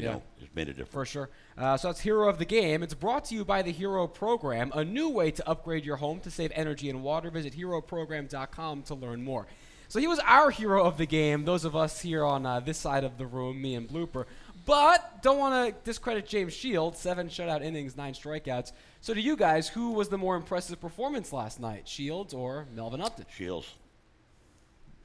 you 0.00 0.06
Yeah. 0.08 0.14
know, 0.14 0.22
has 0.40 0.48
made 0.54 0.68
a 0.68 0.72
difference. 0.72 0.92
For 0.92 1.04
sure. 1.06 1.30
Uh, 1.56 1.76
so 1.76 1.88
that's 1.88 2.00
Hero 2.00 2.28
of 2.28 2.38
the 2.38 2.44
Game. 2.44 2.82
It's 2.82 2.94
brought 2.94 3.24
to 3.26 3.34
you 3.34 3.44
by 3.44 3.62
the 3.62 3.72
Hero 3.72 4.06
Program, 4.06 4.70
a 4.74 4.84
new 4.84 5.08
way 5.08 5.30
to 5.30 5.48
upgrade 5.48 5.84
your 5.84 5.96
home 5.96 6.20
to 6.20 6.30
save 6.30 6.52
energy 6.54 6.88
and 6.90 7.02
water. 7.02 7.30
Visit 7.30 7.54
heroprogram.com 7.56 8.82
to 8.84 8.94
learn 8.94 9.22
more. 9.22 9.46
So 9.88 9.98
he 9.98 10.06
was 10.06 10.20
our 10.20 10.50
hero 10.50 10.84
of 10.84 10.98
the 10.98 11.06
game, 11.06 11.44
those 11.44 11.64
of 11.64 11.74
us 11.74 12.00
here 12.00 12.24
on 12.24 12.46
uh, 12.46 12.60
this 12.60 12.78
side 12.78 13.02
of 13.02 13.18
the 13.18 13.26
room, 13.26 13.60
me 13.60 13.74
and 13.74 13.88
Blooper. 13.88 14.24
But 14.64 15.20
don't 15.22 15.38
want 15.38 15.74
to 15.74 15.82
discredit 15.84 16.28
James 16.28 16.52
Shields, 16.52 16.98
seven 17.00 17.28
shutout 17.28 17.64
innings, 17.64 17.96
nine 17.96 18.12
strikeouts. 18.14 18.70
So 19.00 19.14
to 19.14 19.20
you 19.20 19.34
guys, 19.36 19.66
who 19.68 19.90
was 19.90 20.08
the 20.08 20.18
more 20.18 20.36
impressive 20.36 20.80
performance 20.80 21.32
last 21.32 21.58
night, 21.58 21.88
Shields 21.88 22.32
or 22.32 22.66
Melvin 22.72 23.00
Upton? 23.00 23.26
Shields. 23.36 23.74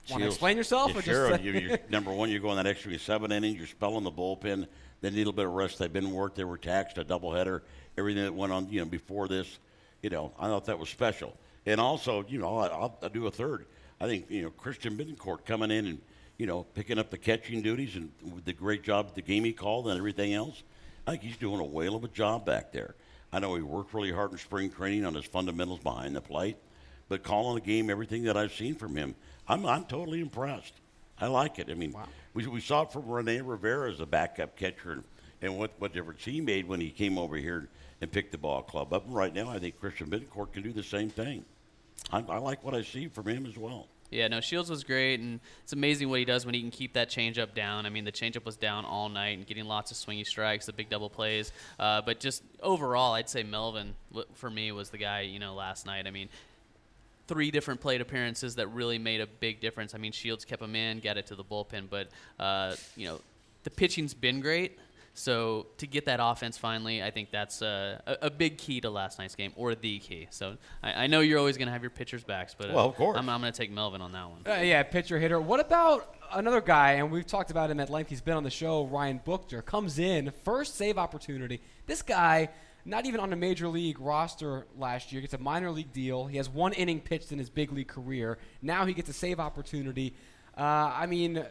Want 0.09 0.21
to 0.21 0.27
explain 0.27 0.57
yourself? 0.57 0.91
Yeah, 0.93 0.99
or 0.99 1.01
sure. 1.01 1.35
you, 1.37 1.51
you're, 1.53 1.79
number 1.89 2.11
one, 2.11 2.29
you're 2.29 2.39
going 2.39 2.57
that 2.57 2.67
extra 2.67 2.97
seven 2.99 3.31
innings. 3.31 3.57
You're 3.57 3.67
spelling 3.67 4.03
the 4.03 4.11
bullpen. 4.11 4.67
They 5.01 5.09
need 5.09 5.15
a 5.15 5.17
little 5.17 5.33
bit 5.33 5.45
of 5.45 5.53
rest. 5.53 5.79
They've 5.79 5.91
been 5.91 6.11
worked. 6.11 6.35
They 6.35 6.43
were 6.43 6.57
taxed. 6.57 6.97
A 6.97 7.03
doubleheader. 7.03 7.61
Everything 7.97 8.23
that 8.23 8.33
went 8.33 8.51
on, 8.53 8.69
you 8.69 8.79
know, 8.79 8.85
before 8.85 9.27
this, 9.27 9.59
you 10.01 10.09
know, 10.09 10.31
I 10.39 10.47
thought 10.47 10.65
that 10.65 10.77
was 10.77 10.89
special. 10.89 11.35
And 11.65 11.81
also, 11.81 12.23
you 12.27 12.37
know, 12.37 12.57
I- 12.57 12.67
I'll, 12.67 12.97
I'll 13.01 13.09
do 13.09 13.25
a 13.27 13.31
third. 13.31 13.65
I 13.99 14.07
think 14.07 14.29
you 14.29 14.43
know 14.43 14.49
Christian 14.49 14.97
Bethancourt 14.97 15.45
coming 15.45 15.71
in 15.71 15.85
and 15.87 16.01
you 16.37 16.45
know 16.45 16.63
picking 16.63 16.99
up 16.99 17.09
the 17.09 17.17
catching 17.17 17.61
duties 17.61 17.95
and 17.95 18.11
with 18.33 18.45
the 18.45 18.53
great 18.53 18.83
job 18.83 19.15
the 19.15 19.21
game 19.21 19.43
he 19.43 19.53
called 19.53 19.87
and 19.87 19.97
everything 19.97 20.33
else. 20.33 20.63
I 21.07 21.11
think 21.11 21.23
he's 21.23 21.37
doing 21.37 21.59
a 21.59 21.63
whale 21.65 21.95
of 21.95 22.03
a 22.03 22.07
job 22.09 22.45
back 22.45 22.71
there. 22.71 22.95
I 23.31 23.39
know 23.39 23.55
he 23.55 23.61
worked 23.61 23.93
really 23.93 24.11
hard 24.11 24.31
in 24.31 24.37
spring 24.37 24.69
training 24.69 25.05
on 25.05 25.13
his 25.13 25.25
fundamentals 25.25 25.79
behind 25.79 26.15
the 26.15 26.21
plate, 26.21 26.57
but 27.09 27.23
calling 27.23 27.55
the 27.55 27.61
game, 27.61 27.89
everything 27.89 28.23
that 28.23 28.35
I've 28.37 28.53
seen 28.53 28.75
from 28.75 28.95
him, 28.95 29.15
I'm 29.47 29.65
I'm 29.65 29.85
totally 29.85 30.21
impressed. 30.21 30.73
I 31.19 31.27
like 31.27 31.59
it. 31.59 31.69
I 31.69 31.75
mean, 31.75 31.95
we, 32.33 32.45
we 32.47 32.59
saw 32.59 32.81
it 32.81 32.91
from 32.91 33.07
Rene 33.07 33.41
Rivera 33.41 33.89
as 33.89 33.99
a 33.99 34.05
backup 34.05 34.57
catcher 34.57 34.91
and, 34.91 35.03
and 35.41 35.57
what, 35.57 35.71
what 35.79 35.93
difference 35.93 36.25
he 36.25 36.41
made 36.41 36.67
when 36.67 36.81
he 36.81 36.89
came 36.89 37.17
over 37.17 37.37
here 37.37 37.69
and 38.01 38.11
picked 38.11 38.31
the 38.33 38.37
ball 38.37 38.61
club 38.61 38.91
up. 38.91 39.05
And 39.05 39.15
right 39.15 39.33
now, 39.33 39.49
I 39.49 39.59
think 39.59 39.79
Christian 39.79 40.07
Bethancourt 40.07 40.51
can 40.51 40.61
do 40.61 40.73
the 40.73 40.83
same 40.83 41.09
thing. 41.09 41.45
I, 42.11 42.19
I 42.27 42.37
like 42.39 42.63
what 42.63 42.75
I 42.75 42.83
see 42.83 43.07
from 43.07 43.27
him 43.27 43.45
as 43.45 43.57
well. 43.57 43.87
Yeah, 44.11 44.27
no, 44.27 44.39
Shields 44.39 44.69
was 44.69 44.83
great, 44.83 45.19
and 45.19 45.39
it's 45.63 45.73
amazing 45.73 46.09
what 46.09 46.19
he 46.19 46.25
does 46.25 46.45
when 46.45 46.53
he 46.53 46.61
can 46.61 46.69
keep 46.69 46.93
that 46.93 47.09
changeup 47.09 47.55
down. 47.55 47.85
I 47.85 47.89
mean, 47.89 48.05
the 48.05 48.11
changeup 48.11 48.45
was 48.45 48.55
down 48.55 48.85
all 48.85 49.09
night 49.09 49.37
and 49.37 49.47
getting 49.47 49.65
lots 49.65 49.89
of 49.89 49.97
swingy 49.97 50.25
strikes, 50.25 50.67
the 50.67 50.73
big 50.73 50.89
double 50.89 51.09
plays. 51.09 51.51
Uh, 51.79 52.01
but 52.01 52.19
just 52.19 52.43
overall, 52.61 53.13
I'd 53.13 53.29
say 53.29 53.41
Melvin 53.43 53.95
for 54.35 54.49
me 54.49 54.71
was 54.71 54.89
the 54.89 54.99
guy. 54.99 55.21
You 55.21 55.39
know, 55.39 55.55
last 55.55 55.85
night. 55.85 56.05
I 56.05 56.11
mean, 56.11 56.29
three 57.27 57.51
different 57.51 57.81
plate 57.81 58.01
appearances 58.01 58.55
that 58.55 58.67
really 58.67 58.99
made 58.99 59.21
a 59.21 59.27
big 59.27 59.59
difference. 59.59 59.95
I 59.95 59.97
mean, 59.97 60.11
Shields 60.11 60.45
kept 60.45 60.61
him 60.61 60.75
in, 60.75 60.99
got 60.99 61.17
it 61.17 61.27
to 61.27 61.35
the 61.35 61.43
bullpen, 61.43 61.89
but 61.89 62.09
uh, 62.39 62.75
you 62.95 63.07
know, 63.07 63.19
the 63.63 63.69
pitching's 63.69 64.13
been 64.13 64.41
great. 64.41 64.77
So 65.17 65.67
to 65.77 65.87
get 65.87 66.05
that 66.07 66.19
offense 66.21 66.57
finally, 66.57 67.01
I 67.01 67.09
think 67.09 67.31
that's 67.31 67.61
uh, 67.61 67.99
a, 68.05 68.17
a 68.23 68.29
big 68.29 68.57
key 68.57 68.81
to 68.81 68.89
last 68.89 69.17
night's 69.17 69.33
game, 69.35 69.53
or 69.55 69.73
the 69.73 69.99
key. 69.99 70.27
So 70.29 70.57
I, 70.83 71.05
I 71.05 71.07
know 71.07 71.21
you're 71.21 71.39
always 71.39 71.55
going 71.57 71.67
to 71.67 71.71
have 71.71 71.81
your 71.81 71.89
pitchers' 71.89 72.25
backs, 72.25 72.53
but 72.57 72.69
uh, 72.69 72.73
Well, 72.73 72.89
of 72.89 72.95
course. 72.95 73.17
I'm, 73.17 73.29
I'm 73.29 73.39
going 73.39 73.53
to 73.53 73.57
take 73.57 73.71
Melvin 73.71 74.01
on 74.01 74.11
that 74.11 74.29
one. 74.29 74.41
Uh, 74.45 74.61
yeah, 74.61 74.83
pitcher 74.83 75.17
hitter. 75.17 75.39
What 75.39 75.61
about 75.61 76.13
another 76.33 76.59
guy? 76.59 76.93
And 76.93 77.11
we've 77.11 77.25
talked 77.25 77.49
about 77.49 77.71
him 77.71 77.79
at 77.79 77.89
length. 77.89 78.09
He's 78.09 78.19
been 78.19 78.35
on 78.35 78.43
the 78.43 78.49
show. 78.51 78.85
Ryan 78.87 79.21
Buchter 79.25 79.63
comes 79.63 79.99
in 79.99 80.33
first 80.43 80.75
save 80.75 80.97
opportunity. 80.97 81.61
This 81.87 82.01
guy, 82.01 82.49
not 82.85 83.05
even 83.05 83.19
on 83.19 83.33
a 83.33 83.35
major 83.35 83.67
league 83.67 83.99
roster 83.99 84.65
last 84.77 85.11
year, 85.11 85.19
gets 85.21 85.33
a 85.33 85.39
minor 85.39 85.71
league 85.71 85.91
deal. 85.91 86.27
He 86.27 86.37
has 86.37 86.47
one 86.47 86.71
inning 86.73 87.01
pitched 87.01 87.31
in 87.31 87.39
his 87.39 87.49
big 87.49 87.71
league 87.71 87.87
career. 87.87 88.37
Now 88.61 88.85
he 88.85 88.93
gets 88.93 89.09
a 89.09 89.13
save 89.13 89.39
opportunity. 89.39 90.13
Uh, 90.57 90.61
I 90.93 91.07
mean, 91.07 91.43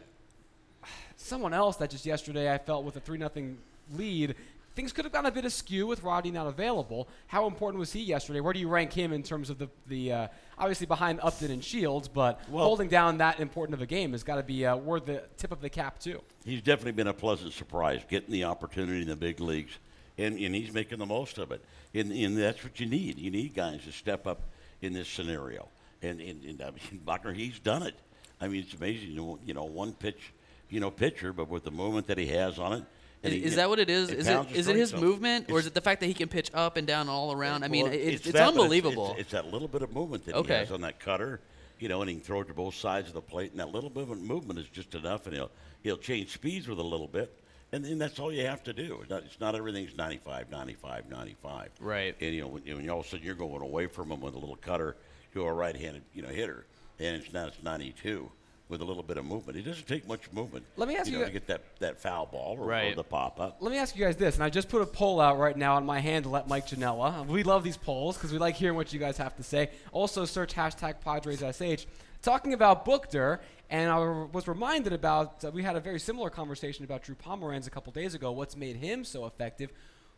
someone 1.17 1.53
else 1.53 1.75
that 1.77 1.89
just 1.89 2.05
yesterday 2.05 2.51
I 2.53 2.57
felt 2.57 2.85
with 2.85 2.95
a 2.95 2.99
three 2.99 3.17
nothing 3.17 3.57
lead. 3.93 4.35
Things 4.75 4.91
could 4.91 5.05
have 5.05 5.13
gone 5.13 5.25
a 5.25 5.31
bit 5.31 5.45
askew 5.45 5.87
with 5.87 6.03
Roddy 6.03 6.31
not 6.31 6.47
available. 6.47 7.07
How 7.27 7.47
important 7.47 7.79
was 7.79 7.93
he 7.93 8.01
yesterday? 8.01 8.41
Where 8.41 8.51
do 8.51 8.59
you 8.59 8.67
rank 8.67 8.91
him 8.91 9.13
in 9.13 9.23
terms 9.23 9.49
of 9.49 9.57
the 9.57 9.69
the 9.87 10.11
uh, 10.11 10.27
obviously 10.57 10.85
behind 10.85 11.19
Upton 11.21 11.51
and 11.51 11.63
Shields, 11.63 12.07
but 12.09 12.41
Well- 12.49 12.65
holding 12.65 12.89
down 12.89 13.17
that 13.19 13.39
important 13.39 13.73
of 13.75 13.81
a 13.81 13.85
game 13.85 14.11
has 14.11 14.23
got 14.23 14.35
to 14.35 14.43
be 14.43 14.65
uh, 14.65 14.75
worth 14.75 15.05
the 15.05 15.23
tip 15.37 15.51
of 15.53 15.61
the 15.61 15.69
cap 15.69 15.99
too. 15.99 16.21
He's 16.43 16.61
definitely 16.61 16.91
been 16.93 17.07
a 17.07 17.13
pleasant 17.13 17.53
surprise, 17.53 18.01
getting 18.09 18.31
the 18.31 18.43
opportunity 18.43 19.01
in 19.01 19.07
the 19.07 19.15
big 19.15 19.39
leagues, 19.39 19.77
and, 20.17 20.37
and 20.37 20.55
he's 20.55 20.73
making 20.73 20.99
the 20.99 21.05
most 21.05 21.37
of 21.37 21.51
it. 21.51 21.63
And, 21.93 22.11
and 22.11 22.37
that's 22.37 22.63
what 22.63 22.79
you 22.79 22.85
need. 22.85 23.19
You 23.19 23.31
need 23.31 23.53
guys 23.53 23.83
to 23.85 23.91
step 23.91 24.27
up 24.27 24.41
in 24.81 24.93
this 24.93 25.07
scenario. 25.07 25.67
And, 26.01 26.19
and, 26.21 26.43
and 26.43 26.61
I 26.61 26.71
mean, 26.71 27.01
Buchter, 27.07 27.35
he's 27.35 27.59
done 27.59 27.83
it. 27.83 27.95
I 28.39 28.47
mean, 28.47 28.61
it's 28.63 28.73
amazing. 28.73 29.11
You 29.11 29.53
know, 29.53 29.63
one 29.63 29.93
pitch, 29.93 30.33
you 30.69 30.79
know, 30.79 30.91
pitcher, 30.91 31.33
but 31.33 31.49
with 31.49 31.63
the 31.63 31.71
movement 31.71 32.07
that 32.07 32.17
he 32.17 32.27
has 32.27 32.59
on 32.59 32.73
it. 32.73 32.83
Is, 33.23 33.33
he- 33.33 33.43
is 33.43 33.55
that 33.55 33.69
what 33.69 33.79
it 33.79 33.89
is? 33.89 34.09
it 34.11 34.19
Is 34.19 34.27
it 34.27 34.51
is 34.51 34.67
it 34.67 34.75
his 34.75 34.93
movement, 34.93 35.49
or 35.49 35.57
is 35.57 35.65
it 35.65 35.73
the 35.73 35.81
fact 35.81 36.01
that 36.01 36.05
he 36.05 36.13
can 36.13 36.27
pitch 36.27 36.51
up 36.53 36.77
and 36.77 36.85
down 36.85 37.09
all 37.09 37.31
around? 37.31 37.63
I 37.63 37.67
uh, 37.67 37.69
mean, 37.69 37.85
well, 37.85 37.93
it, 37.93 37.97
it's, 37.97 38.31
that, 38.31 38.49
unbelievable. 38.49 39.11
It's, 39.11 39.21
it's, 39.21 39.31
that 39.31 39.51
little 39.51 39.67
bit 39.67 39.81
of 39.81 39.93
movement 39.93 40.25
that 40.25 40.35
Okay. 40.35 40.53
he 40.53 40.59
has 40.59 40.71
on 40.71 40.81
that 40.81 40.99
cutter, 40.99 41.39
you 41.79 41.89
know, 41.89 42.01
and 42.01 42.09
he 42.09 42.17
can 42.17 42.23
throw 42.23 42.41
it 42.41 42.47
to 42.49 42.53
both 42.53 42.75
sides 42.75 43.07
of 43.07 43.15
the 43.15 43.21
plate, 43.21 43.49
and 43.51 43.59
that 43.59 43.69
little 43.69 43.89
bit 43.89 44.03
of 44.03 44.21
movement 44.21 44.59
is 44.59 44.67
just 44.67 44.93
enough, 44.93 45.25
and 45.25 45.35
he'll 45.35 45.49
he'll 45.81 45.97
change 45.97 46.33
speeds 46.33 46.67
with 46.67 46.77
a 46.77 46.83
little 46.83 47.07
bit, 47.07 47.33
and 47.71 47.83
then 47.83 47.97
that's 47.97 48.19
all 48.19 48.31
you 48.31 48.45
have 48.45 48.63
to 48.63 48.73
do. 48.73 48.99
It's 49.01 49.09
not, 49.09 49.23
it's 49.23 49.39
not 49.39 49.55
everything's 49.55 49.95
95, 49.97 50.49
95, 50.49 51.09
95. 51.09 51.69
Right. 51.79 52.15
And 52.21 52.33
you 52.35 52.41
know, 52.41 52.47
when, 52.47 52.63
when 52.63 52.89
all 52.89 52.99
of 53.01 53.05
a 53.05 53.09
sudden 53.09 53.25
you're 53.25 53.35
going 53.35 53.61
away 53.61 53.87
from 53.87 54.11
him 54.11 54.21
with 54.21 54.35
a 54.35 54.39
little 54.39 54.55
cutter 54.55 54.95
to 55.33 55.43
a 55.43 55.53
right-handed, 55.53 56.03
you 56.13 56.21
know, 56.21 56.29
hitter, 56.29 56.65
and 56.99 57.17
it's 57.17 57.33
now 57.33 57.47
it's 57.47 57.61
92 57.61 58.31
with 58.67 58.81
a 58.81 58.85
little 58.85 59.03
bit 59.03 59.17
of 59.17 59.25
movement. 59.25 59.59
It 59.59 59.63
doesn't 59.63 59.87
take 59.87 60.07
much 60.07 60.31
movement. 60.31 60.65
Let 60.75 60.87
me 60.87 60.95
ask 60.95 61.07
you 61.07 61.13
you 61.13 61.19
know, 61.19 61.23
a- 61.25 61.27
to 61.27 61.33
get 61.33 61.47
that, 61.47 61.61
that 61.79 62.01
foul 62.01 62.25
ball 62.25 62.57
or, 62.59 62.73
or 62.73 62.95
the 62.95 63.03
pop 63.03 63.39
up. 63.39 63.57
Let 63.59 63.71
me 63.71 63.77
ask 63.77 63.95
you 63.95 64.03
guys 64.03 64.15
this, 64.15 64.35
and 64.35 64.43
I 64.43 64.49
just 64.49 64.69
put 64.69 64.81
a 64.81 64.85
poll 64.85 65.19
out 65.21 65.37
right 65.37 65.55
now 65.55 65.75
on 65.75 65.85
my 65.85 65.99
handle 65.99 66.35
at 66.35 66.47
Mike 66.47 66.67
Janela. 66.67 67.25
We 67.27 67.43
love 67.43 67.63
these 67.63 67.77
polls 67.77 68.17
because 68.17 68.31
we 68.31 68.39
like 68.39 68.55
hearing 68.55 68.75
what 68.75 68.91
you 68.91 68.99
guys 68.99 69.17
have 69.17 69.35
to 69.37 69.43
say. 69.43 69.69
Also, 69.91 70.25
search 70.25 70.55
hashtag 70.55 70.95
PadresSH. 71.05 71.85
Talking 72.25 72.53
about 72.53 72.87
Buchter, 72.87 73.37
and 73.69 73.87
I 73.87 73.99
was 73.99 74.47
reminded 74.47 74.93
about, 74.93 75.45
uh, 75.45 75.51
we 75.51 75.61
had 75.61 75.75
a 75.75 75.79
very 75.79 75.99
similar 75.99 76.31
conversation 76.31 76.83
about 76.83 77.03
Drew 77.03 77.13
Pomeranz 77.13 77.67
a 77.67 77.69
couple 77.69 77.93
days 77.93 78.15
ago, 78.15 78.31
what's 78.31 78.57
made 78.57 78.77
him 78.77 79.03
so 79.03 79.27
effective. 79.27 79.71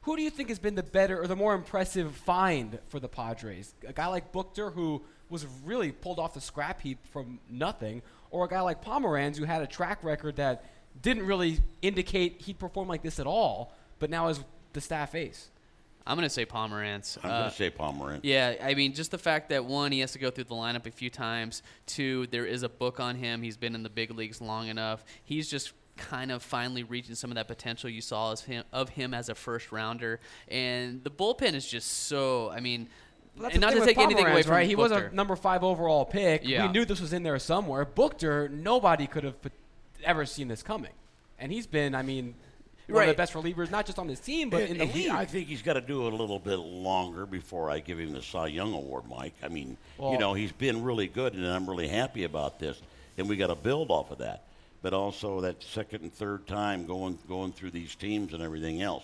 Who 0.03 0.15
do 0.15 0.21
you 0.21 0.29
think 0.29 0.47
has 0.47 0.57
been 0.57 0.75
the 0.75 0.83
better 0.83 1.21
or 1.21 1.27
the 1.27 1.35
more 1.35 1.53
impressive 1.53 2.15
find 2.15 2.79
for 2.87 3.01
the 3.01 3.09
Padres? 3.09 3.73
A 3.85 3.91
guy 3.91 4.07
like 4.07 4.31
Buchter, 4.31 4.71
who 4.71 5.01
was 5.29 5.45
really 5.65 5.91
pulled 5.91 6.17
off 6.17 6.33
the 6.33 6.39
scrap 6.39 6.79
heap 6.79 7.05
from 7.11 7.41
nothing, 7.49 8.01
or 8.31 8.45
a 8.45 8.47
guy 8.47 8.61
like 8.61 8.81
Pomeranz, 8.81 9.35
who 9.35 9.43
had 9.43 9.61
a 9.61 9.67
track 9.67 10.01
record 10.01 10.37
that 10.37 10.63
didn't 11.01 11.25
really 11.25 11.59
indicate 11.81 12.41
he'd 12.43 12.57
perform 12.57 12.87
like 12.87 13.01
this 13.01 13.19
at 13.19 13.27
all, 13.27 13.73
but 13.99 14.09
now 14.09 14.29
is 14.29 14.39
the 14.71 14.79
staff 14.79 15.13
ace. 15.13 15.49
I'm 16.07 16.15
going 16.15 16.23
to 16.25 16.29
say 16.29 16.45
Pomeranz. 16.45 17.17
I'm 17.23 17.29
Uh, 17.29 17.39
going 17.39 17.49
to 17.51 17.55
say 17.55 17.69
Pomeranz. 17.69 18.21
Yeah, 18.23 18.55
I 18.63 18.73
mean, 18.73 18.93
just 18.93 19.11
the 19.11 19.17
fact 19.17 19.49
that 19.49 19.65
one, 19.65 19.91
he 19.91 19.99
has 19.99 20.13
to 20.13 20.19
go 20.19 20.31
through 20.31 20.45
the 20.45 20.55
lineup 20.55 20.85
a 20.87 20.91
few 20.91 21.09
times. 21.09 21.61
Two, 21.85 22.27
there 22.27 22.45
is 22.45 22.63
a 22.63 22.69
book 22.69 22.99
on 22.99 23.15
him. 23.15 23.41
He's 23.41 23.57
been 23.57 23.75
in 23.75 23.83
the 23.83 23.89
big 23.89 24.11
leagues 24.11 24.39
long 24.41 24.67
enough. 24.67 25.03
He's 25.23 25.49
just 25.49 25.73
kind 25.97 26.31
of 26.31 26.41
finally 26.43 26.83
reaching 26.83 27.15
some 27.15 27.31
of 27.31 27.35
that 27.35 27.47
potential 27.47 27.89
you 27.89 28.01
saw 28.01 28.31
as 28.31 28.41
him, 28.41 28.63
of 28.71 28.89
him 28.89 29.13
as 29.13 29.29
a 29.29 29.35
first 29.35 29.71
rounder. 29.71 30.19
And 30.47 31.03
the 31.03 31.11
bullpen 31.11 31.53
is 31.53 31.67
just 31.67 32.05
so. 32.07 32.49
I 32.51 32.59
mean, 32.61 32.87
That's 33.35 33.55
and 33.55 33.61
not 33.61 33.73
to 33.73 33.79
with 33.79 33.87
take 33.87 33.97
anything 33.97 34.25
away 34.27 34.43
from 34.43 34.51
right? 34.53 34.67
He 34.67 34.75
was 34.75 34.91
a 34.91 35.09
number 35.11 35.35
five 35.35 35.63
overall 35.63 36.05
pick. 36.05 36.41
Yeah. 36.47 36.67
We 36.67 36.71
knew 36.71 36.85
this 36.85 37.01
was 37.01 37.13
in 37.13 37.23
there 37.23 37.37
somewhere. 37.39 37.85
Buchter, 37.85 38.49
nobody 38.49 39.07
could 39.07 39.23
have 39.23 39.35
ever 40.03 40.25
seen 40.25 40.47
this 40.47 40.63
coming, 40.63 40.93
and 41.39 41.51
he's 41.51 41.67
been, 41.67 41.95
I 41.95 42.03
mean, 42.03 42.35
one 42.87 43.03
of 43.03 43.07
Right. 43.07 43.07
the 43.07 43.17
best 43.17 43.33
relievers, 43.33 43.69
not 43.69 43.85
just 43.85 43.99
on 43.99 44.07
this 44.07 44.19
team, 44.19 44.49
but 44.49 44.63
in 44.63 44.77
the 44.77 44.85
he- 44.85 45.03
league. 45.03 45.11
I 45.11 45.25
think 45.25 45.47
he's 45.47 45.61
got 45.61 45.73
to 45.73 45.81
do 45.81 46.07
it 46.07 46.13
a 46.13 46.15
little 46.15 46.39
bit 46.39 46.57
longer 46.57 47.25
before 47.25 47.69
I 47.69 47.79
give 47.79 47.99
him 47.99 48.13
the 48.13 48.21
Cy 48.21 48.47
Young 48.47 48.73
Award, 48.73 49.03
Mike. 49.09 49.33
I 49.43 49.49
mean, 49.49 49.77
Well- 49.97 50.11
you 50.13 50.17
know, 50.17 50.33
he's 50.33 50.51
been 50.53 50.83
really 50.83 51.07
good, 51.07 51.33
and 51.33 51.45
I'm 51.45 51.69
really 51.69 51.87
happy 51.89 52.23
about 52.23 52.59
this, 52.59 52.81
and 53.17 53.27
we 53.27 53.35
got 53.35 53.47
to 53.47 53.55
build 53.55 53.91
off 53.91 54.11
of 54.11 54.19
that. 54.19 54.43
But 54.81 54.93
also 54.93 55.41
that 55.41 55.61
second 55.63 56.03
and 56.03 56.13
third 56.13 56.47
time 56.47 56.85
going 56.85 57.17
going 57.27 57.51
through 57.51 57.71
these 57.71 57.95
teams 57.95 58.33
and 58.33 58.41
everything 58.43 58.81
else, 58.81 59.03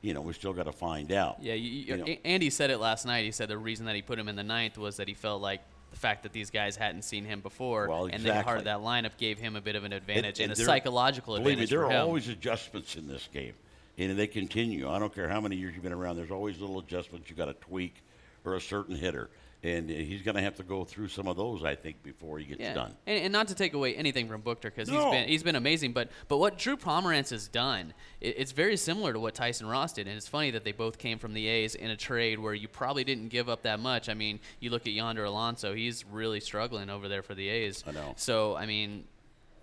you 0.00 0.14
know, 0.14 0.20
we 0.22 0.32
still 0.32 0.52
got 0.52 0.62
to 0.66 0.72
find 0.72 1.10
out. 1.12 1.36
Yeah, 1.42 1.54
you, 1.54 1.68
you, 1.70 1.84
You 1.84 1.96
know. 1.96 2.16
Andy 2.24 2.50
said 2.50 2.70
it 2.70 2.78
last 2.78 3.04
night. 3.04 3.24
He 3.24 3.32
said 3.32 3.48
the 3.48 3.58
reason 3.58 3.84
that 3.86 3.96
he 3.96 4.00
put 4.00 4.18
him 4.18 4.28
in 4.28 4.36
the 4.36 4.44
ninth 4.44 4.78
was 4.78 4.96
that 4.98 5.08
he 5.08 5.14
felt 5.14 5.42
like 5.42 5.60
the 5.90 5.96
fact 5.96 6.22
that 6.22 6.32
these 6.32 6.50
guys 6.50 6.76
hadn't 6.76 7.02
seen 7.02 7.24
him 7.24 7.40
before, 7.40 7.88
Well, 7.88 8.06
and 8.06 8.22
the 8.22 8.32
heart 8.42 8.58
exactly. 8.58 8.58
of 8.58 8.64
that 8.64 8.78
lineup 8.78 9.16
gave 9.16 9.38
him 9.38 9.56
a 9.56 9.60
bit 9.60 9.74
of 9.76 9.84
an 9.84 9.92
advantage 9.92 10.38
and, 10.40 10.44
and 10.50 10.52
a 10.52 10.54
there- 10.56 10.66
psychological 10.66 11.34
Believe 11.34 11.44
me, 11.46 11.52
advantage 11.52 11.70
there 11.70 11.80
for 11.80 11.86
are 11.86 11.90
him. 11.92 12.00
always 12.02 12.28
adjustments 12.28 12.96
in 12.96 13.08
this 13.08 13.28
game, 13.32 13.54
and 13.96 14.18
they 14.18 14.26
continue. 14.26 14.88
I 14.88 14.98
don't 14.98 15.14
care 15.14 15.28
how 15.28 15.40
many 15.40 15.56
years 15.56 15.74
you've 15.74 15.82
been 15.82 15.92
around. 15.92 16.16
There's 16.16 16.30
always 16.30 16.58
little 16.60 16.78
adjustments 16.78 17.28
you've 17.28 17.38
got 17.38 17.46
to 17.46 17.54
tweak 17.54 17.94
for 18.42 18.54
a 18.56 18.60
certain 18.60 18.96
hitter, 18.96 19.30
and 19.62 19.90
he's 19.90 20.22
going 20.22 20.36
to 20.36 20.40
have 20.40 20.54
to 20.56 20.62
go 20.62 20.84
through 20.84 21.08
some 21.08 21.26
of 21.26 21.36
those, 21.36 21.64
I 21.64 21.74
think, 21.74 22.02
before 22.04 22.38
he 22.38 22.44
gets 22.44 22.60
yeah. 22.60 22.74
done. 22.74 22.94
And, 23.06 23.24
and 23.24 23.32
not 23.32 23.48
to 23.48 23.54
take 23.56 23.74
away 23.74 23.96
anything 23.96 24.28
from 24.28 24.42
Buchter 24.42 24.62
because 24.62 24.88
No. 24.88 25.10
he's 25.10 25.10
been 25.10 25.28
he's 25.28 25.42
been 25.42 25.56
amazing. 25.56 25.92
But 25.92 26.10
but 26.28 26.38
what 26.38 26.58
Drew 26.58 26.76
Pomeranz 26.76 27.30
has 27.30 27.48
done, 27.48 27.92
it, 28.20 28.36
it's 28.38 28.52
very 28.52 28.76
similar 28.76 29.12
to 29.12 29.18
what 29.18 29.34
Tyson 29.34 29.66
Ross 29.66 29.92
did. 29.92 30.06
And 30.06 30.16
it's 30.16 30.28
funny 30.28 30.52
that 30.52 30.64
they 30.64 30.72
both 30.72 30.98
came 30.98 31.18
from 31.18 31.34
the 31.34 31.48
A's 31.48 31.74
in 31.74 31.90
a 31.90 31.96
trade 31.96 32.38
where 32.38 32.54
you 32.54 32.68
probably 32.68 33.02
didn't 33.02 33.28
give 33.28 33.48
up 33.48 33.62
that 33.62 33.80
much. 33.80 34.08
I 34.08 34.14
mean, 34.14 34.38
you 34.60 34.70
look 34.70 34.82
at 34.86 34.92
Yonder 34.92 35.24
Alonso; 35.24 35.74
he's 35.74 36.04
really 36.04 36.38
struggling 36.40 36.88
over 36.88 37.08
there 37.08 37.22
for 37.22 37.34
the 37.34 37.48
A's. 37.48 37.82
I 37.86 37.92
know. 37.92 38.14
So 38.16 38.56
I 38.56 38.66
mean. 38.66 39.04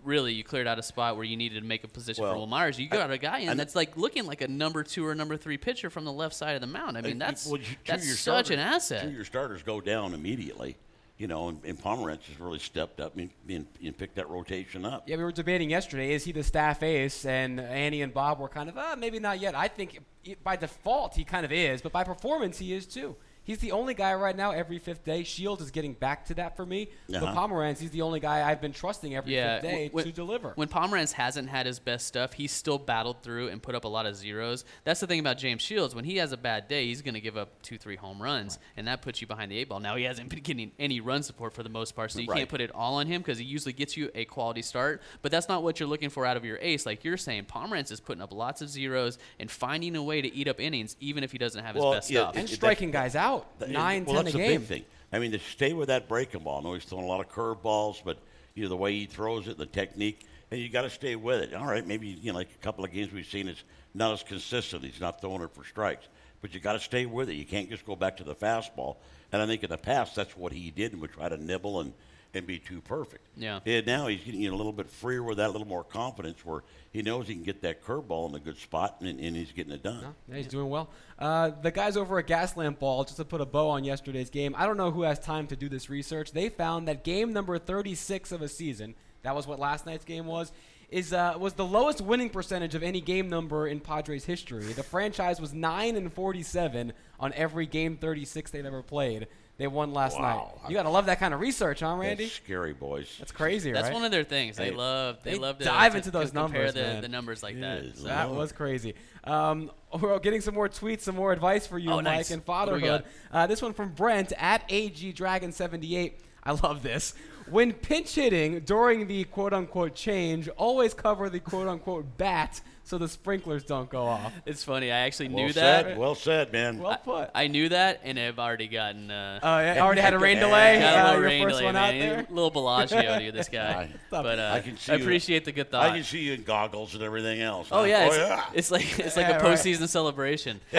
Really, 0.05 0.33
you 0.33 0.43
cleared 0.43 0.67
out 0.67 0.77
a 0.77 0.83
spot 0.83 1.15
where 1.15 1.25
you 1.25 1.35
needed 1.35 1.59
to 1.61 1.65
make 1.65 1.83
a 1.83 1.87
position 1.87 2.23
for 2.23 2.29
Well, 2.29 2.37
Wil 2.37 2.47
Myers. 2.47 2.79
You 2.79 2.87
got 2.87 3.09
a 3.09 3.17
guy 3.17 3.39
in 3.39 3.49
and- 3.49 3.59
that's 3.59 3.75
like 3.75 3.97
looking 3.97 4.25
like 4.27 4.41
a 4.41 4.47
number 4.47 4.83
two 4.83 5.05
or 5.05 5.15
number 5.15 5.35
three 5.35 5.57
pitcher 5.57 5.89
from 5.89 6.05
the 6.05 6.13
left 6.13 6.35
side 6.35 6.53
of 6.53 6.61
the 6.61 6.67
mound. 6.67 6.95
I 6.97 7.01
mean, 7.01 7.17
that's 7.17 7.47
well, 7.47 7.57
you- 7.57 7.65
two 7.65 7.75
that's 7.87 8.03
of 8.03 8.07
your 8.07 8.17
such 8.17 8.51
an 8.51 8.59
asset. 8.59 9.01
Two 9.01 9.07
of 9.07 9.13
your 9.15 9.25
starters 9.25 9.63
go 9.63 9.81
down 9.81 10.13
immediately, 10.13 10.77
you 11.17 11.25
know, 11.27 11.49
and, 11.49 11.59
and 11.65 11.81
Pomeranz 11.81 12.21
has 12.27 12.39
really 12.39 12.59
stepped 12.59 12.99
up 12.99 13.17
and, 13.17 13.31
and, 13.49 13.65
and 13.83 13.97
picked 13.97 14.15
that 14.15 14.29
rotation 14.29 14.85
up. 14.85 15.09
Yeah, 15.09 15.17
we 15.17 15.23
were 15.23 15.31
debating 15.31 15.71
yesterday. 15.71 16.13
Is 16.13 16.23
he 16.23 16.31
the 16.31 16.43
staff 16.43 16.83
ace? 16.83 17.25
And 17.25 17.59
Annie 17.59 18.03
and 18.03 18.13
Bob 18.13 18.39
were 18.39 18.49
kind 18.49 18.69
of, 18.69 18.77
uh, 18.77 18.95
maybe 18.99 19.17
not 19.19 19.39
yet. 19.39 19.55
I 19.55 19.67
think 19.67 19.99
by 20.43 20.55
default 20.55 21.15
he 21.15 21.23
kind 21.23 21.45
of 21.45 21.51
is, 21.51 21.81
but 21.81 21.91
by 21.91 22.03
performance 22.03 22.59
he 22.59 22.73
is 22.73 22.85
too. 22.85 23.15
He's 23.45 23.59
the 23.59 23.71
only 23.71 23.93
guy 23.93 24.13
right 24.15 24.35
now 24.35 24.51
every 24.51 24.79
fifth 24.79 25.03
day. 25.05 25.23
Shields 25.23 25.61
is 25.61 25.71
getting 25.71 25.93
back 25.93 26.25
to 26.25 26.33
that 26.33 26.57
for 26.57 26.65
me. 26.65 26.89
But 27.07 27.23
Uh-huh. 27.23 27.35
Pomeranz, 27.47 27.77
he's 27.79 27.91
the 27.91 28.01
only 28.01 28.19
guy 28.19 28.49
I've 28.49 28.59
been 28.59 28.73
trusting 28.73 29.15
every 29.15 29.35
yeah, 29.35 29.61
fifth 29.61 29.71
day 29.71 29.89
when, 29.91 30.03
to 30.05 30.11
deliver. 30.11 30.51
When 30.55 30.67
Pomeranz 30.67 31.13
hasn't 31.13 31.47
had 31.49 31.65
his 31.65 31.79
best 31.79 32.07
stuff, 32.07 32.33
he's 32.33 32.51
still 32.51 32.77
battled 32.79 33.21
through 33.23 33.49
and 33.49 33.61
put 33.61 33.75
up 33.75 33.85
a 33.85 33.87
lot 33.87 34.05
of 34.07 34.15
zeros. 34.15 34.65
That's 34.83 34.99
the 34.99 35.07
thing 35.07 35.19
about 35.19 35.37
James 35.37 35.61
Shields. 35.61 35.93
When 35.95 36.05
he 36.05 36.17
has 36.17 36.31
a 36.31 36.37
bad 36.37 36.67
day, 36.67 36.87
he's 36.87 37.01
going 37.03 37.13
to 37.13 37.21
give 37.21 37.37
up 37.37 37.61
two, 37.61 37.77
three 37.77 37.95
home 37.95 38.21
runs, 38.21 38.57
and 38.75 38.87
that 38.87 39.01
puts 39.03 39.21
you 39.21 39.27
behind 39.27 39.51
the 39.51 39.57
eight 39.57 39.69
ball. 39.69 39.79
Now 39.79 39.95
he 39.95 40.03
hasn't 40.05 40.29
been 40.29 40.39
getting 40.41 40.71
any 40.79 40.99
run 40.99 41.21
support 41.21 41.53
for 41.53 41.61
the 41.63 41.69
most 41.69 41.95
part, 41.95 42.11
so 42.11 42.19
you 42.19 42.27
Right. 42.27 42.37
can't 42.39 42.49
put 42.49 42.61
it 42.61 42.71
all 42.73 42.95
on 42.95 43.05
him 43.07 43.21
because 43.21 43.37
he 43.37 43.45
usually 43.45 43.73
gets 43.73 43.95
you 43.95 44.09
a 44.15 44.25
quality 44.25 44.63
start. 44.63 45.03
But 45.21 45.31
that's 45.31 45.47
not 45.47 45.61
what 45.61 45.79
you're 45.79 45.87
looking 45.89 46.09
for 46.09 46.25
out 46.25 46.35
of 46.35 46.43
your 46.45 46.57
ace. 46.61 46.85
Like 46.87 47.03
you're 47.03 47.15
saying, 47.17 47.45
Pomeranz 47.45 47.91
is 47.91 47.99
putting 47.99 48.23
up 48.23 48.33
lots 48.33 48.63
of 48.63 48.69
zeros 48.69 49.19
and 49.39 49.51
finding 49.51 49.95
a 49.95 50.01
way 50.01 50.21
to 50.23 50.33
eat 50.33 50.47
up 50.47 50.59
innings, 50.59 50.95
even 50.99 51.23
if 51.23 51.31
he 51.31 51.37
doesn't 51.37 51.63
have 51.63 51.75
his 51.75 51.83
Well, 51.83 51.93
best 51.93 52.09
yeah, 52.09 52.21
stuff. 52.23 52.35
and 52.37 52.49
striking 52.49 52.89
guys 52.89 53.15
out. 53.15 53.34
Th- 53.59 53.71
Nine, 53.71 54.05
well, 54.05 54.15
ten 54.15 54.25
that's 54.25 54.35
a 54.35 54.37
the 54.37 54.43
game. 54.43 54.59
big 54.61 54.67
thing. 54.67 54.85
I 55.11 55.19
mean, 55.19 55.31
to 55.31 55.39
stay 55.39 55.73
with 55.73 55.87
that 55.87 56.07
breaking 56.07 56.41
ball. 56.43 56.59
I 56.59 56.63
know 56.63 56.73
he's 56.73 56.83
throwing 56.85 57.05
a 57.05 57.07
lot 57.07 57.19
of 57.19 57.29
curveballs, 57.29 58.01
but 58.03 58.17
you 58.53 58.63
know 58.63 58.69
the 58.69 58.75
way 58.77 58.93
he 58.93 59.05
throws 59.05 59.47
it, 59.47 59.57
the 59.57 59.65
technique, 59.65 60.25
and 60.51 60.59
you 60.59 60.69
got 60.69 60.81
to 60.83 60.89
stay 60.89 61.15
with 61.15 61.41
it. 61.41 61.53
All 61.53 61.65
right, 61.65 61.85
maybe 61.85 62.07
you 62.07 62.31
know, 62.31 62.37
like 62.37 62.49
a 62.53 62.63
couple 62.63 62.83
of 62.83 62.91
games 62.91 63.11
we've 63.13 63.25
seen, 63.25 63.47
it's 63.47 63.63
not 63.93 64.13
as 64.13 64.23
consistent. 64.23 64.83
He's 64.83 64.99
not 64.99 65.21
throwing 65.21 65.41
it 65.41 65.53
for 65.53 65.63
strikes, 65.63 66.07
but 66.41 66.53
you 66.53 66.59
got 66.59 66.73
to 66.73 66.79
stay 66.79 67.05
with 67.05 67.29
it. 67.29 67.35
You 67.35 67.45
can't 67.45 67.69
just 67.69 67.85
go 67.85 67.95
back 67.95 68.17
to 68.17 68.23
the 68.23 68.35
fastball. 68.35 68.97
And 69.31 69.41
I 69.41 69.45
think 69.47 69.63
in 69.63 69.69
the 69.69 69.77
past, 69.77 70.15
that's 70.15 70.35
what 70.37 70.51
he 70.51 70.71
did, 70.71 70.93
and 70.93 71.01
would 71.01 71.11
try 71.11 71.29
to 71.29 71.37
nibble 71.37 71.79
and 71.81 71.93
and 72.35 72.45
be 72.45 72.59
too 72.59 72.81
perfect. 72.81 73.25
Yeah. 73.37 73.61
And 73.65 73.87
now 73.87 74.07
he's 74.07 74.21
getting 74.23 74.45
a 74.45 74.55
little 74.55 74.73
bit 74.73 74.89
freer 74.89 75.23
with 75.23 75.37
that, 75.37 75.47
a 75.47 75.51
little 75.51 75.67
more 75.67 75.83
confidence, 75.83 76.45
where 76.45 76.63
he 76.91 77.01
knows 77.01 77.27
he 77.27 77.33
can 77.33 77.43
get 77.43 77.61
that 77.61 77.83
curveball 77.83 78.29
in 78.29 78.35
a 78.35 78.39
good 78.39 78.57
spot, 78.57 78.97
and, 78.99 79.19
and 79.19 79.35
he's 79.35 79.51
getting 79.53 79.71
it 79.71 79.81
done. 79.81 80.13
Yeah, 80.29 80.35
he's 80.35 80.47
doing 80.47 80.69
well. 80.69 80.89
Uh, 81.17 81.51
the 81.61 81.71
guys 81.71 81.95
over 81.95 82.19
at 82.19 82.27
Gaslamp 82.27 82.77
Ball, 82.77 83.05
just 83.05 83.17
to 83.17 83.25
put 83.25 83.39
a 83.39 83.45
bow 83.45 83.69
on 83.69 83.85
yesterday's 83.85 84.29
game, 84.29 84.53
I 84.57 84.65
don't 84.65 84.77
know 84.77 84.91
who 84.91 85.03
has 85.03 85.17
time 85.17 85.47
to 85.47 85.55
do 85.55 85.69
this 85.69 85.89
research. 85.89 86.33
They 86.33 86.49
found 86.49 86.87
that 86.89 87.03
game 87.03 87.31
number 87.31 87.57
36 87.57 88.33
of 88.33 88.41
a 88.41 88.49
season, 88.49 88.95
that 89.23 89.33
was 89.33 89.47
what 89.47 89.57
last 89.57 89.85
night's 89.85 90.05
game 90.05 90.25
was, 90.25 90.51
is 90.89 91.13
uh, 91.13 91.33
was 91.39 91.53
the 91.53 91.65
lowest 91.65 92.01
winning 92.01 92.29
percentage 92.29 92.75
of 92.75 92.83
any 92.83 93.01
game 93.01 93.29
number 93.29 93.67
in 93.67 93.79
Padres 93.79 94.25
history. 94.25 94.65
The 94.73 94.83
franchise 94.83 95.41
was 95.41 95.53
9 95.53 95.95
and 95.95 96.13
47 96.13 96.93
on 97.19 97.33
every 97.33 97.65
game 97.65 97.97
36 97.97 98.51
they've 98.51 98.65
ever 98.65 98.83
played. 98.83 99.27
They 99.57 99.67
won 99.67 99.93
last 99.93 100.19
Wow. 100.19 100.53
night. 100.61 100.69
You 100.69 100.75
got 100.75 100.83
to 100.83 100.89
love 100.89 101.05
that 101.05 101.17
kind 101.19 101.33
of 101.33 101.39
research, 101.39 101.79
huh, 101.79 101.95
Randy? 101.95 102.25
That's 102.25 102.35
scary, 102.35 102.73
boys. 102.73 103.15
That's 103.19 103.31
crazy, 103.31 103.71
That's 103.71 103.85
right? 103.85 103.93
one 103.93 104.03
of 104.03 104.11
their 104.11 104.25
things. 104.25 104.57
They 104.57 104.65
Hey, 104.65 104.71
love 104.71 105.19
they, 105.23 105.31
they 105.31 105.37
love 105.37 105.59
to 105.59 105.63
dive 105.63 105.93
to- 105.93 105.97
into 105.99 106.11
those 106.11 106.31
to 106.31 106.35
compare 106.37 106.63
numbers, 106.65 106.73
the, 106.73 106.81
man. 106.81 107.01
the 107.01 107.07
numbers 107.07 107.41
like 107.41 107.59
that. 107.61 107.97
So- 107.97 108.03
That 108.03 108.29
was 108.31 108.51
crazy. 108.51 108.95
Um, 109.23 109.71
we're 109.99 110.19
getting 110.19 110.41
some 110.41 110.55
more 110.55 110.67
tweets, 110.67 111.01
some 111.01 111.15
more 111.15 111.31
advice 111.31 111.65
for 111.65 111.79
you, 111.79 111.89
Oh, 111.91 111.95
Mike, 111.95 112.03
nice. 112.03 112.31
and 112.31 112.41
What 112.45 112.65
do 112.65 112.73
we 112.73 112.79
fatherhood. 112.81 113.05
Uh, 113.31 113.47
this 113.47 113.61
one 113.61 113.73
from 113.73 113.93
Brent 113.93 114.33
at 114.37 114.63
AG 114.67 115.13
Dragon 115.13 115.53
78. 115.53 116.19
I 116.43 116.51
love 116.51 116.83
this. 116.83 117.13
When 117.49 117.71
pinch 117.73 118.15
hitting 118.15 118.59
during 118.61 119.07
the 119.07 119.23
quote 119.25 119.53
unquote 119.53 119.95
change, 119.95 120.49
always 120.49 120.93
cover 120.93 121.29
the 121.29 121.39
quote 121.39 121.67
unquote 121.67 122.17
bat 122.17 122.59
so 122.85 122.97
the 122.97 123.07
sprinklers 123.09 123.63
don't 123.63 123.89
go 123.89 124.03
off. 124.05 124.31
It's 124.45 124.63
funny. 124.63 124.91
I 124.91 124.99
actually 124.99 125.29
well 125.29 125.45
knew 125.47 125.51
said. 125.51 125.85
that. 125.87 125.97
Well 125.97 126.15
said, 126.15 126.53
man. 126.53 126.77
Well 126.79 126.97
put. 127.03 127.31
I 127.35 127.47
knew 127.47 127.67
that, 127.69 127.99
and 128.03 128.17
I've 128.17 128.39
already 128.39 128.67
gotten. 128.67 129.11
Uh, 129.11 129.39
Oh, 129.43 129.59
yeah, 129.59 129.79
already 129.83 130.01
had 130.01 130.13
a 130.13 130.19
rain 130.19 130.37
delay. 130.39 130.79
got 130.79 130.93
a 130.95 130.99
Uh, 130.99 131.03
little 131.05 131.19
your 131.21 131.29
rain 131.29 131.43
first 131.43 131.53
delay, 131.55 131.65
one 131.65 131.73
man. 131.73 131.83
out 131.83 131.99
there. 131.99 132.19
A 132.29 132.33
little 132.33 132.51
Bellagio 132.51 133.19
to 133.19 133.31
this 133.31 133.49
guy. 133.61 133.89
but 134.09 134.39
uh, 134.39 134.51
I 134.53 134.61
can 134.61 134.77
see 134.77 134.91
I 134.93 134.95
you- 134.95 135.03
appreciate 135.03 135.45
the 135.45 135.51
good 135.51 135.69
thought. 135.71 135.89
I 135.89 135.95
can 135.95 136.03
see 136.03 136.19
you 136.19 136.33
in 136.33 136.43
goggles 136.43 136.93
and 136.93 137.03
everything 137.03 137.41
else. 137.41 137.67
oh 137.71 137.79
huh? 137.79 137.83
yeah, 137.85 138.05
it's, 138.05 138.17
yeah. 138.17 138.45
it's 138.53 138.71
like 138.71 138.99
it's 138.99 139.17
like 139.17 139.27
Yeah, 139.27 139.37
a 139.37 139.43
right. 139.43 139.57
postseason 139.57 139.87
celebration. 139.89 140.61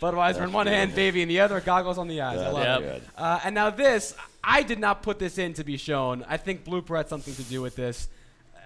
Budweiser 0.00 0.42
in 0.42 0.52
one 0.52 0.66
hand, 0.66 0.94
baby 0.94 1.22
in 1.22 1.28
the 1.28 1.40
other, 1.40 1.60
goggles 1.60 1.98
on 1.98 2.08
the 2.08 2.20
eyes. 2.20 2.38
I 2.38 2.50
love 2.50 2.82
Yep. 2.82 2.96
it. 2.96 3.02
Uh, 3.16 3.40
and 3.44 3.54
now 3.54 3.70
this, 3.70 4.14
I 4.42 4.62
did 4.62 4.78
not 4.78 5.02
put 5.02 5.18
this 5.18 5.38
in 5.38 5.54
to 5.54 5.64
be 5.64 5.76
shown. 5.76 6.24
I 6.28 6.36
think 6.36 6.64
Blooper 6.64 6.96
had 6.96 7.08
something 7.08 7.34
to 7.34 7.42
do 7.44 7.60
with 7.62 7.76
this. 7.76 8.08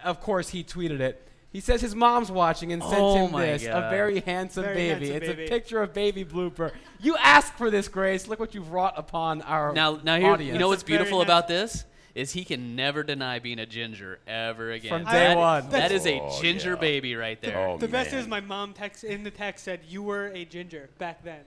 Of 0.04 0.20
course, 0.20 0.48
he 0.48 0.64
tweeted 0.64 1.00
it. 1.00 1.26
He 1.52 1.60
says 1.60 1.82
his 1.82 1.94
mom's 1.94 2.30
watching 2.30 2.72
and 2.72 2.82
sent 2.82 2.94
Oh 2.98 3.26
him 3.26 3.32
my 3.32 3.44
this, 3.44 3.64
a 3.64 3.88
very 3.90 4.20
handsome 4.20 4.64
Very 4.64 4.74
baby. 4.74 5.08
handsome 5.10 5.16
it's 5.16 5.26
baby. 5.28 5.44
a 5.44 5.48
picture 5.48 5.82
of 5.82 5.92
baby 5.92 6.24
Blooper. 6.24 6.72
You 6.98 7.16
asked 7.18 7.54
for 7.54 7.70
this, 7.70 7.88
Grace. 7.88 8.26
Look 8.26 8.40
what 8.40 8.54
you've 8.54 8.72
wrought 8.72 8.94
upon 8.96 9.42
our 9.42 9.74
Now, 9.74 10.00
now 10.02 10.18
here, 10.18 10.30
audience. 10.30 10.54
you 10.54 10.58
know 10.58 10.68
what's 10.68 10.82
beautiful 10.82 11.18
nice. 11.18 11.26
about 11.26 11.48
this 11.48 11.84
is 12.14 12.32
he 12.32 12.44
can 12.44 12.74
never 12.74 13.02
deny 13.02 13.38
being 13.38 13.58
a 13.58 13.66
ginger 13.66 14.18
ever 14.26 14.70
again. 14.72 14.88
From 14.90 15.04
day 15.04 15.12
That- 15.28 15.36
one. 15.36 15.68
That 15.70 15.92
is 15.92 16.06
a 16.06 16.20
Oh, 16.20 16.40
ginger 16.40 16.70
yeah. 16.70 16.76
baby 16.76 17.16
right 17.16 17.40
there. 17.42 17.58
Oh, 17.68 17.76
The 17.76 17.88
best 17.88 18.14
is 18.14 18.26
my 18.26 18.40
mom 18.40 18.72
text 18.72 19.04
in 19.04 19.22
the 19.22 19.30
text 19.30 19.64
said 19.64 19.80
you 19.86 20.02
were 20.02 20.28
a 20.28 20.44
ginger 20.46 20.88
back 20.98 21.22
then. 21.22 21.36
Back 21.36 21.44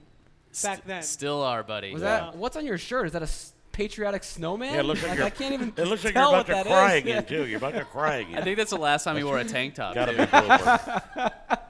St- 0.77 0.85
then. 0.85 1.01
Still 1.03 1.41
are, 1.41 1.63
buddy. 1.63 1.91
Was 1.93 2.03
Yeah. 2.03 2.19
that 2.31 2.35
what's 2.35 2.55
on 2.55 2.65
your 2.65 2.77
shirt? 2.77 3.07
Is 3.07 3.11
that 3.13 3.23
a 3.23 3.25
s- 3.25 3.53
patriotic 3.75 4.23
snowman? 4.23 4.73
Yeah, 4.73 4.79
it 4.79 4.85
looks 4.85 5.03
like, 5.03 5.17
you're, 5.17 5.25
I 5.25 5.29
can't 5.29 5.53
even 5.53 5.73
It 5.77 5.85
looks 5.87 6.05
like 6.05 6.13
tell 6.13 6.31
you're 6.31 6.41
about 6.41 6.63
to 6.63 6.69
cry 6.69 6.93
is. 6.95 7.03
again 7.03 7.25
too. 7.25 7.45
You're 7.45 7.57
about 7.57 7.73
to 7.73 7.83
cry 7.83 8.15
again. 8.17 8.37
I 8.37 8.41
think 8.41 8.57
that's 8.57 8.71
the 8.71 8.77
last 8.77 9.03
time 9.03 9.17
you 9.17 9.25
wore 9.25 9.37
a 9.37 9.43
tank 9.55 9.75
top. 9.75 9.93
Gotta 9.93 10.13
too. 10.13 10.17
be 10.19 10.25
blooper. 10.25 11.31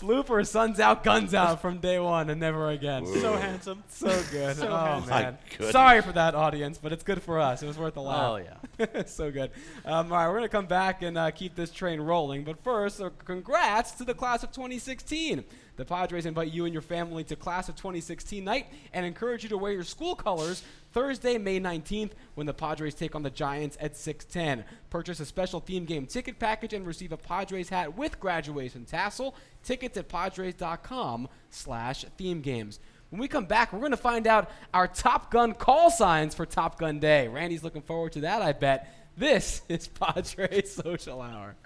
Blooper, 0.00 0.46
suns 0.46 0.80
out, 0.80 1.04
guns 1.04 1.34
out 1.34 1.60
from 1.60 1.78
day 1.78 1.98
one 1.98 2.30
and 2.30 2.40
never 2.40 2.70
again. 2.70 3.04
so 3.06 3.36
handsome. 3.36 3.84
So 3.88 4.08
good. 4.30 4.56
So 4.56 4.68
oh 4.68 5.00
handsome. 5.00 5.10
Man. 5.10 5.72
Sorry 5.72 6.00
for 6.00 6.12
that 6.12 6.34
audience, 6.34 6.78
but 6.78 6.92
it's 6.92 7.02
good 7.02 7.22
for 7.22 7.38
us. 7.38 7.62
It 7.62 7.66
was 7.66 7.76
worth 7.76 7.96
a 7.96 8.00
laugh. 8.00 8.30
Oh 8.30 8.32
laugh. 8.32 8.90
yeah. 8.94 9.04
so 9.04 9.30
good. 9.30 9.50
Um, 9.84 10.10
all 10.10 10.18
right, 10.18 10.28
we're 10.28 10.36
gonna 10.36 10.48
come 10.48 10.66
back 10.66 11.02
and 11.02 11.18
uh, 11.18 11.30
keep 11.30 11.54
this 11.54 11.70
train 11.70 12.00
rolling. 12.00 12.42
But 12.44 12.62
first, 12.64 13.00
uh, 13.00 13.10
congrats 13.24 13.92
to 13.92 14.04
the 14.04 14.14
class 14.14 14.42
of 14.42 14.50
2016. 14.52 15.44
The 15.76 15.86
Padres 15.86 16.26
invite 16.26 16.52
you 16.52 16.66
and 16.66 16.74
your 16.74 16.82
family 16.82 17.24
to 17.24 17.36
Class 17.36 17.70
of 17.70 17.76
2016 17.76 18.44
night 18.44 18.66
and 18.92 19.06
encourage 19.06 19.44
you 19.44 19.48
to 19.48 19.56
wear 19.56 19.72
your 19.72 19.82
school 19.82 20.14
colors 20.14 20.62
Thursday, 20.92 21.38
May 21.38 21.60
19th, 21.60 22.12
when 22.34 22.46
the 22.46 22.54
Padres 22.54 22.94
take 22.94 23.14
on 23.14 23.22
the 23.22 23.30
Giants 23.30 23.76
at 23.80 23.96
6:10. 23.96 24.64
Purchase 24.90 25.20
a 25.20 25.26
special 25.26 25.60
theme 25.60 25.84
game 25.84 26.06
ticket 26.06 26.38
package 26.38 26.72
and 26.72 26.86
receive 26.86 27.12
a 27.12 27.16
Padres 27.16 27.68
hat 27.68 27.96
with 27.96 28.18
graduation 28.18 28.84
tassel. 28.84 29.34
Tickets 29.62 29.96
at 29.96 30.08
Padres.com/theme 30.08 32.40
games. 32.40 32.80
When 33.10 33.20
we 33.20 33.28
come 33.28 33.46
back, 33.46 33.72
we're 33.72 33.80
going 33.80 33.90
to 33.90 33.96
find 33.96 34.26
out 34.26 34.50
our 34.72 34.86
Top 34.86 35.32
Gun 35.32 35.54
call 35.54 35.90
signs 35.90 36.34
for 36.34 36.46
Top 36.46 36.78
Gun 36.78 37.00
Day. 37.00 37.28
Randy's 37.28 37.64
looking 37.64 37.82
forward 37.82 38.12
to 38.12 38.20
that, 38.20 38.42
I 38.42 38.52
bet. 38.52 38.88
This 39.16 39.62
is 39.68 39.88
Padres 39.88 40.74
Social 40.74 41.20
Hour. 41.20 41.56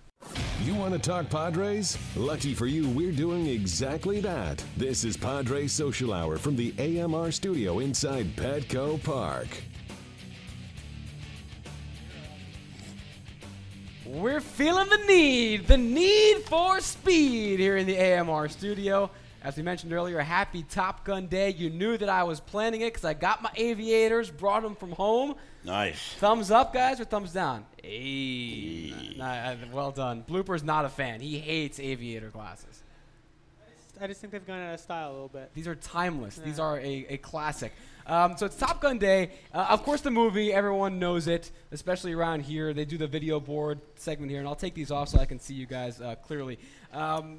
You 0.63 0.75
want 0.75 0.95
to 0.95 0.99
talk 0.99 1.29
Padres? 1.29 1.99
Lucky 2.17 2.55
for 2.55 2.67
you, 2.67 2.89
we're 2.89 3.13
doing 3.13 3.47
exactly 3.47 4.21
that. 4.21 4.65
This 4.77 5.05
is 5.05 5.17
Padres 5.17 5.73
Social 5.73 6.13
Hour 6.13 6.39
from 6.39 6.57
the 6.57 6.75
AMR 6.79 7.31
studio 7.33 7.81
inside 7.81 8.35
Petco 8.37 9.03
Park. 9.03 9.49
We're 14.07 14.41
feeling 14.41 14.89
the 14.89 15.05
need, 15.07 15.67
the 15.67 15.77
need 15.77 16.45
for 16.45 16.81
speed 16.81 17.59
here 17.59 17.77
in 17.77 17.87
the 17.87 17.99
AMR 17.99 18.49
studio. 18.49 19.11
As 19.43 19.57
we 19.57 19.63
mentioned 19.63 19.93
earlier, 19.93 20.21
happy 20.21 20.63
Top 20.63 21.05
Gun 21.05 21.27
Day. 21.27 21.51
You 21.51 21.69
knew 21.69 21.99
that 21.99 22.09
I 22.09 22.23
was 22.23 22.41
planning 22.41 22.81
it 22.81 22.95
because 22.95 23.05
I 23.05 23.13
got 23.13 23.43
my 23.43 23.51
aviators, 23.57 24.31
brought 24.31 24.63
them 24.63 24.75
from 24.75 24.93
home. 24.93 25.35
Nice. 25.65 26.15
Thumbs 26.15 26.51
up, 26.51 26.75
guys, 26.75 27.01
or 27.01 27.05
thumbs 27.05 27.33
down? 27.33 27.65
Hey. 27.83 29.15
Nah, 29.17 29.55
well 29.73 29.93
done. 29.93 30.23
Blooper's 30.27 30.63
not 30.63 30.85
a 30.85 30.91
fan. 30.91 31.21
He 31.21 31.39
hates 31.39 31.81
aviator 31.81 32.29
glasses. 32.29 32.83
I 34.01 34.07
just 34.07 34.21
think 34.21 34.33
they've 34.33 34.47
gone 34.47 34.61
out 34.61 34.75
of 34.75 34.81
style 34.81 35.11
a 35.11 35.13
little 35.13 35.29
bit. 35.29 35.51
These 35.55 35.69
are 35.69 35.77
timeless. 35.77 36.37
These 36.37 36.59
are 36.59 36.79
a, 36.79 37.07
a 37.11 37.17
classic. 37.19 37.73
Um, 38.07 38.37
so 38.37 38.45
it's 38.45 38.57
Top 38.57 38.83
Gun 38.83 38.99
Day. 38.99 39.31
Uh, 39.53 39.67
of 39.71 39.83
course, 39.85 40.01
the 40.01 40.11
movie, 40.11 40.53
everyone 40.53 40.99
knows 40.99 41.27
it, 41.29 41.51
especially 41.73 42.13
around 42.13 42.41
here. 42.41 42.75
They 42.75 42.85
do 42.85 42.99
the 42.99 43.07
video 43.07 43.41
board 43.41 43.81
segment 43.95 44.31
here, 44.31 44.41
and 44.41 44.49
I'll 44.49 44.57
take 44.57 44.75
these 44.75 44.91
off 44.91 45.09
so 45.09 45.19
I 45.19 45.25
can 45.25 45.39
see 45.39 45.55
you 45.55 45.67
guys 45.67 46.01
uh, 46.01 46.17
clearly. 46.17 46.59
Um, 46.93 47.39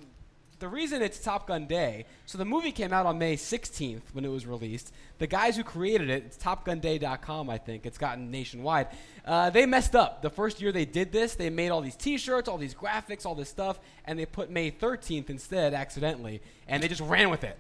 the 0.59 0.67
reason 0.67 1.01
it's 1.01 1.19
Top 1.19 1.47
Gun 1.47 1.65
Day, 1.65 2.05
so 2.25 2.37
the 2.37 2.45
movie 2.45 2.71
came 2.71 2.93
out 2.93 3.05
on 3.05 3.17
May 3.17 3.35
16th 3.35 4.01
when 4.13 4.23
it 4.23 4.29
was 4.29 4.45
released. 4.45 4.93
The 5.19 5.27
guys 5.27 5.57
who 5.57 5.63
created 5.63 6.09
it, 6.09 6.23
it's 6.25 6.37
TopGunDay.com, 6.37 7.49
I 7.49 7.57
think. 7.57 7.85
It's 7.85 7.97
gotten 7.97 8.31
nationwide. 8.31 8.87
Uh, 9.25 9.49
they 9.49 9.65
messed 9.65 9.95
up. 9.95 10.21
The 10.21 10.29
first 10.29 10.61
year 10.61 10.71
they 10.71 10.85
did 10.85 11.11
this, 11.11 11.35
they 11.35 11.49
made 11.49 11.69
all 11.69 11.81
these 11.81 11.95
T-shirts, 11.95 12.47
all 12.47 12.57
these 12.57 12.73
graphics, 12.73 13.25
all 13.25 13.35
this 13.35 13.49
stuff, 13.49 13.79
and 14.05 14.17
they 14.17 14.25
put 14.25 14.49
May 14.49 14.71
13th 14.71 15.29
instead 15.29 15.73
accidentally, 15.73 16.41
and 16.67 16.81
they 16.81 16.87
just 16.87 17.01
ran 17.01 17.29
with 17.29 17.43
it. 17.43 17.57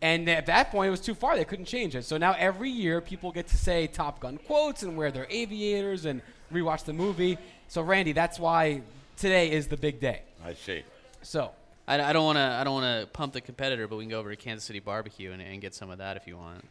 And 0.00 0.28
at 0.28 0.46
that 0.46 0.70
point, 0.70 0.88
it 0.88 0.90
was 0.90 1.00
too 1.00 1.14
far. 1.14 1.34
They 1.34 1.44
couldn't 1.44 1.64
change 1.64 1.96
it. 1.96 2.04
So 2.04 2.18
now 2.18 2.36
every 2.38 2.70
year, 2.70 3.00
people 3.00 3.32
get 3.32 3.48
to 3.48 3.56
say 3.56 3.86
Top 3.86 4.20
Gun 4.20 4.38
quotes 4.38 4.82
and 4.82 4.96
wear 4.96 5.10
their 5.10 5.26
aviators 5.28 6.04
and 6.04 6.20
rewatch 6.52 6.84
the 6.84 6.92
movie. 6.92 7.38
So 7.68 7.82
Randy, 7.82 8.12
that's 8.12 8.38
why 8.38 8.82
today 9.16 9.50
is 9.50 9.66
the 9.66 9.76
big 9.76 9.98
day. 9.98 10.22
I 10.44 10.54
see. 10.54 10.84
So 11.22 11.50
I, 11.88 12.10
I 12.10 12.12
don't 12.12 12.24
want 12.24 12.36
to. 12.36 12.42
I 12.42 12.62
don't 12.64 12.74
want 12.74 13.00
to 13.02 13.06
pump 13.08 13.32
the 13.32 13.40
competitor, 13.40 13.88
but 13.88 13.96
we 13.96 14.04
can 14.04 14.10
go 14.10 14.20
over 14.20 14.30
to 14.30 14.36
Kansas 14.36 14.64
City 14.64 14.78
Barbecue 14.80 15.32
and, 15.32 15.40
and 15.42 15.60
get 15.60 15.74
some 15.74 15.90
of 15.90 15.98
that 15.98 16.16
if 16.16 16.26
you 16.26 16.36
want. 16.36 16.64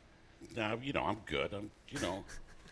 Now, 0.55 0.77
you 0.81 0.93
know, 0.93 1.01
I'm 1.03 1.17
good. 1.25 1.53
I'm, 1.53 1.71
you 1.89 1.99
know. 1.99 2.23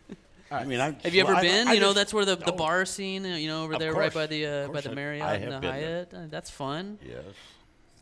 I 0.51 0.63
mean, 0.63 0.79
I 0.79 0.95
Have 1.03 1.13
you 1.15 1.21
ever 1.21 1.33
I- 1.35 1.41
been? 1.41 1.67
I 1.67 1.73
you 1.73 1.79
know, 1.79 1.87
just- 1.87 1.95
that's 1.97 2.13
where 2.13 2.23
the, 2.25 2.35
the 2.35 2.51
no. 2.51 2.57
bar 2.57 2.85
scene, 2.85 3.25
uh, 3.25 3.35
you 3.35 3.47
know, 3.47 3.63
over 3.63 3.73
Of 3.73 3.79
there, 3.79 3.93
right 3.93 4.13
by 4.13 4.27
the 4.27 4.45
uh, 4.45 4.67
by 4.69 4.81
the 4.81 4.93
Marriott 4.93 5.25
I 5.25 5.33
and 5.35 5.43
the 5.51 5.59
been 5.59 5.61
there. 5.61 5.71
Hyatt. 5.71 6.13
Uh, 6.13 6.19
that's 6.29 6.49
fun. 6.51 6.99
Yes. 7.05 7.23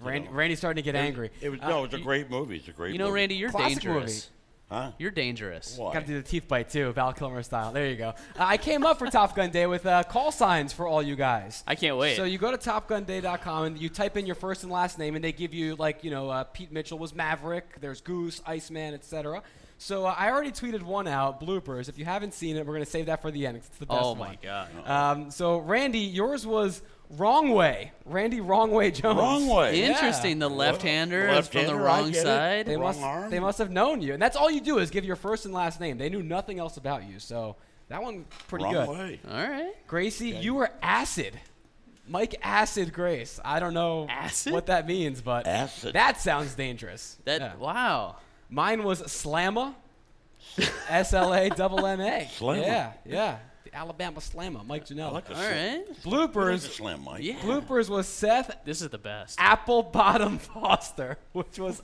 Randy. 0.01 0.27
Randy's 0.29 0.57
starting 0.57 0.83
to 0.83 0.85
get 0.85 0.95
It- 0.95 1.05
angry. 1.05 1.29
It 1.41 1.49
was 1.49 1.61
Uh, 1.61 1.69
no, 1.69 1.79
it 1.85 1.91
was 1.93 2.01
a 2.01 2.03
great 2.03 2.29
movie. 2.29 2.57
It's 2.57 2.67
a 2.67 2.71
great. 2.71 2.91
You 2.91 2.97
know, 2.99 3.05
movie. 3.05 3.15
Randy, 3.21 3.35
you're 3.35 3.49
Classic 3.49 3.79
dangerous. 3.81 4.29
Huh? 4.73 4.91
You're 4.97 5.11
dangerous. 5.11 5.77
Why? 5.77 5.93
Got 5.93 5.99
to 6.01 6.07
do 6.07 6.15
the 6.15 6.27
teeth 6.27 6.47
bite 6.47 6.69
too, 6.69 6.91
Val 6.93 7.13
Kilmer 7.13 7.43
style. 7.43 7.71
There 7.71 7.87
you 7.87 7.95
go. 7.95 8.09
Uh, 8.09 8.13
I 8.39 8.57
came 8.57 8.83
up 8.83 8.97
for 8.97 9.07
Top 9.07 9.35
Gun 9.35 9.51
Day 9.51 9.67
with 9.67 9.85
uh, 9.85 10.01
call 10.01 10.31
signs 10.31 10.73
for 10.73 10.87
all 10.87 11.03
you 11.03 11.15
guys. 11.15 11.63
I 11.67 11.75
can't 11.75 11.95
wait. 11.95 12.17
So 12.17 12.23
you 12.23 12.39
go 12.39 12.49
to 12.49 12.57
TopGunDay.com 12.57 13.65
and 13.65 13.77
you 13.77 13.89
type 13.89 14.17
in 14.17 14.25
your 14.25 14.33
first 14.33 14.63
and 14.63 14.71
last 14.71 14.97
name, 14.97 15.13
and 15.15 15.23
they 15.23 15.31
give 15.31 15.53
you 15.53 15.75
like 15.75 16.03
you 16.03 16.09
know 16.09 16.27
uh, 16.27 16.45
Pete 16.45 16.71
Mitchell 16.71 16.97
was 16.97 17.13
Maverick. 17.13 17.79
There's 17.81 18.01
Goose, 18.01 18.41
Iceman, 18.47 18.95
etc. 18.95 19.43
So 19.77 20.07
uh, 20.07 20.15
I 20.17 20.31
already 20.31 20.51
tweeted 20.51 20.81
one 20.81 21.07
out, 21.07 21.39
bloopers. 21.39 21.87
If 21.87 21.99
you 21.99 22.05
haven't 22.05 22.33
seen 22.33 22.57
it, 22.57 22.65
we're 22.65 22.73
gonna 22.73 22.85
save 22.87 23.05
that 23.05 23.21
for 23.21 23.29
the 23.29 23.45
end. 23.45 23.57
It's 23.57 23.67
the 23.77 23.85
best 23.85 23.99
oh 24.01 24.13
one. 24.13 24.17
my 24.17 24.37
god. 24.41 24.69
Um, 24.87 25.29
so 25.29 25.59
Randy, 25.59 25.99
yours 25.99 26.47
was 26.47 26.81
wrong 27.11 27.51
way. 27.51 27.91
Randy, 28.05 28.41
wrong 28.41 28.71
way 28.71 28.91
Jones. 28.91 29.17
Wrong 29.17 29.47
way. 29.47 29.79
Yeah. 29.79 29.89
Interesting. 29.89 30.39
The 30.39 30.49
left-hander 30.49 31.29
is 31.29 31.47
from 31.47 31.65
the 31.65 31.73
left-hander, 31.73 31.81
I 31.81 31.83
wrong 31.99 32.13
side. 32.13 32.65
They 32.65 32.75
Wrong 32.75 32.83
must, 32.85 33.01
arm? 33.01 33.31
they 33.31 33.39
must 33.39 33.57
have 33.59 33.71
known 33.71 34.01
you, 34.01 34.13
and 34.13 34.21
that's 34.21 34.35
all 34.35 34.49
you 34.49 34.61
do 34.61 34.79
is 34.79 34.89
give 34.89 35.05
your 35.05 35.15
first 35.15 35.45
and 35.45 35.53
last 35.53 35.79
name. 35.79 35.97
They 35.97 36.09
knew 36.09 36.23
nothing 36.23 36.59
else 36.59 36.77
about 36.77 37.03
you, 37.07 37.19
so 37.19 37.55
that 37.89 38.01
one 38.01 38.25
pretty 38.47 38.65
Wrong 38.65 38.73
good. 38.73 38.89
way. 38.89 39.19
All 39.29 39.49
right. 39.49 39.73
Gracie, 39.87 40.29
you 40.29 40.53
were 40.55 40.71
acid. 40.81 41.33
Mike 42.07 42.35
Acid 42.43 42.91
Grace. 42.91 43.39
I 43.45 43.61
don't 43.61 43.73
know 43.73 44.07
Acid? 44.09 44.51
what 44.51 44.65
that 44.65 44.85
means, 44.87 45.21
but 45.21 45.47
Acid. 45.47 45.93
that 45.93 46.19
sounds 46.19 46.53
dangerous. 46.53 47.17
That 47.23 47.39
Yeah. 47.39 47.55
wow. 47.55 48.17
Mine 48.49 48.83
was 48.83 49.01
Slamma. 49.03 49.73
S 50.89 51.13
L 51.13 51.33
A 51.33 51.49
double 51.49 51.85
M 51.85 52.01
A. 52.01 52.29
Slamma. 52.37 52.61
Yeah, 52.61 52.91
yeah. 53.05 53.37
The 53.73 53.79
Alabama 53.79 54.19
Slamma. 54.19 54.65
Mike 54.65 54.83
I 54.83 54.93
Janela. 54.93 55.11
like 55.13 55.25
the 55.25 55.33
All 55.33 55.39
slam. 55.41 55.79
right. 55.79 55.85
I 56.05 56.09
like 56.09 56.31
Bloopers. 56.31 56.59
slam, 56.71 57.03
Mike. 57.03 57.23
Yeah. 57.23 57.33
Bloopers 57.41 57.89
was 57.89 58.07
Seth 58.07 58.55
This 58.65 58.81
is 58.81 58.89
the 58.89 58.97
best. 58.99 59.39
Apple 59.39 59.81
Bottom 59.83 60.37
Foster, 60.37 61.17
which 61.31 61.57
was 61.57 61.81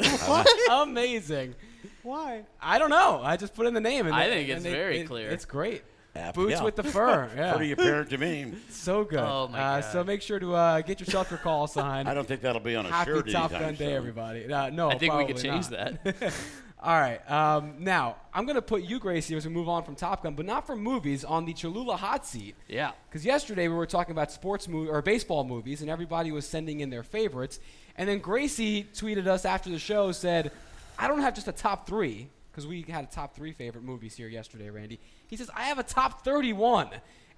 amazing. 0.72 1.56
Why? 2.04 2.44
I 2.62 2.78
don't 2.80 2.90
know. 2.92 3.22
I 3.24 3.38
just 3.38 3.56
put 3.56 3.66
in 3.66 3.74
the 3.74 3.82
name. 3.82 4.06
And 4.06 4.16
I 4.16 4.28
they- 4.30 4.36
think 4.36 4.50
and 4.50 4.58
it's 4.58 4.64
they- 4.66 4.72
very 4.72 5.00
it- 5.00 5.08
clear. 5.08 5.30
It's 5.30 5.46
great. 5.46 5.84
App- 6.16 6.34
Boots 6.34 6.54
yeah. 6.54 6.64
with 6.64 6.76
the 6.76 6.84
fur. 6.96 7.30
Yeah. 7.36 7.54
Pretty 7.56 7.72
apparent 7.72 8.10
to 8.12 8.18
me. 8.18 8.54
So 8.70 9.04
good. 9.04 9.20
Oh, 9.20 9.48
my 9.48 9.60
uh, 9.60 9.82
God. 9.82 9.92
So 9.92 10.04
make 10.04 10.22
sure 10.22 10.40
to 10.40 10.54
uh, 10.56 10.82
get 10.82 11.00
yourself 11.00 11.30
your 11.30 11.40
call 11.40 11.68
sign. 11.68 12.08
I 12.08 12.14
don't 12.14 12.28
think 12.28 12.42
that'll 12.42 12.62
be 12.62 12.76
on 12.76 12.86
a 12.86 12.90
Happy 12.90 13.12
shirt 13.12 13.30
Top 13.30 13.52
anytime 13.52 13.62
Gun 13.70 13.74
Day, 13.76 13.86
soon. 13.86 13.94
everybody. 13.96 14.52
Uh, 14.54 14.70
no, 14.70 14.90
I 14.90 14.98
think 14.98 15.14
we 15.14 15.26
could 15.26 15.36
probably 15.38 15.42
change 15.42 15.70
not. 15.72 16.04
that. 16.04 16.34
All 16.82 16.98
right. 17.00 17.20
Um, 17.30 17.76
now 17.80 18.16
I'm 18.34 18.46
gonna 18.46 18.62
put 18.62 18.84
you, 18.84 19.00
Gracie, 19.00 19.36
as 19.36 19.46
we 19.46 19.52
move 19.52 19.68
on 19.68 19.84
from 19.84 19.96
Top 19.96 20.24
Gun, 20.24 20.34
but 20.34 20.46
not 20.46 20.66
from 20.66 20.80
movies, 20.82 21.26
on 21.26 21.46
the 21.46 21.54
Cholula 21.54 21.98
hot 21.98 22.26
seat. 22.26 22.56
yeah. 22.68 22.92
Because 23.10 23.26
yesterday 23.26 23.68
we 23.68 23.76
were 23.76 23.86
talking 23.86 24.12
about 24.12 24.32
sports 24.32 24.68
movie 24.68 24.90
or 24.90 25.02
baseball 25.02 25.44
movies, 25.44 25.82
and 25.82 25.90
everybody 25.90 26.32
was 26.32 26.48
sending 26.48 26.80
in 26.80 26.90
their 26.90 27.04
favorites. 27.04 27.60
And 27.98 28.08
then 28.08 28.20
Gracie 28.20 28.86
tweeted 28.94 29.28
us 29.28 29.44
after 29.44 29.70
the 29.70 29.80
show, 29.80 30.12
said, 30.14 30.52
"I 30.98 31.08
don't 31.10 31.20
have 31.22 31.36
just 31.36 31.50
a 31.50 31.52
top 31.52 31.86
three 31.86 32.30
because 32.52 32.66
we 32.66 32.84
had 32.84 33.04
a 33.04 33.08
top 33.08 33.36
three 33.36 33.52
favorite 33.52 33.84
movies 33.84 34.16
here 34.16 34.30
yesterday, 34.30 34.70
Randy." 34.70 35.00
He 35.28 35.36
says, 35.36 35.50
"I 35.54 35.64
have 35.64 35.80
a 35.80 35.84
top 35.84 36.24
31." 36.24 36.90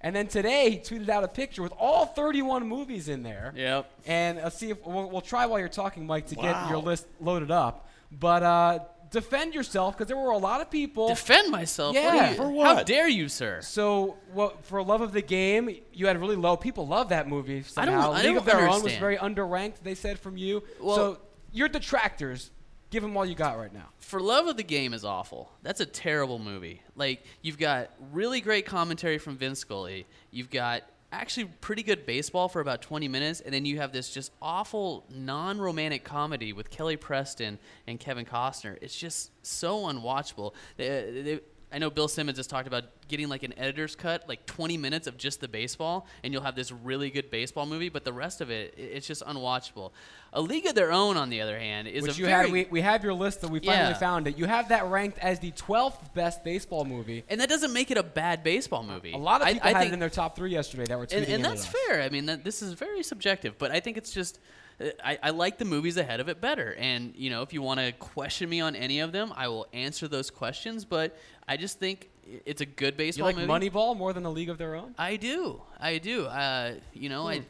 And 0.04 0.14
then 0.16 0.26
today 0.26 0.70
he 0.70 0.78
tweeted 0.78 1.08
out 1.08 1.22
a 1.22 1.28
picture 1.28 1.62
with 1.62 1.72
all 1.78 2.06
31 2.06 2.66
movies 2.68 3.08
in 3.08 3.22
there. 3.22 3.52
Yep. 3.56 3.90
And 4.04 4.38
let's 4.38 4.56
see 4.58 4.70
if 4.70 4.84
we'll, 4.84 5.08
we'll 5.08 5.20
try 5.20 5.46
while 5.46 5.60
you're 5.60 5.68
talking, 5.68 6.06
Mike, 6.06 6.26
to 6.28 6.34
get 6.34 6.68
your 6.68 6.78
list 6.78 7.06
loaded 7.20 7.52
up. 7.52 7.88
But 8.10 8.42
uh, 8.42 8.78
defend 9.12 9.54
yourself 9.54 9.94
because 9.96 10.08
there 10.08 10.16
were 10.16 10.30
a 10.30 10.38
lot 10.38 10.60
of 10.60 10.70
people. 10.70 11.08
Defend 11.08 11.50
myself. 11.52 11.94
Yeah. 11.94 12.06
What 12.14 12.22
do 12.24 12.30
you- 12.30 12.52
For 12.58 12.64
How 12.64 12.82
dare 12.82 13.08
you, 13.08 13.28
sir? 13.28 13.60
So, 13.62 14.16
what 14.32 14.64
for 14.64 14.82
love 14.82 15.00
of 15.02 15.12
the 15.12 15.22
game, 15.22 15.70
you 15.92 16.06
had 16.08 16.20
really 16.20 16.34
low. 16.36 16.56
People 16.56 16.86
love 16.88 17.10
that 17.10 17.28
movie. 17.28 17.58
I 17.76 17.84
don't- 17.84 17.94
Somehow. 17.94 18.12
I 18.12 18.16
League 18.16 18.24
don't 18.24 18.36
of 18.38 18.44
Their 18.46 18.56
Own 18.62 18.66
was 18.68 18.76
understand. 18.78 19.00
very 19.00 19.16
underranked. 19.18 19.74
They 19.84 19.94
said 19.94 20.18
from 20.18 20.36
you. 20.36 20.64
Well- 20.80 20.96
so 20.96 21.18
your 21.52 21.68
detractors, 21.68 22.50
give 22.90 23.02
them 23.02 23.16
all 23.16 23.24
you 23.24 23.34
got 23.34 23.56
right 23.58 23.72
now. 23.72 23.88
For 23.98 24.20
Love 24.20 24.46
of 24.48 24.56
the 24.56 24.62
Game 24.64 24.92
is 24.94 25.04
awful. 25.04 25.52
That's 25.62 25.80
a 25.80 25.86
terrible 25.86 26.38
movie. 26.38 26.82
Like 26.96 27.24
you've 27.42 27.58
got 27.58 27.90
really 28.12 28.40
great 28.40 28.66
commentary 28.66 29.18
from 29.18 29.36
Vince 29.36 29.60
Scully. 29.60 30.06
You've 30.30 30.50
got 30.50 30.82
actually 31.12 31.44
pretty 31.60 31.82
good 31.82 32.06
baseball 32.06 32.48
for 32.48 32.60
about 32.60 32.80
20 32.82 33.06
minutes 33.06 33.40
and 33.40 33.52
then 33.52 33.64
you 33.66 33.78
have 33.78 33.92
this 33.92 34.10
just 34.10 34.32
awful 34.40 35.04
non-romantic 35.14 36.04
comedy 36.04 36.52
with 36.52 36.70
Kelly 36.70 36.96
Preston 36.96 37.58
and 37.86 38.00
Kevin 38.00 38.24
Costner. 38.24 38.78
It's 38.80 38.96
just 38.96 39.30
so 39.44 39.80
unwatchable. 39.82 40.54
They- 40.76 40.88
uh, 40.88 41.22
they- 41.24 41.40
I 41.72 41.78
know 41.78 41.90
Bill 41.90 42.08
Simmons 42.08 42.36
has 42.38 42.46
talked 42.46 42.66
about 42.66 42.84
getting 43.08 43.28
like 43.28 43.42
an 43.42 43.58
editor's 43.58 43.96
cut, 43.96 44.28
like 44.28 44.44
20 44.46 44.76
minutes 44.76 45.06
of 45.06 45.16
just 45.16 45.40
the 45.40 45.48
baseball, 45.48 46.06
and 46.22 46.32
you'll 46.32 46.42
have 46.42 46.54
this 46.54 46.70
really 46.70 47.10
good 47.10 47.30
baseball 47.30 47.66
movie. 47.66 47.88
But 47.88 48.04
the 48.04 48.12
rest 48.12 48.40
of 48.40 48.50
it, 48.50 48.74
it's 48.76 49.06
just 49.06 49.22
unwatchable. 49.22 49.92
A 50.34 50.40
League 50.40 50.66
of 50.66 50.74
Their 50.74 50.92
Own, 50.92 51.16
on 51.16 51.30
the 51.30 51.40
other 51.40 51.58
hand, 51.58 51.88
is 51.88 52.02
Which 52.02 52.16
a 52.16 52.20
you 52.20 52.26
very 52.26 52.44
had, 52.44 52.52
we, 52.52 52.66
we 52.70 52.80
have 52.80 53.02
your 53.04 53.14
list 53.14 53.40
that 53.42 53.50
we 53.50 53.58
finally 53.60 53.90
Yeah. 53.90 53.98
found 53.98 54.26
it. 54.26 54.38
You 54.38 54.46
have 54.46 54.68
that 54.68 54.86
ranked 54.86 55.18
as 55.18 55.38
the 55.40 55.50
12th 55.52 56.14
best 56.14 56.44
baseball 56.44 56.84
movie. 56.84 57.24
And 57.28 57.40
that 57.40 57.48
doesn't 57.48 57.72
make 57.72 57.90
it 57.90 57.98
a 57.98 58.02
bad 58.02 58.42
baseball 58.42 58.82
movie. 58.82 59.12
A 59.12 59.16
lot 59.18 59.40
of 59.42 59.46
I- 59.48 59.52
people 59.54 59.68
I 59.68 59.72
had 59.72 59.78
think, 59.80 59.90
it 59.90 59.94
in 59.94 60.00
their 60.00 60.10
top 60.10 60.36
three 60.36 60.50
yesterday 60.50 60.84
that 60.86 60.98
were 60.98 61.06
tweeting 61.06 61.24
and, 61.24 61.26
and 61.34 61.44
that's 61.44 61.66
fair. 61.66 62.02
I 62.02 62.08
mean, 62.08 62.26
that, 62.26 62.44
this 62.44 62.62
is 62.62 62.72
very 62.74 63.02
subjective, 63.02 63.56
but 63.58 63.70
I 63.70 63.80
think 63.80 63.96
it's 63.96 64.12
just 64.12 64.38
I, 65.04 65.18
I 65.22 65.30
like 65.30 65.58
the 65.58 65.64
movies 65.64 65.96
ahead 65.96 66.20
of 66.20 66.28
it 66.28 66.40
better. 66.40 66.74
And 66.78 67.14
you 67.16 67.30
know, 67.30 67.42
if 67.42 67.52
you 67.52 67.62
want 67.62 67.80
to 67.80 67.92
question 67.92 68.48
me 68.48 68.60
on 68.60 68.74
any 68.74 69.00
of 69.00 69.12
them, 69.12 69.32
I 69.36 69.48
will 69.48 69.66
answer 69.72 70.08
those 70.08 70.30
questions. 70.30 70.84
But 70.84 71.16
I 71.46 71.56
just 71.56 71.78
think 71.78 72.10
it's 72.44 72.60
a 72.60 72.66
good 72.66 72.96
baseball 72.96 73.30
You 73.30 73.36
like 73.36 73.48
movie. 73.48 73.70
Moneyball 73.70 73.96
more 73.96 74.12
than 74.12 74.24
A 74.24 74.30
League 74.30 74.48
of 74.48 74.58
Their 74.58 74.74
Own? 74.74 74.94
I 74.98 75.16
do. 75.16 75.60
I 75.80 75.98
do. 75.98 76.26
Uh, 76.26 76.74
you 76.92 77.08
know, 77.08 77.28
I. 77.28 77.42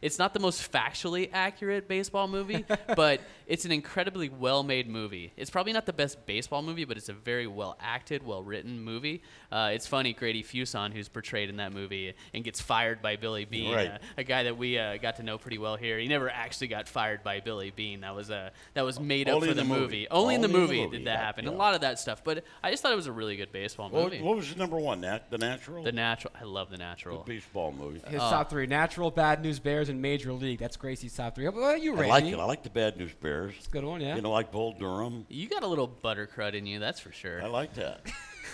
It's 0.00 0.18
not 0.18 0.34
the 0.34 0.40
most 0.40 0.70
factually 0.72 1.30
accurate 1.32 1.88
baseball 1.88 2.28
movie, 2.28 2.64
but 2.96 3.20
it's 3.46 3.64
an 3.64 3.72
incredibly 3.72 4.28
well-made 4.28 4.88
movie. 4.88 5.32
It's 5.36 5.50
probably 5.50 5.72
not 5.72 5.86
the 5.86 5.92
best 5.92 6.24
baseball 6.26 6.62
movie, 6.62 6.84
but 6.84 6.96
it's 6.96 7.08
a 7.08 7.12
very 7.12 7.46
well-acted, 7.46 8.24
well-written 8.24 8.80
movie. 8.80 9.22
Uh, 9.50 9.70
it's 9.72 9.86
funny, 9.86 10.12
Grady 10.12 10.42
Fuson, 10.42 10.92
who's 10.92 11.08
portrayed 11.08 11.48
in 11.50 11.56
that 11.56 11.72
movie 11.72 12.14
and 12.34 12.44
gets 12.44 12.60
fired 12.60 13.02
by 13.02 13.16
Billy 13.16 13.44
Beane, 13.44 13.74
Right. 13.74 13.90
uh, 13.92 13.98
a 14.16 14.24
guy 14.24 14.44
that 14.44 14.56
we 14.56 14.78
uh, 14.78 14.96
got 14.96 15.16
to 15.16 15.22
know 15.22 15.38
pretty 15.38 15.58
well 15.58 15.76
here. 15.76 15.98
He 15.98 16.08
never 16.08 16.30
actually 16.30 16.68
got 16.68 16.88
fired 16.88 17.22
by 17.22 17.40
Billy 17.40 17.70
Beane. 17.74 18.00
That 18.00 18.14
was 18.14 18.30
uh, 18.30 18.50
that 18.74 18.82
was 18.84 18.98
made 19.00 19.28
up 19.28 19.40
for 19.40 19.46
the, 19.48 19.54
the 19.54 19.64
movie. 19.64 19.80
movie. 19.80 20.08
Only, 20.10 20.34
in 20.36 20.40
the 20.40 20.46
Only 20.48 20.52
in 20.52 20.52
the 20.52 20.58
movie 20.58 20.82
movie, 20.84 20.98
did 20.98 21.06
that 21.06 21.18
yeah, 21.18 21.24
happen. 21.24 21.44
yeah. 21.44 21.50
A 21.50 21.52
lot 21.52 21.74
of 21.74 21.82
that 21.82 21.98
stuff, 21.98 22.22
but 22.24 22.44
I 22.62 22.70
just 22.70 22.82
thought 22.82 22.92
it 22.92 22.96
was 22.96 23.06
a 23.06 23.12
really 23.12 23.36
good 23.36 23.52
baseball 23.52 23.90
What, 23.90 24.04
movie. 24.04 24.22
what 24.22 24.36
was 24.36 24.52
the 24.52 24.58
number 24.58 24.76
one? 24.78 25.00
Nat, 25.02 25.30
the 25.30 25.38
Natural. 25.38 25.82
the 25.84 25.92
Natural. 25.92 26.32
I 26.40 26.44
love 26.44 26.70
The 26.70 26.76
Natural. 26.78 27.22
The 27.24 27.34
baseball 27.34 27.72
movie. 27.72 28.00
His 28.08 28.20
Uh, 28.20 28.30
top 28.30 28.50
three: 28.50 28.66
Natural, 28.66 29.10
Bad 29.10 29.42
News 29.42 29.58
Bears, 29.62 29.88
in 29.88 30.00
Major 30.00 30.32
League. 30.32 30.58
That's 30.58 30.76
Gracie's 30.76 31.14
top 31.14 31.34
three. 31.34 31.44
How 31.44 31.50
about 31.50 31.80
you, 31.80 31.96
I 31.96 32.06
like 32.06 32.24
it. 32.24 32.38
I 32.38 32.44
like 32.44 32.62
the 32.62 32.70
Bad 32.70 32.96
News 32.96 33.14
Bears. 33.14 33.54
It's 33.56 33.66
a 33.66 33.70
good 33.70 33.84
one, 33.84 34.00
yeah. 34.00 34.16
You 34.16 34.22
know, 34.22 34.30
like 34.30 34.52
Bull 34.52 34.72
Durham. 34.72 35.26
You 35.28 35.48
got 35.48 35.62
a 35.62 35.66
little 35.66 35.86
butter 35.86 36.28
crud 36.32 36.54
in 36.54 36.66
you, 36.66 36.78
that's 36.78 37.00
for 37.00 37.12
sure. 37.12 37.42
I 37.42 37.46
like 37.46 37.74
that. 37.74 38.10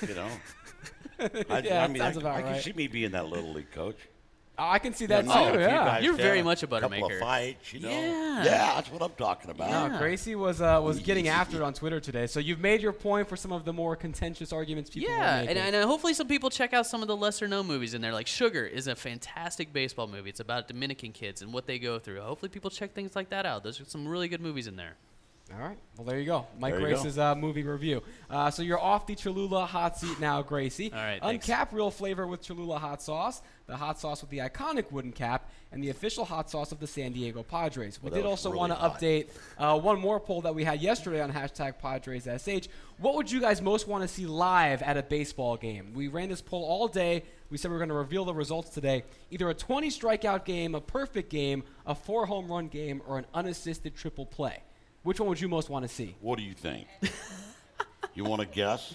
you 0.07 0.15
know. 0.15 0.29
I, 1.51 1.59
Yeah, 1.61 1.85
I 1.85 1.89
mean, 1.89 1.99
sounds 1.99 2.17
I, 2.17 2.21
about 2.21 2.37
I 2.37 2.43
can 2.43 2.63
see 2.63 2.73
me 2.73 2.87
being 2.87 3.13
that 3.13 3.27
little 3.27 3.53
league 3.53 3.71
coach. 3.73 3.99
I 4.59 4.79
can 4.81 4.93
see 4.93 5.07
that 5.07 5.25
You 5.25 5.29
know, 5.29 5.35
too. 5.35 5.49
if 5.51 5.55
you 5.55 5.61
Yeah. 5.61 5.85
guys 5.85 6.05
You're 6.05 6.15
very 6.15 6.43
much 6.43 6.63
a 6.63 6.67
butter 6.67 6.83
couple 6.89 7.01
maker. 7.01 7.15
Of 7.15 7.21
fights, 7.21 7.73
you 7.73 7.81
know. 7.81 7.89
Yeah. 7.89 8.45
Yeah, 8.45 8.75
that's 8.75 8.91
what 8.91 9.03
I'm 9.03 9.13
talking 9.17 9.51
about. 9.51 9.71
No, 9.71 9.87
Yeah. 9.95 9.99
Gracie 9.99 10.35
was 10.35 10.61
uh, 10.61 10.81
was 10.83 10.99
getting 11.01 11.29
after 11.29 11.57
it 11.59 11.63
on 11.63 11.73
Twitter 11.75 12.01
today. 12.01 12.27
So 12.27 12.41
you've 12.41 12.59
made 12.61 12.81
your 12.83 12.93
point 12.93 13.29
for 13.29 13.37
some 13.37 13.53
of 13.53 13.65
the 13.65 13.73
more 13.73 13.95
contentious 13.97 14.53
arguments 14.53 14.91
people 14.91 15.11
yeah, 15.11 15.43
were 15.43 15.49
and, 15.49 15.59
and 15.59 15.77
uh, 15.77 15.87
hopefully 15.87 16.15
some 16.15 16.27
people 16.27 16.51
check 16.51 16.73
out 16.75 16.87
some 16.87 17.03
of 17.03 17.09
the 17.09 17.17
lesser 17.17 17.47
known 17.47 17.67
movies 17.67 17.95
in 17.95 18.01
there. 18.01 18.13
Like 18.13 18.27
Sugar 18.27 18.67
is 18.67 18.87
a 18.89 18.97
fantastic 18.97 19.73
baseball 19.73 20.07
movie. 20.09 20.31
It's 20.31 20.41
about 20.41 20.67
Dominican 20.69 21.13
kids 21.13 21.41
and 21.43 21.53
what 21.53 21.67
they 21.67 21.79
go 21.79 21.99
through. 21.99 22.21
Hopefully 22.21 22.49
people 22.51 22.71
check 22.71 22.93
things 22.95 23.15
like 23.15 23.31
that 23.31 23.47
out. 23.47 23.63
Those 23.63 23.81
are 23.81 23.85
some 23.85 24.07
really 24.09 24.29
good 24.29 24.41
movies 24.41 24.67
in 24.67 24.77
there. 24.77 24.97
All 25.55 25.61
right. 25.61 25.79
Well, 25.97 26.05
there 26.05 26.19
you 26.19 26.27
go. 26.27 26.47
Mike 26.61 26.75
There 26.75 26.83
Grace's 26.83 27.19
uh, 27.19 27.35
movie 27.35 27.63
review. 27.63 28.03
Uh, 28.29 28.51
so 28.51 28.63
you're 28.63 28.79
off 28.79 29.07
the 29.07 29.15
Cholula 29.15 29.65
hot 29.65 29.97
seat 29.97 30.21
now, 30.21 30.43
Gracie. 30.43 30.93
All 30.93 30.99
right, 30.99 31.21
thanks. 31.23 31.47
Uncap 31.47 31.73
real 31.73 31.91
flavor 31.91 32.27
with 32.27 32.43
Cholula 32.43 32.79
hot 32.79 33.01
sauce, 33.01 33.41
the 33.67 33.77
hot 33.77 33.99
sauce 33.99 34.21
with 34.21 34.31
the 34.31 34.39
iconic 34.39 34.93
wooden 34.93 35.11
cap, 35.11 35.51
and 35.73 35.83
the 35.83 35.89
official 35.89 36.27
hot 36.27 36.51
sauce 36.51 36.71
of 36.71 36.81
the 36.81 36.87
San 36.87 37.13
Diego 37.13 37.43
Padres. 37.43 37.99
We 38.03 38.11
Well, 38.11 38.21
did 38.21 38.27
also 38.27 38.51
really 38.51 38.59
want 38.69 38.73
to 38.73 38.79
update 38.79 39.29
uh, 39.59 39.79
one 39.81 39.99
more 39.99 40.21
poll 40.21 40.43
that 40.43 40.55
we 40.55 40.65
had 40.65 40.83
yesterday 40.83 41.21
on 41.23 41.33
hashtag 41.33 41.81
PadresSH. 41.83 42.69
What 42.99 43.15
would 43.15 43.31
you 43.31 43.41
guys 43.41 43.63
most 43.63 43.89
want 43.89 44.03
to 44.03 44.09
see 44.09 44.27
live 44.27 44.83
at 44.83 44.99
a 44.99 45.03
baseball 45.03 45.57
game? 45.57 45.93
We 45.95 46.09
ran 46.09 46.29
this 46.29 46.43
poll 46.43 46.65
all 46.65 46.89
day. 46.89 47.25
We 47.49 47.57
said 47.57 47.71
we 47.71 47.73
were 47.73 47.79
going 47.79 47.89
to 47.89 47.95
reveal 47.95 48.27
the 48.27 48.35
results 48.35 48.69
today. 48.69 49.05
Either 49.31 49.49
a 49.49 49.55
20 49.55 49.89
strikeout 49.89 50.45
game, 50.45 50.75
a 50.75 50.81
perfect 50.81 51.31
game, 51.31 51.65
a 51.87 51.95
four 51.95 52.27
home 52.27 52.53
run 52.53 52.69
game, 52.69 53.01
or 53.07 53.17
an 53.17 53.27
unassisted 53.33 53.97
triple 53.97 54.27
play. 54.27 54.63
Which 55.03 55.21
one 55.21 55.29
would 55.29 55.41
you 55.41 55.49
most 55.49 55.71
want 55.71 55.85
to 55.85 55.89
see? 55.89 56.17
What 56.21 56.39
do 56.39 56.45
you 56.45 56.55
think? 56.55 56.87
you 58.15 58.25
want 58.25 58.41
to 58.43 58.47
guess? 58.47 58.95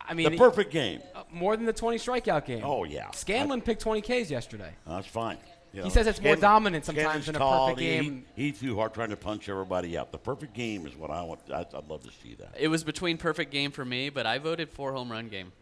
I 0.00 0.14
mean, 0.14 0.30
The 0.32 0.38
perfect 0.38 0.72
game. 0.72 1.00
uh, 1.14 1.22
more 1.30 1.56
than 1.56 1.66
the 1.66 1.72
20 1.72 1.98
strikeout 1.98 2.44
game. 2.46 2.62
Oh, 2.64 2.84
yeah. 2.84 3.10
Scanlon 3.12 3.60
picked 3.62 3.80
20 3.82 4.00
Ks 4.00 4.30
yesterday. 4.30 4.72
That's 4.86 5.06
fine. 5.06 5.38
You 5.72 5.82
He 5.82 5.88
know, 5.88 5.94
says 5.94 6.08
it's 6.08 6.20
more 6.20 6.34
dominant 6.34 6.84
sometimes 6.84 7.06
Scannon's 7.06 7.26
than 7.26 7.36
a 7.36 7.38
tall, 7.38 7.68
perfect 7.68 7.80
he- 7.80 7.86
game. 7.86 8.24
He, 8.34 8.42
he 8.46 8.50
threw 8.52 8.74
hard 8.74 8.92
trying 8.92 9.10
to 9.10 9.16
punch 9.16 9.48
everybody 9.48 9.96
out. 9.96 10.10
The 10.10 10.18
perfect 10.18 10.52
game 10.52 10.84
is 10.84 10.96
what 10.96 11.10
I 11.10 11.22
want. 11.22 11.40
I'd, 11.48 11.72
I'd 11.72 11.88
love 11.88 12.02
to 12.02 12.10
see 12.10 12.34
that. 12.40 12.56
It 12.58 12.66
was 12.68 12.82
between 12.82 13.18
perfect 13.18 13.52
game 13.52 13.70
for 13.70 13.84
me, 13.84 14.10
but 14.10 14.26
I 14.26 14.38
voted 14.38 14.68
for 14.70 14.92
home 14.92 15.12
run 15.12 15.28
game. 15.28 15.52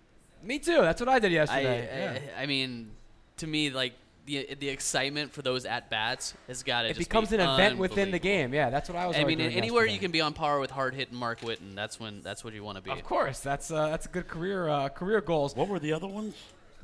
Me 0.42 0.58
too. 0.58 0.80
That's 0.80 1.00
what 1.00 1.10
I 1.10 1.18
did 1.18 1.32
I, 1.32 1.34
yesterday. 1.34 1.88
yeah. 2.24 2.38
I, 2.38 2.42
I 2.44 2.46
mean, 2.46 2.90
to 3.38 3.46
me, 3.46 3.68
like 3.68 3.92
the 4.28 4.54
the 4.54 4.68
excitement 4.68 5.32
for 5.32 5.42
those 5.42 5.64
at 5.64 5.90
bats 5.90 6.34
has 6.46 6.62
got 6.62 6.82
to. 6.82 6.90
It 6.90 6.98
becomes 6.98 7.32
an 7.32 7.40
event 7.40 7.78
within 7.78 8.10
the 8.10 8.18
game. 8.18 8.52
Yeah, 8.54 8.70
that's 8.70 8.88
what 8.88 8.96
I 8.96 9.06
was. 9.06 9.16
I 9.16 9.24
mean, 9.24 9.40
anywhere 9.40 9.82
yesterday. 9.84 9.92
you 9.94 9.98
can 9.98 10.10
be 10.10 10.20
on 10.20 10.32
par 10.34 10.60
with 10.60 10.70
hard 10.70 10.94
hitting 10.94 11.16
Mark 11.16 11.40
Whiten, 11.40 11.74
that's 11.74 11.98
when 11.98 12.20
that's 12.22 12.44
what 12.44 12.54
you 12.54 12.62
want 12.62 12.76
to 12.76 12.82
be. 12.82 12.90
Of 12.90 13.02
course, 13.04 13.40
that's 13.40 13.70
uh, 13.70 13.88
that's 13.88 14.06
a 14.06 14.08
good 14.10 14.28
career 14.28 14.68
uh, 14.68 14.88
career 14.90 15.20
goals. 15.20 15.56
What 15.56 15.68
were 15.68 15.78
the 15.78 15.92
other 15.92 16.06
ones? 16.06 16.34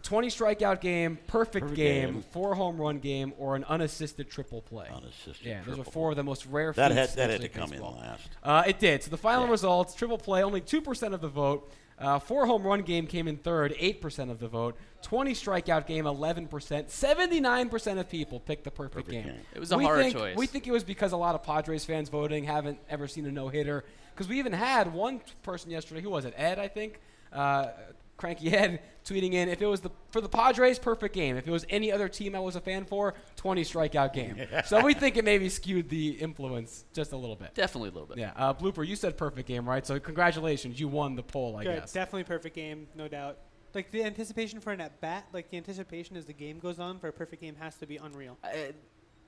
20 0.03 0.29
strikeout 0.29 0.83
game, 0.83 1.17
perfect, 1.29 1.63
Perfect 1.63 1.77
game, 1.77 2.13
game. 2.13 2.23
four 2.31 2.55
home 2.55 2.77
run 2.79 2.99
game, 2.99 3.33
or 3.39 3.57
an 3.57 3.65
unassisted 3.65 4.31
triple 4.31 4.61
play. 4.61 4.87
Unassisted 4.95 5.47
Yeah, 5.47 5.63
those 5.67 5.79
are 5.79 5.85
four 5.85 6.11
of 6.11 6.17
the 6.17 6.23
most 6.23 6.45
rare. 6.45 6.75
That 6.75 6.93
feats 6.93 7.15
had 7.15 7.17
that 7.17 7.31
in 7.35 7.41
had 7.41 7.41
to 7.41 7.43
Major 7.43 7.43
League 7.43 7.53
come 7.55 7.73
in 7.73 7.81
Baseball. 7.81 7.99
last. 8.03 8.29
Uh, 8.43 8.63
it 8.67 8.79
did. 8.79 9.03
So 9.03 9.11
the 9.11 9.17
final 9.17 9.45
Yeah. 9.47 9.51
results: 9.53 9.95
triple 9.95 10.19
play, 10.19 10.43
only 10.43 10.61
two 10.61 10.83
percent 10.83 11.15
of 11.15 11.23
the 11.23 11.29
vote. 11.29 11.73
Uh, 11.99 12.19
four 12.19 12.47
home 12.47 12.65
run 12.65 12.83
game 12.83 13.07
came 13.07 13.29
in 13.29 13.37
third, 13.37 13.75
eight 13.79 14.01
percent 14.01 14.31
of 14.31 14.41
the 14.41 14.49
vote. 14.49 14.77
Twenty 15.01 15.33
strikeout 15.33 15.87
game, 15.87 16.07
eleven 16.07 16.49
percent. 16.49 16.91
Seventy-nine 16.91 17.69
percent 17.69 17.99
of 18.01 18.09
people 18.09 18.41
picked 18.41 18.65
the 18.65 18.71
perfect, 18.71 19.07
Perfect 19.07 19.11
game. 19.11 19.35
game. 19.35 19.41
It 19.55 19.61
was 19.61 19.71
a 19.71 19.77
we 19.79 19.85
hard 19.85 20.01
think, 20.01 20.17
choice. 20.17 20.37
We 20.37 20.47
think 20.47 20.67
it 20.67 20.73
was 20.73 20.83
because 20.83 21.13
a 21.13 21.17
lot 21.17 21.35
of 21.35 21.43
Padres 21.43 21.85
fans 21.85 22.09
voting 22.09 22.45
haven't 22.45 22.79
ever 22.89 23.07
seen 23.07 23.27
a 23.27 23.31
no 23.31 23.49
hitter. 23.49 23.85
Because 24.13 24.29
we 24.29 24.39
even 24.39 24.53
had 24.53 24.93
one 24.93 25.21
person 25.43 25.71
yesterday. 25.71 26.01
Who 26.01 26.11
was 26.11 26.25
it? 26.25 26.35
Ed, 26.37 26.59
I 26.59 26.69
think. 26.69 27.01
Uh, 27.33 27.69
Cranky 28.17 28.49
Head 28.51 28.81
tweeting 29.05 29.35
in 29.35 29.49
if 29.49 29.61
it 29.61 29.67
was 29.67 29.81
the 29.81 29.91
for 30.11 30.21
the 30.21 30.29
Padres, 30.29 30.79
perfect 30.79 31.15
game. 31.15 31.37
If 31.37 31.47
it 31.47 31.51
was 31.51 31.67
any 31.69 31.93
other 31.93 32.09
team 32.09 32.35
I 32.35 32.41
was 32.41 32.57
a 32.57 32.61
fan 32.61 32.85
for, 32.85 33.15
20 33.37 33.63
strikeout 33.63 34.13
game. 34.13 34.37
so 34.65 34.85
we 34.85 34.95
think 34.95 35.17
it 35.17 35.25
maybe 35.25 35.49
skewed 35.49 35.89
the 35.89 36.11
influence 36.11 36.85
just 36.93 37.13
a 37.13 37.17
little 37.17 37.37
bit. 37.37 37.55
Definitely 37.55 37.91
a 37.91 37.93
little 37.93 38.09
bit. 38.09 38.19
Yeah, 38.19 38.33
uh, 38.37 38.55
blooper. 38.55 38.87
You 38.87 38.97
said 38.97 39.17
perfect 39.17 39.49
game, 39.49 39.69
right? 39.69 39.87
So 39.87 39.99
congratulations, 39.99 40.79
you 40.79 40.89
won 40.89 41.17
the 41.17 41.23
poll, 41.23 41.57
I 41.57 41.65
Good. 41.65 41.81
guess. 41.81 41.93
Definitely 41.93 42.25
perfect 42.25 42.55
game, 42.55 42.87
no 42.95 43.09
doubt. 43.09 43.39
Like 43.75 43.91
the 43.91 44.05
anticipation 44.05 44.61
for 44.61 44.73
an 44.73 44.81
at 44.81 45.01
bat, 45.01 45.27
like 45.33 45.51
the 45.51 45.57
anticipation 45.57 46.17
as 46.17 46.27
the 46.27 46.33
game 46.33 46.61
goes 46.61 46.79
on 46.79 47.01
for 47.01 47.09
a 47.09 47.13
perfect 47.13 47.43
game 47.43 47.57
has 47.57 47.77
to 47.77 47.87
be 47.87 47.97
unreal. 47.97 48.39
Uh, 48.45 48.73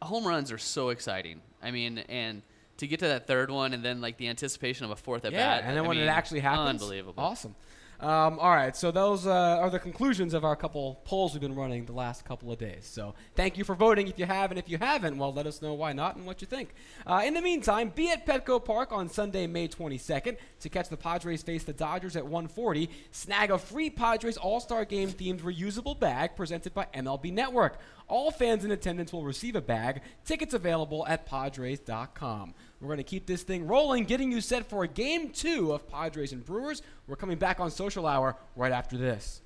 home 0.05 0.27
runs 0.27 0.53
are 0.53 0.59
so 0.59 0.91
exciting. 0.91 1.41
I 1.61 1.73
mean, 1.73 1.99
and 2.09 2.43
to 2.79 2.87
get 2.87 3.01
to 3.01 3.09
that 3.09 3.27
third 3.27 3.51
one, 3.51 3.73
and 3.73 3.85
then 3.85 4.01
like 4.01 4.19
the 4.19 4.29
anticipation 4.29 4.85
of 4.85 4.91
a 4.93 4.97
fourth 4.97 5.25
at 5.25 5.33
yeah, 5.33 5.59
bat. 5.59 5.65
and 5.67 5.77
then 5.77 5.85
I 5.85 5.89
when 5.89 5.99
it 5.99 6.07
actually 6.07 6.41
happens, 6.41 6.83
unbelievable. 6.83 7.23
Awesome. 7.23 7.55
Um, 7.99 8.39
all 8.39 8.51
right, 8.51 8.77
so 8.77 8.91
those 8.91 9.27
uh, 9.27 9.31
are 9.31 9.71
the 9.71 9.79
conclusions 9.79 10.35
of 10.35 10.45
our 10.45 10.55
couple 10.55 11.01
polls 11.05 11.33
we've 11.33 11.41
been 11.41 11.55
running 11.55 11.87
the 11.87 11.93
last 11.93 12.25
couple 12.25 12.53
of 12.53 12.59
days. 12.59 12.85
So 12.85 13.15
thank 13.35 13.57
you 13.57 13.65
for 13.65 13.75
voting 13.75 14.09
if 14.09 14.19
you 14.19 14.27
have, 14.27 14.51
and 14.51 14.59
if 14.59 14.69
you 14.69 14.77
haven't, 14.77 15.17
well, 15.17 15.33
let 15.33 15.47
us 15.47 15.63
know 15.63 15.73
why 15.73 15.93
not 15.95 16.17
and 16.17 16.27
what 16.27 16.43
you 16.43 16.47
think. 16.47 16.75
Uh, 17.07 17.23
in 17.25 17.33
the 17.33 17.41
meantime, 17.41 17.91
be 17.95 18.11
at 18.11 18.27
Petco 18.27 18.63
Park 18.63 18.93
on 18.93 19.09
Sunday, 19.09 19.47
May 19.47 19.69
22nd 19.69 20.37
to 20.61 20.69
catch 20.69 20.89
the 20.89 20.97
Padres 20.97 21.43
face 21.43 21.65
the 21.65 21.73
Dodgers 21.73 22.17
at 22.17 22.25
1:40. 22.25 22.91
Snag 23.11 23.51
a 23.51 23.59
free 23.59 23.89
Padres 23.89 24.37
All-Star 24.37 24.85
Game 24.85 25.11
themed 25.11 25.41
reusable 25.41 25.99
bag 25.99 26.37
presented 26.37 26.75
by 26.75 26.87
MLB 26.95 27.33
Network. 27.33 27.79
All 28.09 28.31
fans 28.31 28.65
in 28.65 28.71
attendance 28.71 29.13
will 29.13 29.25
receive 29.25 29.57
a 29.57 29.61
bag. 29.61 30.03
Tickets 30.25 30.55
available 30.55 31.07
at 31.07 31.27
Padres.com. 31.27 32.55
We're 32.81 32.89
going 32.89 32.99
to 32.99 33.05
keep 33.05 33.27
this 33.27 33.43
thing 33.43 33.67
rolling, 33.67 34.05
getting 34.05 34.31
you 34.31 34.41
set 34.41 34.69
for 34.69 34.87
game 34.87 35.31
two 35.31 35.73
of 35.73 35.89
Padres 35.89 36.33
and 36.33 36.45
Brewers. 36.45 36.83
We're 37.07 37.17
coming 37.17 37.39
back 37.39 37.59
on 37.59 37.71
Social 37.71 38.07
Hour 38.07 38.37
right 38.55 38.73
after 38.73 38.97
this. 38.99 39.41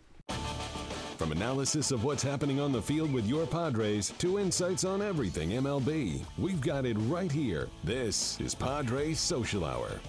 From 1.17 1.33
analysis 1.33 1.93
of 1.93 2.03
what's 2.03 2.23
happening 2.23 2.61
on 2.61 2.73
the 2.73 2.81
field 2.81 3.13
with 3.13 3.27
your 3.27 3.47
Padres 3.47 4.11
to 4.19 4.39
insights 4.39 4.85
on 4.85 5.03
everything 5.03 5.51
MLB, 5.51 6.25
we've 6.39 6.61
got 6.61 6.87
it 6.87 6.97
right 7.01 7.31
here. 7.31 7.69
This 7.85 8.41
is 8.41 8.55
Padres 8.55 9.21
Social 9.21 9.65
Hour. 9.65 10.01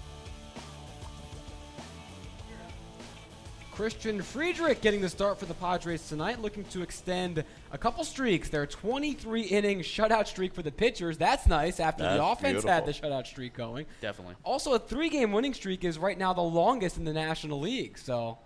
Christian 3.85 4.21
Friedrich 4.21 4.79
getting 4.81 5.01
the 5.01 5.09
start 5.09 5.39
for 5.39 5.47
the 5.47 5.55
Padres 5.55 6.07
tonight, 6.07 6.39
looking 6.39 6.63
to 6.65 6.83
extend 6.83 7.43
a 7.71 7.77
couple 7.79 8.03
streaks. 8.03 8.47
Their 8.47 8.67
23 8.67 9.41
inning 9.41 9.79
shutout 9.79 10.27
streak 10.27 10.53
for 10.53 10.61
the 10.61 10.69
pitchers. 10.71 11.17
That's 11.17 11.47
nice 11.47 11.79
after 11.79 12.03
the 12.03 12.09
That's 12.09 12.21
offense 12.39 12.63
had 12.63 12.85
the 12.85 12.91
shutout 12.91 13.25
streak 13.25 13.55
going. 13.55 13.87
Definitely. 13.99 14.35
Also, 14.43 14.73
a 14.73 14.79
three 14.79 15.09
game 15.09 15.31
winning 15.31 15.55
streak 15.55 15.83
is 15.83 15.97
right 15.97 16.15
now 16.15 16.31
the 16.31 16.41
longest 16.43 16.97
in 16.97 17.05
the 17.05 17.11
National 17.13 17.59
League. 17.59 17.97
So 17.97 18.37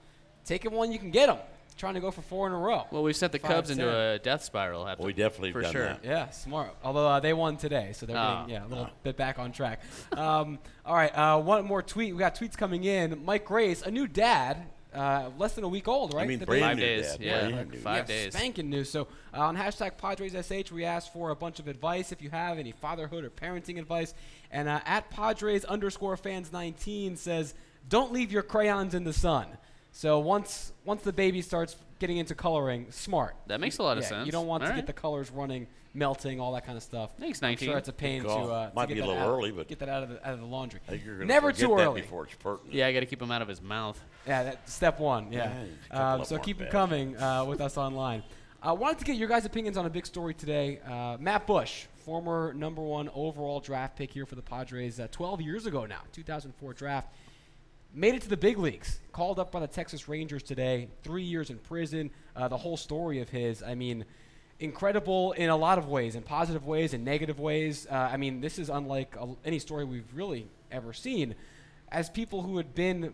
take 0.45 0.63
it 0.63 0.71
one 0.71 0.93
you 0.93 1.00
can 1.00 1.12
get 1.12 1.26
them. 1.28 1.39
Trying 1.78 1.95
to 1.95 2.00
go 2.00 2.10
for 2.12 2.21
four 2.21 2.48
in 2.48 2.54
a 2.54 2.58
row. 2.58 2.86
Well, 2.89 3.04
we've 3.04 3.17
sent 3.17 3.34
the 3.34 3.39
Five, 3.39 3.52
Cubs 3.52 3.69
into 3.69 3.93
a 3.93 4.17
death 4.19 4.41
spiral. 4.45 4.86
Have 4.86 5.02
We 5.02 5.12
to- 5.12 5.21
definitely 5.21 5.52
for 5.52 5.63
done 5.63 5.74
sure. 5.74 5.84
that. 5.84 6.00
Yeah, 6.06 6.30
smart. 6.30 6.74
Although 6.82 7.06
uh, 7.10 7.19
they 7.19 7.34
won 7.34 7.58
today, 7.58 7.91
so 7.93 8.06
they're 8.06 8.15
Ah. 8.15 8.45
getting 8.45 8.56
yeah 8.56 8.65
a 8.65 8.69
little 8.69 8.89
bit 9.04 9.17
back 9.17 9.38
on 9.39 9.52
track. 9.52 9.82
Um, 10.13 10.60
all 10.86 10.95
right, 10.95 11.12
uh, 11.13 11.41
one 11.41 11.65
more 11.65 11.82
tweet. 11.82 12.13
We 12.13 12.19
got 12.19 12.36
tweets 12.36 12.56
coming 12.56 12.86
in. 12.86 13.26
Mike 13.26 13.43
Grace, 13.43 13.82
a 13.82 13.91
new 13.91 14.08
dad, 14.08 14.67
uh, 14.96 15.30
less 15.38 15.54
than 15.54 15.64
a 15.64 15.68
week 15.68 15.88
old, 15.88 16.14
right? 16.14 16.24
I 16.24 16.28
mean, 16.28 16.40
The 16.40 16.46
brand 16.46 16.64
Five 16.64 16.78
new 16.78 16.84
days, 16.84 17.12
dad, 17.12 17.22
yeah, 17.22 17.50
brand 17.50 17.72
new. 17.72 17.78
five 17.80 18.10
yeah, 18.10 18.16
days. 18.24 18.34
Spanking 18.34 18.70
news. 18.70 18.90
So 18.90 19.08
uh, 19.34 19.42
on 19.42 19.58
hashtag 19.58 19.98
PadresSH, 19.98 20.72
we 20.72 20.86
asked 20.86 21.12
for 21.14 21.30
a 21.32 21.36
bunch 21.36 21.60
of 21.60 21.68
advice 21.68 22.12
if 22.12 22.22
you 22.22 22.30
have 22.30 22.58
any 22.58 22.72
fatherhood 22.72 23.24
or 23.24 23.30
parenting 23.30 23.78
advice. 23.78 24.14
And 24.52 24.68
uh, 24.70 24.80
at 24.86 25.10
Padres 25.10 25.66
underscore 25.66 26.18
fans 26.18 26.52
19 26.54 27.18
says, 27.18 27.54
don't 27.89 28.12
leave 28.14 28.32
your 28.32 28.43
crayons 28.43 28.93
in 28.96 29.04
the 29.04 29.14
sun. 29.14 29.48
So 29.91 30.20
once 30.20 30.74
once 30.84 31.04
the 31.04 31.14
baby 31.14 31.41
starts 31.41 31.76
getting 32.00 32.18
into 32.18 32.36
coloring, 32.36 32.88
smart. 32.89 33.36
That 33.48 33.60
makes 33.62 33.78
a 33.78 33.84
lot 33.84 33.98
of 33.98 34.04
Yeah, 34.04 34.10
sense. 34.10 34.26
You 34.26 34.32
don't 34.32 34.48
want 34.48 34.64
to 34.64 34.70
All 34.70 34.76
get 34.76 34.88
the 34.88 34.93
colors 34.93 35.32
running, 35.32 35.68
melting, 35.96 36.39
all 36.39 36.52
that 36.54 36.66
kind 36.66 36.78
of 36.78 36.84
stuff. 36.84 37.12
Thanks, 37.20 37.41
I'm 37.41 37.50
19. 37.52 37.70
sure 37.70 37.78
it's 37.78 37.89
a 37.89 37.93
pain 37.93 38.22
to, 38.24 38.28
call. 38.28 38.52
uh, 38.52 38.70
to 38.70 38.76
Might 38.76 38.88
get 38.89 38.96
be 38.96 39.00
a 39.00 39.04
that 39.04 39.08
little 39.08 39.24
out- 39.24 39.30
early, 39.38 39.52
but- 39.52 39.68
get 39.68 39.80
that 39.80 39.89
out 39.89 40.04
of 40.04 40.10
the, 40.10 40.28
out 40.28 40.34
of 40.34 40.39
the 40.41 40.46
laundry. 40.46 40.80
I 40.88 40.91
think 40.91 41.06
you're 41.06 41.16
gonna 41.16 41.26
Never 41.28 41.48
forget 41.54 41.70
too 41.70 41.76
that 41.78 41.82
early. 41.84 42.02
before 42.02 42.26
it's 42.26 42.36
pertinent. 42.36 42.74
Yeah, 42.74 42.88
I 42.88 42.93
got 42.93 43.00
to 43.00 43.06
keep 43.06 43.22
him 43.22 43.32
out 43.32 43.41
of 43.41 43.48
his 43.48 43.62
mouth. 43.62 44.00
Yeah, 44.28 44.43
that's 44.43 44.74
step 44.74 45.00
one. 45.00 45.32
Yeah. 45.32 45.52
Yeah, 45.91 46.14
Um, 46.14 46.26
so 46.26 46.38
keep 46.38 46.58
them 46.60 46.68
coming 46.70 47.18
uh, 47.18 47.46
with 47.46 47.62
us 47.62 47.78
online. 47.78 48.24
I 48.62 48.72
wanted 48.72 49.00
to 49.00 49.06
get 49.06 49.16
your 49.18 49.28
guys' 49.30 49.46
opinions 49.46 49.78
on 49.78 49.86
a 49.86 49.89
big 49.89 50.06
story 50.08 50.34
today. 50.34 50.80
Uh, 50.80 51.18
Matt 51.20 51.46
Bush, 51.46 51.86
former 51.98 52.52
number 52.54 52.82
one 52.82 53.10
overall 53.14 53.60
draft 53.60 53.96
pick 53.96 54.12
here 54.12 54.26
for 54.26 54.34
the 54.36 54.41
Padres, 54.41 55.00
uh, 55.00 55.08
12 55.12 55.41
years 55.41 55.66
ago 55.68 55.86
now, 55.86 56.02
2004 56.14 56.74
draft, 56.74 57.08
made 57.93 58.16
it 58.16 58.24
to 58.24 58.30
the 58.30 58.36
big 58.38 58.58
leagues. 58.58 59.00
Called 59.12 59.38
up 59.39 59.52
by 59.52 59.60
the 59.60 59.68
Texas 59.68 60.08
Rangers 60.10 60.41
today. 60.43 60.89
Three 61.04 61.24
years 61.24 61.50
in 61.52 61.60
prison. 61.60 62.10
Uh, 62.36 62.48
the 62.48 62.58
whole 62.58 62.76
story 62.76 63.22
of 63.22 63.30
his. 63.30 63.62
I 63.62 63.76
mean, 63.76 64.04
incredible 64.60 65.34
in 65.34 65.49
a 65.49 65.56
lot 65.56 65.78
of 65.78 65.88
ways, 65.88 66.16
in 66.16 66.24
positive 66.24 66.66
ways, 66.66 66.93
in 66.93 67.03
negative 67.03 67.39
ways. 67.39 67.88
Uh, 67.89 67.95
I 67.95 68.18
mean, 68.18 68.41
this 68.41 68.58
is 68.58 68.70
unlike 68.70 69.16
a, 69.20 69.28
any 69.43 69.60
story 69.60 69.86
we've 69.86 70.14
really 70.14 70.47
ever 70.72 70.93
seen. 70.93 71.36
As 71.91 72.10
people 72.10 72.41
who 72.41 72.58
had 72.58 72.74
been 72.74 73.14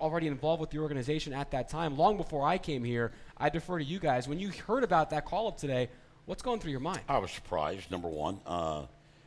already 0.00 0.26
involved 0.26 0.60
with 0.60 0.70
the 0.70 0.78
organization 0.78 1.32
at 1.32 1.50
that 1.52 1.68
time, 1.68 1.96
long 1.96 2.16
before 2.16 2.46
I 2.46 2.58
came 2.58 2.84
here, 2.84 3.12
I 3.36 3.48
defer 3.50 3.78
to 3.78 3.84
you 3.84 3.98
guys. 3.98 4.28
When 4.28 4.38
you 4.38 4.50
heard 4.66 4.84
about 4.84 5.10
that 5.10 5.24
call 5.24 5.48
up 5.48 5.58
today, 5.58 5.88
what's 6.26 6.42
going 6.42 6.60
through 6.60 6.72
your 6.72 6.80
mind? 6.80 7.00
I 7.08 7.18
was 7.18 7.30
surprised, 7.30 7.90
number 7.90 8.08
one. 8.08 8.40
Uh, 8.46 8.82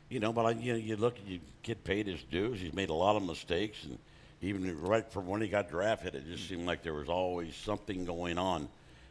you 0.09 0.19
know, 0.19 0.33
but 0.33 0.45
I, 0.45 0.51
you 0.51 0.73
know, 0.73 0.79
you 0.79 0.95
look, 0.95 1.15
you 1.25 1.39
get 1.63 1.83
paid 1.83 2.07
his 2.07 2.21
dues. 2.23 2.59
He's 2.59 2.73
made 2.73 2.89
a 2.89 2.93
lot 2.93 3.15
of 3.15 3.23
mistakes, 3.23 3.83
and 3.83 3.97
even 4.41 4.79
right 4.81 5.09
from 5.11 5.27
when 5.27 5.41
he 5.41 5.47
got 5.47 5.69
drafted, 5.69 6.13
it 6.13 6.27
just 6.27 6.47
seemed 6.47 6.65
like 6.65 6.83
there 6.83 6.93
was 6.93 7.09
always 7.09 7.55
something 7.55 8.05
going 8.05 8.37
on 8.37 8.67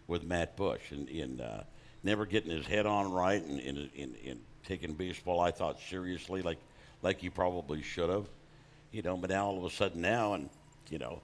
with 0.07 0.25
Matt 0.25 0.57
Bush, 0.57 0.91
and, 0.91 1.09
and 1.09 1.41
uh, 1.41 1.63
never 2.03 2.27
getting 2.27 2.51
his 2.51 2.67
head 2.67 2.87
on 2.87 3.13
right, 3.13 3.43
and, 3.43 3.61
and, 3.61 3.91
and, 3.97 4.15
and 4.27 4.41
taking 4.65 4.95
baseball, 4.95 5.41
I 5.41 5.51
thought 5.51 5.81
seriously, 5.81 6.43
like 6.43 6.59
like 7.03 7.21
he 7.21 7.31
probably 7.31 7.83
should 7.83 8.11
have. 8.11 8.27
You 8.93 9.03
know, 9.03 9.17
but 9.17 9.31
now 9.31 9.47
all 9.47 9.59
of 9.59 9.65
a 9.65 9.75
sudden 9.75 10.01
now, 10.01 10.35
and 10.35 10.49
you 10.91 10.99
know, 10.99 11.21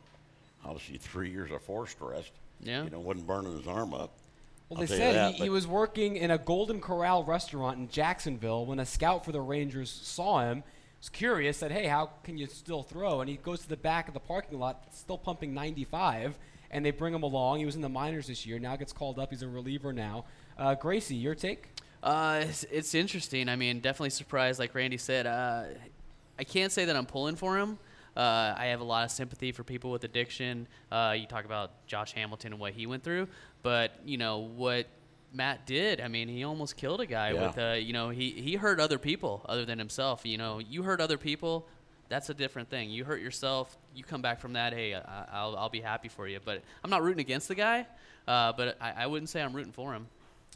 obviously 0.65 0.99
three 0.99 1.31
years 1.31 1.51
of 1.51 1.63
forced 1.63 2.01
rest. 2.01 2.33
Yeah. 2.61 2.85
You 2.85 2.91
know, 2.91 3.01
wasn't 3.01 3.27
burning 3.27 3.57
his 3.57 3.67
arm 3.67 3.95
up. 3.95 4.13
Well, 4.69 4.81
I'll 4.81 4.87
they 4.87 4.97
said 4.97 5.15
that, 5.15 5.35
he, 5.35 5.45
he 5.45 5.49
was 5.49 5.67
working 5.67 6.17
in 6.17 6.31
a 6.31 6.39
Golden 6.39 6.81
Corral 6.81 7.25
restaurant 7.25 7.79
in 7.79 7.89
Jacksonville 7.89 8.67
when 8.67 8.81
a 8.81 8.87
scout 8.87 9.25
for 9.25 9.33
the 9.33 9.41
Rangers 9.41 9.91
saw 9.91 10.41
him. 10.41 10.63
Was 10.99 11.09
curious, 11.09 11.59
said, 11.59 11.71
"Hey, 11.71 11.87
how 11.87 12.11
can 12.25 12.37
you 12.37 12.49
still 12.49 12.83
throw?" 12.83 13.21
And 13.21 13.31
he 13.31 13.37
goes 13.37 13.61
to 13.61 13.69
the 13.69 13.77
back 13.77 14.09
of 14.09 14.15
the 14.15 14.21
parking 14.21 14.59
lot, 14.59 14.83
still 14.91 15.17
pumping 15.17 15.55
95, 15.55 16.37
and 16.73 16.85
they 16.85 16.91
bring 16.91 17.15
him 17.15 17.23
along. 17.23 17.61
He 17.61 17.67
was 17.67 17.77
in 17.77 17.83
the 17.83 17.89
minors 17.89 18.27
this 18.27 18.45
year. 18.45 18.59
Now 18.59 18.75
gets 18.75 18.93
called 18.93 19.19
up. 19.19 19.31
He's 19.31 19.43
a 19.43 19.49
reliever 19.49 19.93
now. 19.93 20.25
Uh, 20.59 20.75
Gracie, 20.75 21.15
your 21.15 21.35
take? 21.35 21.69
Uh, 22.03 22.41
it's, 22.43 22.65
it's 22.65 22.95
interesting. 22.95 23.49
I 23.49 23.57
mean, 23.57 23.81
definitely 23.81 24.11
surprised, 24.11 24.59
like 24.59 24.75
Randy 24.75 24.97
said. 24.97 25.27
Uh, 25.27 25.65
I 26.39 26.45
can't 26.45 26.73
say 26.73 26.85
that 26.87 26.97
I'm 26.97 27.07
pulling 27.07 27.37
for 27.37 27.57
him. 27.59 27.79
Uh, 28.17 28.55
I 28.57 28.67
have 28.67 28.81
a 28.81 28.85
lot 28.85 29.05
of 29.05 29.11
sympathy 29.11 29.53
for 29.53 29.63
people 29.63 29.91
with 29.91 30.03
addiction. 30.05 30.67
Uh, 30.91 31.15
you 31.19 31.27
talk 31.27 31.45
about 31.45 31.87
Josh 31.87 32.13
Hamilton 32.13 32.53
and 32.53 32.61
what 32.61 32.73
he 32.73 32.87
went 32.87 33.05
through, 33.05 33.29
but 33.63 33.93
you 34.05 34.17
know 34.19 34.39
what 34.39 34.87
Matt 35.33 35.67
did. 35.67 36.01
I 36.01 36.09
mean, 36.09 36.27
he 36.29 36.43
almost 36.43 36.77
killed 36.77 37.01
a 37.01 37.07
guy 37.07 37.31
Yeah. 37.33 37.47
with. 37.47 37.59
Uh, 37.59 37.73
you 37.79 37.93
know, 37.93 38.09
he 38.11 38.31
he 38.33 38.57
hurt 38.57 38.81
other 38.81 38.99
people 38.99 39.45
other 39.49 39.65
than 39.65 39.79
himself. 39.79 40.23
You 40.27 40.39
know, 40.39 40.59
you 40.59 40.83
hurt 40.83 41.01
other 41.01 41.19
people. 41.19 41.69
That's 42.09 42.29
a 42.31 42.35
different 42.35 42.71
thing. 42.71 42.91
You 42.91 43.05
hurt 43.05 43.21
yourself. 43.21 43.77
You 43.95 44.03
come 44.03 44.23
back 44.23 44.41
from 44.41 44.55
that. 44.55 44.73
Hey, 44.73 44.95
I, 44.95 45.25
I'll 45.33 45.57
I'll 45.57 45.69
be 45.69 45.81
happy 45.81 46.09
for 46.09 46.27
you. 46.27 46.41
But 46.45 46.63
I'm 46.83 46.91
not 46.91 47.03
rooting 47.05 47.21
against 47.21 47.47
the 47.47 47.55
guy. 47.55 47.87
Uh, 48.27 48.53
but 48.53 48.77
I, 48.81 49.05
I 49.05 49.07
wouldn't 49.07 49.29
say 49.29 49.43
I'm 49.43 49.53
rooting 49.53 49.73
for 49.73 49.93
him. 49.93 50.09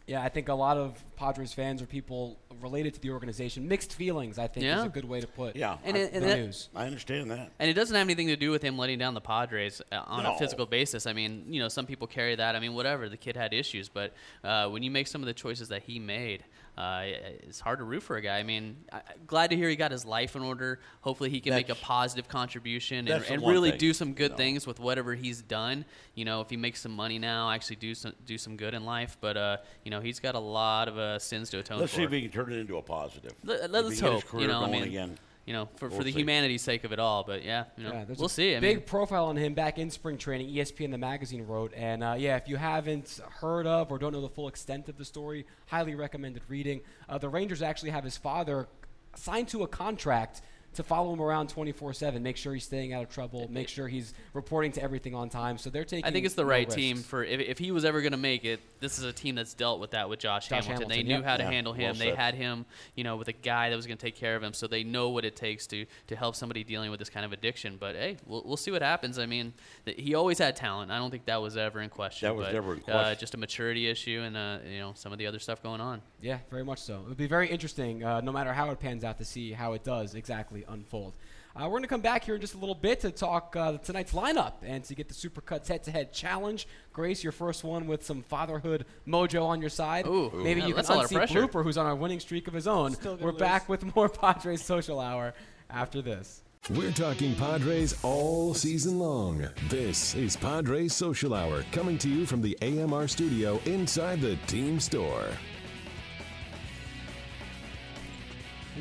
Yeah, 0.07 0.21
I 0.23 0.29
think 0.29 0.49
a 0.49 0.55
lot 0.55 0.77
of 0.77 1.03
Padres 1.17 1.53
fans 1.53 1.81
or 1.81 1.87
people 1.87 2.39
related 2.61 2.95
to 2.95 3.01
the 3.01 3.11
organization 3.11 3.69
mixed 3.69 3.93
feelings. 3.95 4.39
I 4.39 4.47
think 4.49 4.67
is 4.67 4.83
a 4.85 4.89
good 4.89 5.05
way 5.05 5.21
to 5.21 5.27
put 5.27 5.55
Yeah, 5.57 5.79
And 5.85 5.97
I, 5.97 6.01
it- 6.01 6.13
and 6.13 6.23
the 6.25 6.29
that- 6.29 6.39
news. 6.39 6.69
I 6.75 6.87
understand 6.87 7.31
that. 7.31 7.51
And 7.61 7.71
it 7.71 7.75
doesn't 7.75 7.95
have 7.95 8.07
anything 8.07 8.27
to 8.29 8.37
do 8.37 8.51
with 8.51 8.63
him 8.63 8.77
letting 8.77 8.99
down 8.99 9.15
the 9.15 9.21
Padres 9.21 9.81
uh, 9.93 10.03
on 10.07 10.25
No. 10.25 10.35
a 10.35 10.39
physical 10.39 10.67
basis. 10.67 11.07
I 11.07 11.13
mean, 11.13 11.45
you 11.49 11.61
know, 11.61 11.69
some 11.69 11.87
people 11.87 12.07
carry 12.07 12.35
that. 12.35 12.57
I 12.57 12.61
mean, 12.61 12.75
whatever. 12.75 13.09
The 13.09 13.17
kid 13.17 13.37
had 13.37 13.53
issues, 13.55 13.89
but 13.89 14.13
uh, 14.45 14.69
when 14.69 14.83
you 14.83 14.91
make 14.91 15.07
some 15.07 15.23
of 15.23 15.27
the 15.27 15.35
choices 15.35 15.69
that 15.69 15.83
he 15.85 15.99
made, 15.99 16.45
uh, 16.77 17.03
it's 17.05 17.61
hard 17.61 17.81
to 17.81 17.85
root 17.85 18.03
for 18.03 18.17
a 18.17 18.23
guy. 18.23 18.39
I 18.39 18.43
mean, 18.43 18.77
I, 18.91 19.03
glad 19.27 19.51
to 19.51 19.57
hear 19.57 19.69
he 19.69 19.77
got 19.77 19.91
his 19.91 20.07
life 20.07 20.37
in 20.37 20.43
order. 20.43 20.81
Hopefully, 21.03 21.29
he 21.29 21.41
can 21.41 21.53
make 21.53 21.69
a 21.69 21.75
positive 21.75 22.29
contribution 22.29 23.09
and, 23.09 23.25
and 23.25 23.43
really 23.47 23.71
thing, 23.71 23.79
do 23.79 23.93
some 23.93 24.15
good 24.15 24.23
you 24.23 24.29
know. 24.31 24.37
things 24.37 24.67
with 24.67 24.81
whatever 24.81 25.15
he's 25.15 25.43
done. 25.43 25.85
You 26.15 26.25
know, 26.25 26.41
if 26.41 26.49
he 26.49 26.57
makes 26.57 26.81
some 26.81 26.93
money 26.93 27.19
now, 27.19 27.51
actually 27.51 27.77
do 27.77 27.95
some 27.95 28.15
do 28.25 28.39
some 28.39 28.57
good 28.57 28.73
in 28.73 28.87
life. 28.87 29.19
But 29.21 29.37
uh, 29.37 29.57
you 29.85 29.91
know, 29.91 30.01
he's 30.01 30.19
got 30.19 30.35
a 30.35 30.41
lot 30.41 30.89
of 30.89 30.97
uh, 30.97 31.19
sins 31.19 31.51
to 31.51 31.59
atone 31.59 31.79
Let's 31.81 31.93
for. 31.93 31.99
see 31.99 32.05
if 32.05 32.11
he 32.11 32.23
can 32.23 32.31
turn 32.31 32.51
it 32.51 32.57
into 32.57 32.79
a 32.79 32.83
positive. 32.83 33.33
Let, 33.45 33.65
If 33.65 33.71
let 33.71 33.85
he 33.85 33.93
us 33.93 34.01
hope. 34.01 34.25
career 34.25 34.43
You 34.43 34.49
know, 34.49 34.65
I 34.65 34.71
mean, 34.71 34.85
again. 34.85 35.19
You 35.47 35.53
know, 35.53 35.69
for, 35.77 35.89
for 35.89 35.97
We'll 35.97 36.05
the 36.05 36.13
see. 36.13 36.19
humanity's 36.21 36.63
sake 36.63 36.85
of 36.85 36.93
it 36.93 36.99
all. 36.99 37.25
But 37.25 37.45
yeah, 37.45 37.65
you 37.77 37.85
know, 37.85 37.93
Yeah, 37.93 38.05
we'll 38.17 38.27
a 38.27 38.31
see. 38.31 38.57
I 38.57 38.61
big 38.61 38.77
mean, 38.79 38.87
profile 38.87 39.27
on 39.27 39.37
him 39.37 39.55
back 39.55 39.79
in 39.79 39.91
spring 39.91 40.19
training. 40.19 40.49
ESPN 40.55 40.91
the 40.91 40.99
magazine 40.99 41.47
wrote, 41.47 41.73
and 41.75 42.03
uh, 42.05 42.15
yeah, 42.17 42.37
if 42.37 42.49
you 42.49 42.57
haven't 42.57 43.21
heard 43.41 43.67
of 43.67 43.91
or 43.91 43.99
don't 43.99 44.13
know 44.13 44.21
the 44.21 44.29
full 44.29 44.49
extent 44.49 44.89
of 44.89 44.97
the 44.99 45.05
story, 45.05 45.47
highly 45.67 45.95
recommended 45.95 46.43
reading. 46.49 46.81
Uh, 47.09 47.19
the 47.19 47.29
Rangers 47.29 47.63
actually 47.63 47.91
have 47.91 48.05
his 48.05 48.17
father 48.17 48.69
signed 49.17 49.49
to 49.49 49.63
a 49.63 49.69
contract 49.69 50.41
to 50.75 50.83
follow 50.83 51.13
him 51.13 51.21
around 51.21 51.49
24/7, 51.49 52.23
make 52.23 52.37
sure 52.37 52.55
he's 52.55 52.65
staying 52.65 52.93
out 52.93 53.03
of 53.03 53.11
trouble, 53.11 53.47
make 53.51 53.69
sure 53.69 53.89
he's 53.89 54.15
reporting 54.33 54.73
to 54.73 54.83
everything 54.83 55.15
on 55.15 55.29
time. 55.29 55.59
So 55.59 55.69
they're 55.71 55.85
taking. 55.85 56.05
I 56.05 56.11
think 56.11 56.25
it's 56.27 56.35
the 56.35 56.47
right 56.47 56.67
risks. 56.67 56.75
team 56.81 56.97
for 56.99 57.23
if, 57.25 57.41
if 57.41 57.59
he 57.59 57.71
was 57.71 57.85
ever 57.85 58.01
going 58.01 58.13
to 58.13 58.19
make 58.19 58.45
it. 58.45 58.61
This 58.81 58.99
is 58.99 59.05
a 59.05 59.13
team 59.13 59.35
that's 59.37 59.55
dealt 59.55 59.79
with 59.81 59.93
that 59.93 60.09
with 60.09 60.19
Josh, 60.19 60.49
Josh 60.49 60.65
Hamilton. 60.67 60.89
They 60.89 60.97
Hamilton, 60.97 61.07
knew 61.09 61.15
yep. 61.21 61.25
how 61.25 61.37
to 61.37 61.43
Yeah, 61.45 61.51
handle 61.51 61.73
him. 61.73 61.83
well 61.85 61.95
they 61.95 62.09
said. 62.11 62.17
had 62.17 62.35
him, 62.35 62.65
you 62.97 63.05
know, 63.05 63.17
with 63.17 63.29
a 63.29 63.33
guy 63.33 63.71
that 63.71 63.77
was 63.77 63.87
going 63.87 63.97
to 63.99 64.05
take 64.05 64.17
care 64.17 64.35
of 64.35 64.43
him. 64.43 64.53
So 64.53 64.67
they 64.67 64.83
know 64.83 65.11
what 65.11 65.25
it 65.25 65.37
takes 65.37 65.67
to 65.69 65.87
to 66.09 66.17
help 66.17 66.35
somebody 66.35 66.65
dealing 66.65 66.91
with 66.91 66.99
this 66.99 67.09
kind 67.11 67.25
of 67.25 67.33
addiction. 67.33 67.77
But 67.79 67.95
hey, 67.95 68.17
we'll, 68.27 68.43
we'll 68.45 68.57
see 68.57 68.71
what 68.71 68.83
happens. 68.83 69.19
I 69.19 69.27
mean, 69.27 69.53
th- 69.85 70.01
he 70.01 70.15
always 70.15 70.39
had 70.39 70.57
talent. 70.57 70.91
I 70.91 70.99
don't 70.99 71.11
think 71.11 71.27
that 71.27 71.41
was 71.41 71.57
ever 71.57 71.81
in 71.81 71.91
question. 71.91 72.27
That 72.29 72.35
was 72.35 72.47
but, 72.47 72.55
never 72.55 72.73
in 72.75 72.81
Uh, 72.81 72.85
question. 72.85 73.17
just 73.21 73.35
a 73.35 73.39
maturity 73.39 73.87
issue 73.89 74.23
and 74.25 74.37
uh, 74.37 74.59
you 74.69 74.79
know 74.81 74.93
some 74.97 75.13
of 75.13 75.19
the 75.19 75.27
other 75.27 75.39
stuff 75.39 75.63
going 75.63 75.81
on. 75.81 76.01
Yeah, 76.23 76.39
very 76.51 76.65
much 76.65 76.79
so. 76.79 77.01
It 77.01 77.09
would 77.09 77.17
be 77.17 77.27
very 77.27 77.49
interesting, 77.49 78.05
uh, 78.05 78.21
no 78.21 78.31
matter 78.31 78.53
how 78.53 78.71
it 78.71 78.79
pans 78.79 79.03
out, 79.03 79.19
to 79.19 79.25
see 79.25 79.51
how 79.53 79.73
it 79.73 79.83
does 79.83 80.15
exactly 80.15 80.65
unfold. 80.69 81.15
Uh, 81.55 81.65
we're 81.65 81.71
going 81.71 81.83
to 81.83 81.89
come 81.89 82.01
back 82.01 82.25
here 82.25 82.37
in 82.37 82.41
just 82.41 82.55
a 82.55 82.59
little 82.59 82.77
bit 82.77 83.01
to 83.01 83.11
talk 83.11 83.57
uh, 83.57 83.77
tonight's 83.79 84.13
lineup 84.13 84.53
and 84.63 84.85
to 84.85 84.95
get 84.95 85.09
the 85.09 85.15
Supercuts 85.15 85.67
head-to-head 85.67 86.13
challenge. 86.13 86.67
Grace, 86.93 87.23
your 87.23 87.33
first 87.33 87.65
one 87.65 87.89
with 87.89 88.07
some 88.07 88.23
fatherhood 88.23 88.87
mojo 89.07 89.45
on 89.45 89.61
your 89.61 89.69
side. 89.69 90.07
Ooh. 90.07 90.31
Maybe 90.33 90.61
Yeah, 90.61 90.69
you 90.69 90.75
can 90.75 90.77
that's 90.77 90.89
a 90.89 90.95
lot 90.95 91.03
unseat 91.03 91.19
pressure. 91.19 91.49
Blooper, 91.49 91.65
who's 91.65 91.77
on 91.77 91.91
a 91.91 91.95
winning 91.95 92.21
streak 92.21 92.47
of 92.47 92.55
his 92.55 92.69
own. 92.69 92.97
We're 93.05 93.33
lose. 93.33 93.39
back 93.39 93.69
with 93.69 93.95
more 93.95 94.09
Padres 94.09 94.65
Social 94.65 95.01
Hour 95.01 95.35
after 95.69 96.01
this. 96.01 96.43
We're 96.71 96.93
talking 96.93 97.35
Padres 97.35 97.99
all 98.05 98.55
season 98.55 99.01
long. 99.01 99.47
This 99.69 100.15
is 100.15 100.37
Padres 100.37 100.95
Social 100.95 101.35
Hour 101.35 101.65
coming 101.73 101.99
to 101.99 102.09
you 102.09 102.25
from 102.25 102.41
the 102.41 102.57
AMR 102.63 103.09
studio 103.09 103.61
inside 103.67 104.21
the 104.21 104.37
team 104.47 104.79
store. 104.79 105.27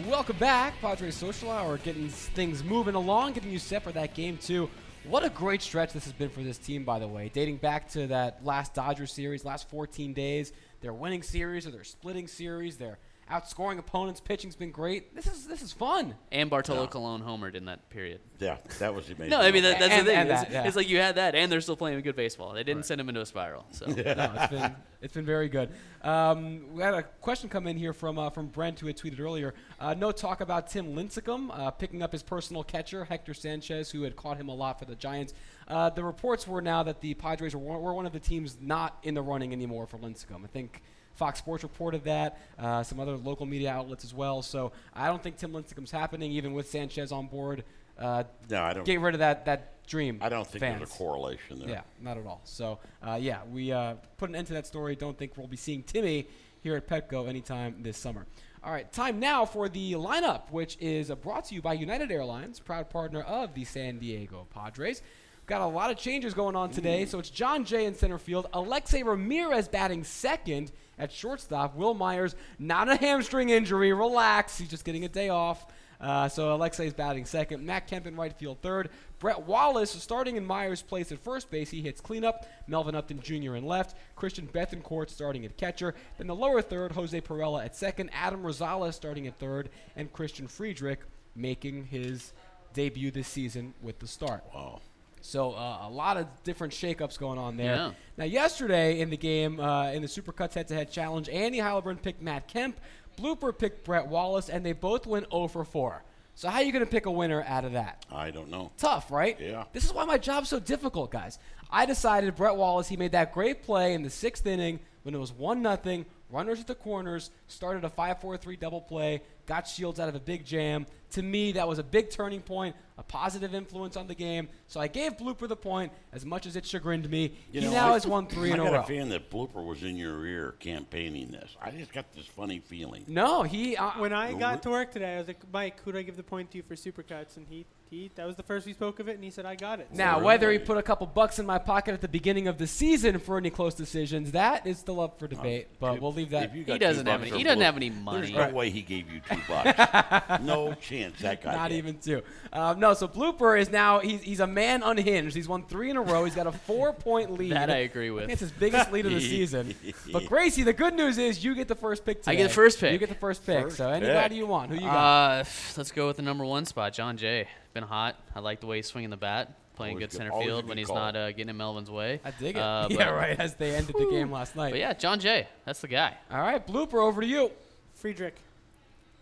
Welcome 0.08 0.38
back, 0.38 0.80
Padres 0.80 1.16
Social 1.16 1.52
Hour, 1.52 1.78
getting 1.78 2.08
things 2.08 2.64
moving 2.64 2.96
along, 2.96 3.34
getting 3.34 3.52
you 3.52 3.60
set 3.60 3.84
for 3.84 3.92
that 3.92 4.14
game 4.14 4.38
two. 4.38 4.70
What 5.04 5.26
a 5.26 5.30
great 5.30 5.62
stretch 5.62 5.92
this 5.92 6.06
has 6.06 6.14
been 6.14 6.30
for 6.30 6.44
this 6.44 6.58
team, 6.58 6.86
by 6.86 6.98
the 6.98 7.10
way, 7.10 7.30
dating 7.34 7.58
back 7.58 7.90
to 7.90 8.08
that 8.08 8.46
last 8.46 8.74
Dodgers 8.74 9.12
series, 9.12 9.44
last 9.44 9.70
14 9.70 10.14
days. 10.14 10.54
They're 10.80 10.94
winning 10.94 11.24
series 11.24 11.68
or 11.68 11.72
they're 11.72 11.84
splitting 11.84 12.30
series. 12.30 12.78
They're 12.78 13.00
outscoring 13.32 13.80
opponents. 13.80 14.20
Pitching's 14.20 14.56
been 14.56 14.72
great. 14.72 15.16
This 15.16 15.26
is 15.26 15.48
this 15.48 15.62
is 15.62 15.72
fun. 15.72 16.16
And 16.32 16.50
Bartolo 16.50 16.86
Colon 16.88 17.22
homered 17.22 17.56
in 17.56 17.66
that 17.66 17.90
period. 17.90 18.20
Yeah, 18.40 18.58
that 18.80 18.94
was 18.94 19.08
amazing. 19.08 19.30
No, 19.30 19.40
I 19.40 19.52
mean 19.52 19.64
that, 19.64 19.80
that's 19.80 19.94
And- 19.94 20.06
the 20.08 20.12
thing. 20.12 20.20
and 20.20 20.30
it's, 20.32 20.42
that, 20.42 20.52
yeah. 20.52 20.64
it's 20.66 20.76
like 20.76 20.90
you 20.90 20.98
had 20.98 21.16
that, 21.16 21.34
and 21.36 21.52
they're 21.52 21.62
still 21.62 21.76
playing 21.78 22.02
good 22.02 22.16
baseball. 22.16 22.54
They 22.54 22.64
didn't 22.64 22.86
send 22.86 23.00
him 23.00 23.08
into 23.10 23.22
a 23.22 23.26
spiral. 23.26 23.66
So 23.72 23.86
no, 23.88 23.94
it's 23.96 24.48
been 24.52 24.76
it's 25.02 25.14
been 25.14 25.26
very 25.26 25.48
good. 25.50 25.70
Um, 26.04 26.74
we 26.74 26.82
had 26.84 26.94
a 26.94 27.04
question 27.04 27.50
come 27.50 27.68
in 27.68 27.78
here 27.78 27.94
from 27.94 28.20
uh, 28.20 28.30
from 28.30 28.48
Brent 28.48 28.80
who 28.80 28.88
had 28.88 28.98
tweeted 28.98 29.20
earlier. 29.20 29.54
Uh, 29.80 29.94
no 29.94 30.12
talk 30.12 30.42
about 30.42 30.68
Tim 30.70 30.96
Lincecum 30.96 31.50
uh, 31.58 31.72
picking 31.72 32.02
up 32.04 32.12
his 32.12 32.24
personal 32.24 32.64
catcher 32.64 33.06
Hector 33.06 33.34
Sanchez, 33.34 33.92
who 33.92 34.04
had 34.04 34.16
caught 34.16 34.38
him 34.38 34.50
a 34.50 34.54
lot 34.56 34.78
for 34.80 34.86
the 34.86 34.96
Giants. 34.96 35.34
Uh, 35.68 35.90
the 35.90 36.04
reports 36.04 36.46
were 36.48 36.62
now 36.62 36.84
that 36.84 37.00
the 37.02 37.14
Padres 37.14 37.56
were 37.56 37.62
one, 37.62 37.82
were 37.82 37.94
one 37.94 38.06
of 38.06 38.12
the 38.14 38.20
teams 38.20 38.58
not 38.60 38.98
in 39.04 39.14
the 39.14 39.22
running 39.22 39.54
anymore 39.54 39.86
for 39.88 39.98
Lincecum. 39.98 40.44
I 40.44 40.48
think. 40.48 40.82
Fox 41.22 41.38
Sports 41.38 41.62
reported 41.62 42.04
that, 42.06 42.40
uh, 42.58 42.82
some 42.82 43.00
other 43.00 43.16
local 43.16 43.46
media 43.46 43.70
outlets 43.72 44.04
as 44.04 44.12
well. 44.12 44.42
So 44.42 44.72
I 44.96 45.06
don't 45.06 45.22
think 45.22 45.38
Tim 45.38 45.54
Lincecum's 45.54 45.92
happening, 45.92 46.32
even 46.32 46.54
with 46.54 46.68
Sanchez 46.68 47.12
on 47.12 47.28
board. 47.28 47.64
Uh, 47.96 48.24
No, 48.50 48.64
I 48.64 48.74
don't. 48.74 48.84
get 48.86 49.00
rid 49.00 49.14
of 49.14 49.20
that 49.20 49.46
that 49.46 49.86
dream. 49.86 50.18
I 50.20 50.30
don't 50.30 50.48
think 50.48 50.62
fans. 50.62 50.80
there's 50.80 50.96
a 50.96 50.98
correlation 50.98 51.60
there. 51.60 51.70
Yeah, 51.70 51.82
not 52.02 52.18
at 52.18 52.26
all. 52.26 52.42
So, 52.44 52.80
uh, 53.08 53.20
yeah, 53.22 53.42
we 53.52 53.72
uh, 53.72 53.96
put 54.18 54.30
an 54.30 54.36
end 54.36 54.48
to 54.48 54.54
that 54.54 54.66
story. 54.66 54.96
Don't 54.96 55.16
think 55.16 55.38
we'll 55.38 55.46
be 55.46 55.58
seeing 55.58 55.84
Timmy 55.84 56.28
here 56.64 56.76
at 56.76 56.88
Petco 56.88 57.30
anytime 57.30 57.84
this 57.84 57.98
summer. 57.98 58.26
All 58.64 58.72
right, 58.72 58.92
time 58.92 59.20
now 59.20 59.46
for 59.46 59.70
the 59.70 59.94
lineup, 59.94 60.50
which 60.50 60.76
is 60.80 61.12
brought 61.22 61.46
to 61.46 61.56
you 61.56 61.62
by 61.62 61.74
United 61.74 62.12
Airlines, 62.12 62.60
proud 62.60 62.90
partner 62.90 63.22
of 63.22 63.54
the 63.54 63.64
San 63.66 64.00
Diego 64.00 64.48
Padres. 64.52 65.04
Got 65.46 65.62
a 65.62 65.66
lot 65.66 65.92
of 65.92 65.98
changes 65.98 66.34
going 66.34 66.56
on 66.56 66.70
today. 66.70 67.06
So 67.06 67.20
it's 67.20 67.30
Jon 67.30 67.66
Jay 67.66 67.86
in 67.86 67.96
center 67.96 68.18
field, 68.18 68.48
Alexei 68.54 69.04
Ramirez 69.04 69.68
batting 69.68 70.04
second 70.04 70.72
at 70.98 71.12
shortstop. 71.12 71.76
Wil 71.76 71.94
Myers, 71.94 72.36
not 72.60 72.90
a 72.90 72.96
hamstring 72.96 73.50
injury. 73.50 73.92
Relax. 73.92 74.58
He's 74.58 74.70
just 74.70 74.86
getting 74.86 75.04
a 75.04 75.10
day 75.10 75.30
off. 75.30 75.66
Uh, 76.00 76.28
so 76.28 76.56
Alexei's 76.56 76.94
batting 76.94 77.26
second. 77.26 77.64
Matt 77.66 77.88
Kemp 77.88 78.08
in 78.08 78.16
right 78.16 78.34
field 78.34 78.58
third. 78.62 78.90
Brett 79.20 79.44
Wallace 79.44 79.92
starting 79.92 80.36
in 80.36 80.46
Myers' 80.46 80.82
place 80.82 81.12
at 81.12 81.20
first 81.20 81.52
base. 81.52 81.70
He 81.70 81.82
hits 81.82 82.02
cleanup. 82.02 82.48
Melvin 82.68 82.96
Upton 82.96 83.20
Jr. 83.20 83.56
in 83.56 83.66
left. 83.66 83.96
Christian 84.16 84.48
Bethancourt 84.48 85.12
starting 85.12 85.46
at 85.46 85.58
catcher. 85.58 85.94
Then 86.18 86.26
the 86.26 86.36
lower 86.36 86.62
third, 86.62 86.94
Jose 86.94 87.22
Pirela 87.22 87.64
at 87.64 87.76
second. 87.76 88.10
Adam 88.14 88.42
Rosales 88.42 88.96
starting 88.96 89.28
at 89.28 89.38
third. 89.38 89.70
And 89.96 90.12
Christian 90.12 90.48
Friedrich 90.48 91.02
making 91.36 91.86
his 91.86 92.34
debut 92.74 93.12
this 93.12 93.28
season 93.28 93.76
with 93.82 94.00
the 94.00 94.08
start. 94.08 94.44
Wow. 94.56 94.82
So 95.22 95.54
uh, 95.54 95.80
a 95.84 95.90
lot 95.90 96.18
of 96.18 96.28
different 96.44 96.74
shakeups 96.74 97.18
going 97.18 97.40
on 97.40 97.58
there. 97.58 97.76
Yeah. 97.76 97.92
Now, 98.18 98.26
yesterday 98.26 99.00
in 99.00 99.10
the 99.10 99.18
game, 99.18 99.60
uh, 99.60 99.92
in 99.92 100.02
the 100.02 100.08
Supercuts 100.08 100.54
head-to-head 100.54 100.92
challenge, 100.92 101.30
Andy 101.30 101.60
Heilbrunn 101.60 102.02
picked 102.02 102.22
Matt 102.22 102.48
Kemp, 102.48 102.80
Blooper 103.20 103.58
picked 103.58 103.86
Brett 103.86 104.08
Wallace, 104.08 104.50
and 104.50 104.66
they 104.66 104.74
both 104.74 105.06
went 105.06 105.28
0 105.32 105.48
for 105.48 105.64
4. 105.64 106.04
So 106.36 106.50
how 106.50 106.58
are 106.58 106.64
you 106.64 106.72
going 106.72 106.84
to 106.84 106.90
pick 106.90 107.06
a 107.06 107.12
winner 107.12 107.44
out 107.48 107.66
of 107.66 107.74
that? 107.74 108.06
I 108.12 108.32
don't 108.32 108.50
know. 108.50 108.72
Tough, 108.78 109.12
right? 109.12 109.40
Yeah. 109.40 109.66
This 109.74 109.86
is 109.86 109.94
why 109.94 110.06
my 110.06 110.18
job's 110.18 110.50
so 110.50 110.60
difficult, 110.60 111.12
guys. 111.12 111.38
I 111.70 111.86
decided 111.86 112.36
Brett 112.36 112.56
Wallace, 112.56 112.88
he 112.88 112.98
made 112.98 113.12
that 113.12 113.34
great 113.34 113.64
play 113.64 113.94
in 113.94 114.04
the 114.04 114.10
sixth 114.10 114.46
inning 114.46 114.80
when 115.04 115.16
it 115.16 115.20
was 115.20 115.32
1 115.32 115.62
nothing, 115.62 116.06
runners 116.30 116.60
at 116.60 116.68
the 116.68 116.76
corners, 116.76 117.32
started 117.48 117.84
a 117.84 117.90
5 117.90 118.22
4 118.22 118.38
3 118.38 118.56
double 118.56 118.82
play, 118.82 119.22
got 119.52 119.68
Shields 119.68 120.00
out 120.00 120.08
of 120.08 120.16
a 120.16 120.20
big 120.20 120.46
jam. 120.46 120.86
To 121.12 121.22
me, 121.22 121.52
that 121.54 121.68
was 121.68 121.78
a 121.78 121.84
big 121.84 122.10
turning 122.10 122.40
point, 122.40 122.74
a 122.98 123.04
positive 123.04 123.54
influence 123.54 123.98
on 123.98 124.08
the 124.08 124.16
game. 124.16 124.48
So 124.68 124.80
I 124.80 124.88
gave 124.88 125.18
Blooper 125.18 125.46
the 125.46 125.58
point 125.58 125.92
as 126.14 126.26
much 126.26 126.46
as 126.46 126.56
it 126.56 126.66
chagrined 126.66 127.10
me. 127.10 127.34
You 127.52 127.60
he 127.60 127.66
know, 127.68 127.74
now 127.74 127.90
I- 127.90 127.94
has 127.96 128.08
won 128.08 128.28
three 128.28 128.52
I 128.52 128.54
in 128.54 128.60
a 128.62 128.64
row. 128.64 128.70
I 128.70 128.72
got 128.76 128.84
a 128.86 128.88
feeling 128.88 129.10
that 129.10 129.30
Blooper 129.30 129.62
was 129.66 129.84
in 129.84 129.98
your 129.98 130.26
ear 130.26 130.56
campaigning 130.60 131.32
this. 131.32 131.58
I 131.62 131.72
just 131.72 131.92
got 131.92 132.14
this 132.14 132.26
funny 132.28 132.60
feeling. 132.60 133.04
No, 133.08 133.44
he. 133.44 133.76
Uh, 133.76 133.92
When 133.98 134.14
I 134.14 134.32
got 134.34 134.64
to 134.64 134.70
work 134.70 134.92
today, 134.94 135.16
I 135.16 135.18
was 135.18 135.28
like, 135.28 135.42
Mike, 135.52 135.82
who 135.84 135.92
do 135.92 135.98
I 135.98 136.04
give 136.04 136.16
the 136.16 136.24
point 136.24 136.50
to 136.52 136.62
for 136.64 136.76
Supercuts? 136.76 137.36
And 137.36 137.46
he, 137.50 137.66
he, 137.92 138.10
that 138.16 138.26
was 138.26 138.38
the 138.38 138.44
first 138.44 138.66
we 138.66 138.72
spoke 138.72 139.02
of 139.02 139.10
it, 139.10 139.16
and 139.16 139.24
he 139.24 139.30
said, 139.30 139.46
I 139.46 139.56
got 139.56 139.82
it. 139.82 139.94
now, 139.94 140.22
whether 140.24 140.50
he 140.50 140.58
put 140.58 140.78
a 140.78 140.82
couple 140.82 141.06
bucks 141.08 141.40
in 141.40 141.46
my 141.46 141.58
pocket 141.58 141.94
at 141.94 142.00
the 142.00 142.08
beginning 142.08 142.48
of 142.48 142.58
the 142.58 142.66
season 142.66 143.20
for 143.20 143.38
any 143.38 143.50
close 143.50 143.74
decisions, 143.76 144.32
that 144.32 144.66
is 144.66 144.80
still 144.80 145.02
up 145.02 145.20
for 145.20 145.28
debate. 145.28 145.68
but 145.78 145.96
If- 145.96 146.02
we'll 146.02 146.14
leave 146.14 146.30
that. 146.30 146.44
if 146.46 146.56
you 146.56 146.64
He 146.64 146.78
doesn't 146.78 147.06
have 147.06 147.22
any- 147.22 147.38
he 147.38 147.44
doesn't 147.44 147.60
have 147.60 147.76
any 147.76 147.90
money. 147.90 148.32
There's 148.32 148.48
no 148.50 148.56
way 148.56 148.70
he 148.70 148.82
gave 148.82 149.12
you 149.12 149.20
two 149.30 149.38
bucks. 149.46 150.40
no 150.42 150.74
chance 150.76 151.20
that 151.20 151.44
guy 151.44 151.54
Not 151.54 151.68
did. 151.70 151.80
even 151.80 151.98
two. 151.98 152.22
Um, 152.54 152.80
no, 152.80 152.94
so 152.94 153.10
Blooper 153.10 153.60
is 153.60 153.70
now 153.70 154.00
he's, 154.00 154.22
he's 154.22 154.40
a 154.40 154.48
man 154.48 154.84
unhinged. 154.84 155.36
He's 155.36 155.50
won 155.50 155.66
three 155.66 155.90
in 155.90 155.98
a 155.98 156.02
row. 156.02 156.24
He's 156.24 156.36
got 156.36 156.48
a 156.48 156.52
four 156.68 156.94
point 156.94 157.34
lead. 157.34 157.52
That 157.52 157.70
I 157.70 157.80
agree 157.80 158.10
with. 158.10 158.30
It's 158.30 158.40
his 158.40 158.52
biggest 158.54 158.90
lead 158.94 159.06
of 159.06 159.12
the 159.12 159.20
season. 159.30 159.76
But 160.14 160.28
Gracie, 160.28 160.64
the 160.64 160.72
good 160.72 160.94
news 160.94 161.18
is 161.18 161.44
you 161.44 161.56
get 161.56 161.68
the 161.68 161.76
first 161.76 162.06
pick 162.06 162.22
today. 162.22 162.32
I 162.32 162.36
get 162.36 162.44
the 162.44 162.54
first 162.54 162.80
pick. 162.80 162.94
You 162.94 163.00
get 163.00 163.10
the 163.10 163.16
first 163.16 163.46
pick. 163.46 163.64
First 163.66 163.76
so 163.76 163.90
anybody 163.90 164.30
pick. 164.30 164.38
you 164.38 164.48
want. 164.48 164.70
Who 164.70 164.76
you 164.76 164.82
got? 164.82 165.42
Uh, 165.42 165.44
let's 165.76 165.92
go 165.92 166.08
with 166.08 166.16
the 166.16 166.24
number 166.24 166.46
one 166.46 166.64
spot, 166.66 166.94
Jon 166.94 167.18
Jay. 167.18 167.50
Been 167.74 167.84
hot. 167.84 168.18
I 168.36 168.40
like 168.40 168.60
the 168.60 168.66
way 168.68 168.78
he's 168.78 168.88
swinging 168.88 169.10
the 169.12 169.18
bat, 169.18 169.54
playing 169.76 169.94
Always 169.94 170.04
good 170.08 170.12
good- 170.12 170.18
center 170.18 170.32
always 170.32 170.48
field 170.48 170.68
when 170.68 170.78
he's 170.78 170.88
call. 170.88 170.96
not 170.98 171.16
uh, 171.16 171.30
getting 171.32 171.50
in 171.50 171.58
Melvin's 171.58 171.90
way. 171.90 172.20
I 172.26 172.32
dig 172.32 172.58
it. 172.58 172.62
Uh, 172.62 172.88
yeah, 172.92 172.98
but- 173.06 173.14
right. 173.16 173.40
As 173.40 173.56
they 173.56 173.74
ended 173.76 173.96
the 173.98 174.10
game 174.10 174.30
last 174.32 174.56
night. 174.56 174.72
But 174.72 174.80
yeah, 174.80 174.94
Jon 174.94 175.20
Jay. 175.20 175.48
That's 175.66 175.80
the 175.82 175.88
guy. 175.88 176.18
All 176.30 176.42
right, 176.42 176.66
Blooper, 176.66 176.96
over 177.02 177.22
to 177.22 177.28
you. 177.28 177.52
Friedrich. 177.96 178.36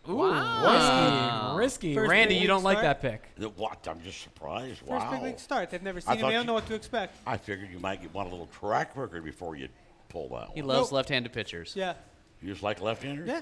Ooh, 0.08 0.16
Wow. 0.16 1.56
risky, 1.56 1.90
risky. 1.90 1.96
First 1.96 2.10
Randy, 2.10 2.36
you 2.36 2.48
don't 2.48 2.60
league 2.64 2.78
like 2.78 2.82
that 2.82 3.02
pick. 3.02 3.30
The- 3.38 3.50
What? 3.50 3.88
I'm 3.88 4.02
just 4.02 4.22
surprised. 4.22 4.80
First 4.80 4.90
wow. 4.90 5.12
big 5.12 5.22
league 5.22 5.40
start. 5.40 5.70
They've 5.70 5.84
never 5.84 6.00
I 6.00 6.02
seen 6.02 6.12
him. 6.14 6.18
They 6.18 6.34
don't 6.34 6.42
you- 6.42 6.48
know 6.48 6.54
what 6.54 6.66
to 6.68 6.74
expect. 6.74 7.18
I 7.28 7.38
figured 7.38 7.70
you 7.70 7.80
might 7.80 8.12
want 8.14 8.28
a 8.28 8.32
little 8.32 8.48
track 8.48 8.96
record 8.98 9.24
before 9.24 9.56
you 9.56 9.68
pull 10.08 10.24
that 10.30 10.32
One. 10.32 10.50
He 10.56 10.62
loves 10.64 10.88
Nope. 10.90 10.94
left-handed 10.94 11.32
pitchers. 11.34 11.74
Yeah. 11.76 11.94
You 12.42 12.50
just 12.52 12.64
like 12.64 12.82
left-handers? 12.82 13.28
Yeah. 13.28 13.42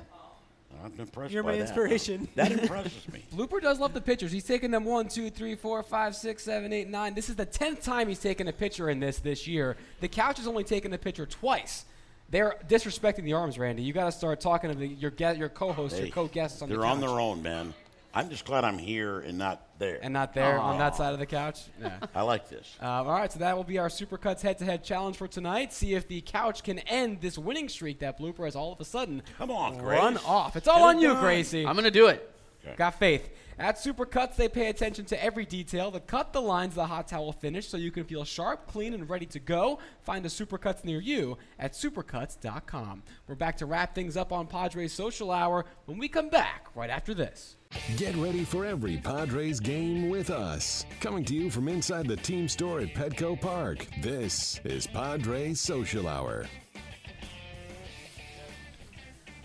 I'm 0.83 0.93
impressed 0.99 1.33
You're 1.33 1.43
by 1.43 1.51
my 1.51 1.55
that. 1.57 1.61
inspiration. 1.63 2.27
That 2.35 2.51
impresses 2.51 3.07
me. 3.11 3.23
Blooper 3.35 3.61
does 3.61 3.79
love 3.79 3.93
the 3.93 4.01
pitchers. 4.01 4.31
He's 4.31 4.43
taken 4.43 4.71
them 4.71 4.85
one, 4.85 5.07
two, 5.07 5.29
three, 5.29 5.55
four, 5.55 5.81
five, 5.83 6.15
six, 6.15 6.43
seven, 6.43 6.71
eight, 6.71 6.87
nine. 6.87 7.13
This 7.13 7.29
is 7.29 7.35
the 7.35 7.45
tenth 7.45 7.81
time 7.83 8.07
he's 8.07 8.19
taken 8.19 8.47
a 8.47 8.53
pitcher 8.53 8.89
in 8.89 8.99
this 8.99 9.19
this 9.19 9.47
year. 9.47 9.75
The 10.01 10.07
couch 10.07 10.37
has 10.37 10.47
only 10.47 10.63
taken 10.63 10.91
the 10.91 10.97
pitcher 10.97 11.25
twice. 11.25 11.85
They're 12.29 12.55
disrespecting 12.67 13.23
the 13.23 13.33
arms, 13.33 13.57
Randy. 13.57 13.81
You 13.83 13.93
got 13.93 14.05
to 14.05 14.11
start 14.11 14.41
talking 14.41 14.69
to 14.69 14.75
the, 14.75 14.87
your 14.87 15.11
ge- 15.11 15.37
your 15.37 15.49
co-hosts, 15.49 15.97
your 15.99 16.09
co-guests 16.09 16.61
on 16.61 16.69
the 16.69 16.75
They're 16.75 16.81
the 16.83 16.87
on 16.89 16.99
their 16.99 17.09
own, 17.09 17.41
man. 17.41 17.73
I'm 18.17 18.29
just 18.31 18.45
glad 18.45 18.63
I'm 18.63 18.79
here 18.79 19.19
and 19.19 19.37
not 19.37 19.61
there. 19.77 19.99
and 20.01 20.11
not 20.11 20.33
there 20.33 20.57
on 20.59 20.79
that 20.79 20.95
side 20.95 21.13
of 21.13 21.19
the 21.19 21.25
couch. 21.27 21.61
Yeah. 21.79 21.99
I 22.15 22.23
like 22.23 22.49
this. 22.49 22.75
Um, 22.81 22.87
all 22.89 23.11
right, 23.11 23.31
so 23.31 23.37
that 23.39 23.55
will 23.55 23.63
be 23.63 23.77
our 23.77 23.89
Supercuts 23.89 24.41
head-to-head 24.41 24.83
challenge 24.83 25.15
for 25.17 25.27
tonight. 25.27 25.71
See 25.71 25.93
if 25.93 26.07
the 26.07 26.21
couch 26.21 26.63
can 26.63 26.79
end 26.79 27.21
this 27.21 27.37
winning 27.37 27.69
streak 27.69 27.99
that 27.99 28.19
Blooper 28.19 28.45
has 28.45 28.55
all 28.55 28.73
of 28.73 28.79
a 28.81 28.85
sudden 28.85 29.21
Come 29.37 29.51
on, 29.51 29.77
Grace. 29.77 29.99
run 29.99 30.17
off. 30.25 30.55
It's 30.55 30.67
all 30.67 30.79
Get 30.79 30.83
it 30.83 30.95
on 30.95 30.99
you, 30.99 31.07
done. 31.09 31.23
Gracie. 31.23 31.65
I'm 31.65 31.75
gonna 31.75 31.91
do 31.91 32.07
it. 32.07 32.33
Got 32.75 32.99
faith. 32.99 33.29
At 33.59 33.77
Supercuts, 33.77 34.35
they 34.35 34.49
pay 34.49 34.69
attention 34.69 35.05
to 35.05 35.23
every 35.23 35.45
detail. 35.45 35.89
The 35.89 35.99
cut, 35.99 36.31
the 36.31 36.41
lines, 36.41 36.75
the 36.75 36.85
hot 36.85 37.07
towel 37.07 37.31
finish, 37.31 37.67
so 37.67 37.77
you 37.77 37.89
can 37.89 38.03
feel 38.03 38.23
sharp, 38.23 38.67
clean, 38.67 38.93
and 38.93 39.09
ready 39.09 39.25
to 39.27 39.39
go. 39.39 39.79
Find 40.03 40.23
a 40.25 40.29
Supercuts 40.29 40.83
near 40.83 40.99
you 40.99 41.37
at 41.57 41.73
supercuts.com. 41.73 43.03
We're 43.27 43.35
back 43.35 43.57
to 43.57 43.65
wrap 43.65 43.95
things 43.95 44.15
up 44.15 44.31
on 44.31 44.45
Padres 44.45 44.93
Social 44.93 45.31
Hour 45.31 45.65
when 45.85 45.97
we 45.97 46.07
come 46.07 46.29
back 46.29 46.67
right 46.75 46.91
after 46.91 47.15
this. 47.15 47.55
Get 47.97 48.15
ready 48.15 48.43
for 48.43 48.65
every 48.65 48.97
Padres 48.97 49.59
game 49.59 50.09
with 50.09 50.29
us. 50.29 50.85
Coming 51.01 51.25
to 51.25 51.33
you 51.33 51.49
from 51.49 51.67
inside 51.67 52.07
the 52.07 52.15
team 52.15 52.47
store 52.47 52.79
at 52.81 52.93
Petco 52.93 53.39
Park. 53.39 53.87
This 54.01 54.61
is 54.63 54.85
Padres 54.87 55.59
Social 55.59 56.07
Hour. 56.07 56.45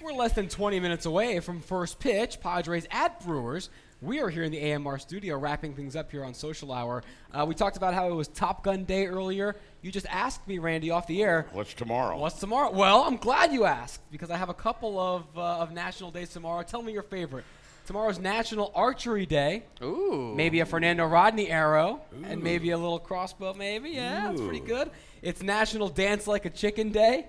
We're 0.02 0.12
less 0.14 0.32
than 0.32 0.48
20 0.48 0.80
minutes 0.80 1.06
away 1.06 1.38
from 1.38 1.60
first 1.60 2.00
pitch. 2.00 2.40
Padres 2.40 2.88
at 2.90 3.24
Brewers. 3.24 3.70
We 4.00 4.20
are 4.20 4.28
here 4.28 4.42
in 4.42 4.50
the 4.50 4.72
AMR 4.72 4.98
studio 4.98 5.38
wrapping 5.38 5.74
things 5.74 5.94
up 5.94 6.10
here 6.10 6.24
on 6.24 6.34
Social 6.34 6.72
Hour. 6.72 7.04
Uh, 7.32 7.44
we 7.46 7.54
talked 7.54 7.76
about 7.76 7.94
how 7.94 8.08
it 8.08 8.14
was 8.14 8.26
Top 8.26 8.64
Gun 8.64 8.82
Day 8.82 9.06
earlier. 9.06 9.54
You 9.80 9.92
just 9.92 10.06
asked 10.06 10.48
me, 10.48 10.58
Randy, 10.58 10.90
off 10.90 11.06
the 11.06 11.22
air. 11.22 11.46
What's 11.52 11.72
tomorrow? 11.72 12.18
What's 12.18 12.40
tomorrow? 12.40 12.72
Well, 12.72 13.02
I'm 13.02 13.16
glad 13.16 13.52
you 13.52 13.64
asked 13.64 14.00
because 14.10 14.28
I 14.28 14.36
have 14.38 14.48
a 14.48 14.54
couple 14.54 14.98
of, 14.98 15.24
uh, 15.36 15.58
of 15.60 15.70
national 15.70 16.10
days 16.10 16.30
tomorrow. 16.30 16.64
Tell 16.64 16.82
me 16.82 16.92
your 16.92 17.04
favorite. 17.04 17.44
Tomorrow's 17.86 18.18
National 18.18 18.72
Archery 18.74 19.24
Day. 19.24 19.62
Ooh. 19.84 20.34
Maybe 20.34 20.58
a 20.58 20.66
Fernando 20.66 21.06
Rodney 21.06 21.48
arrow 21.48 22.00
and 22.24 22.42
maybe 22.42 22.70
a 22.70 22.76
little 22.78 22.98
crossbow, 22.98 23.54
maybe. 23.54 23.90
Yeah, 23.90 24.28
that's 24.28 24.40
pretty 24.40 24.60
good. 24.66 24.90
It's 25.20 25.42
National 25.44 25.88
Dance 25.88 26.26
Like 26.26 26.44
a 26.44 26.50
Chicken 26.50 26.90
Day. 26.90 27.26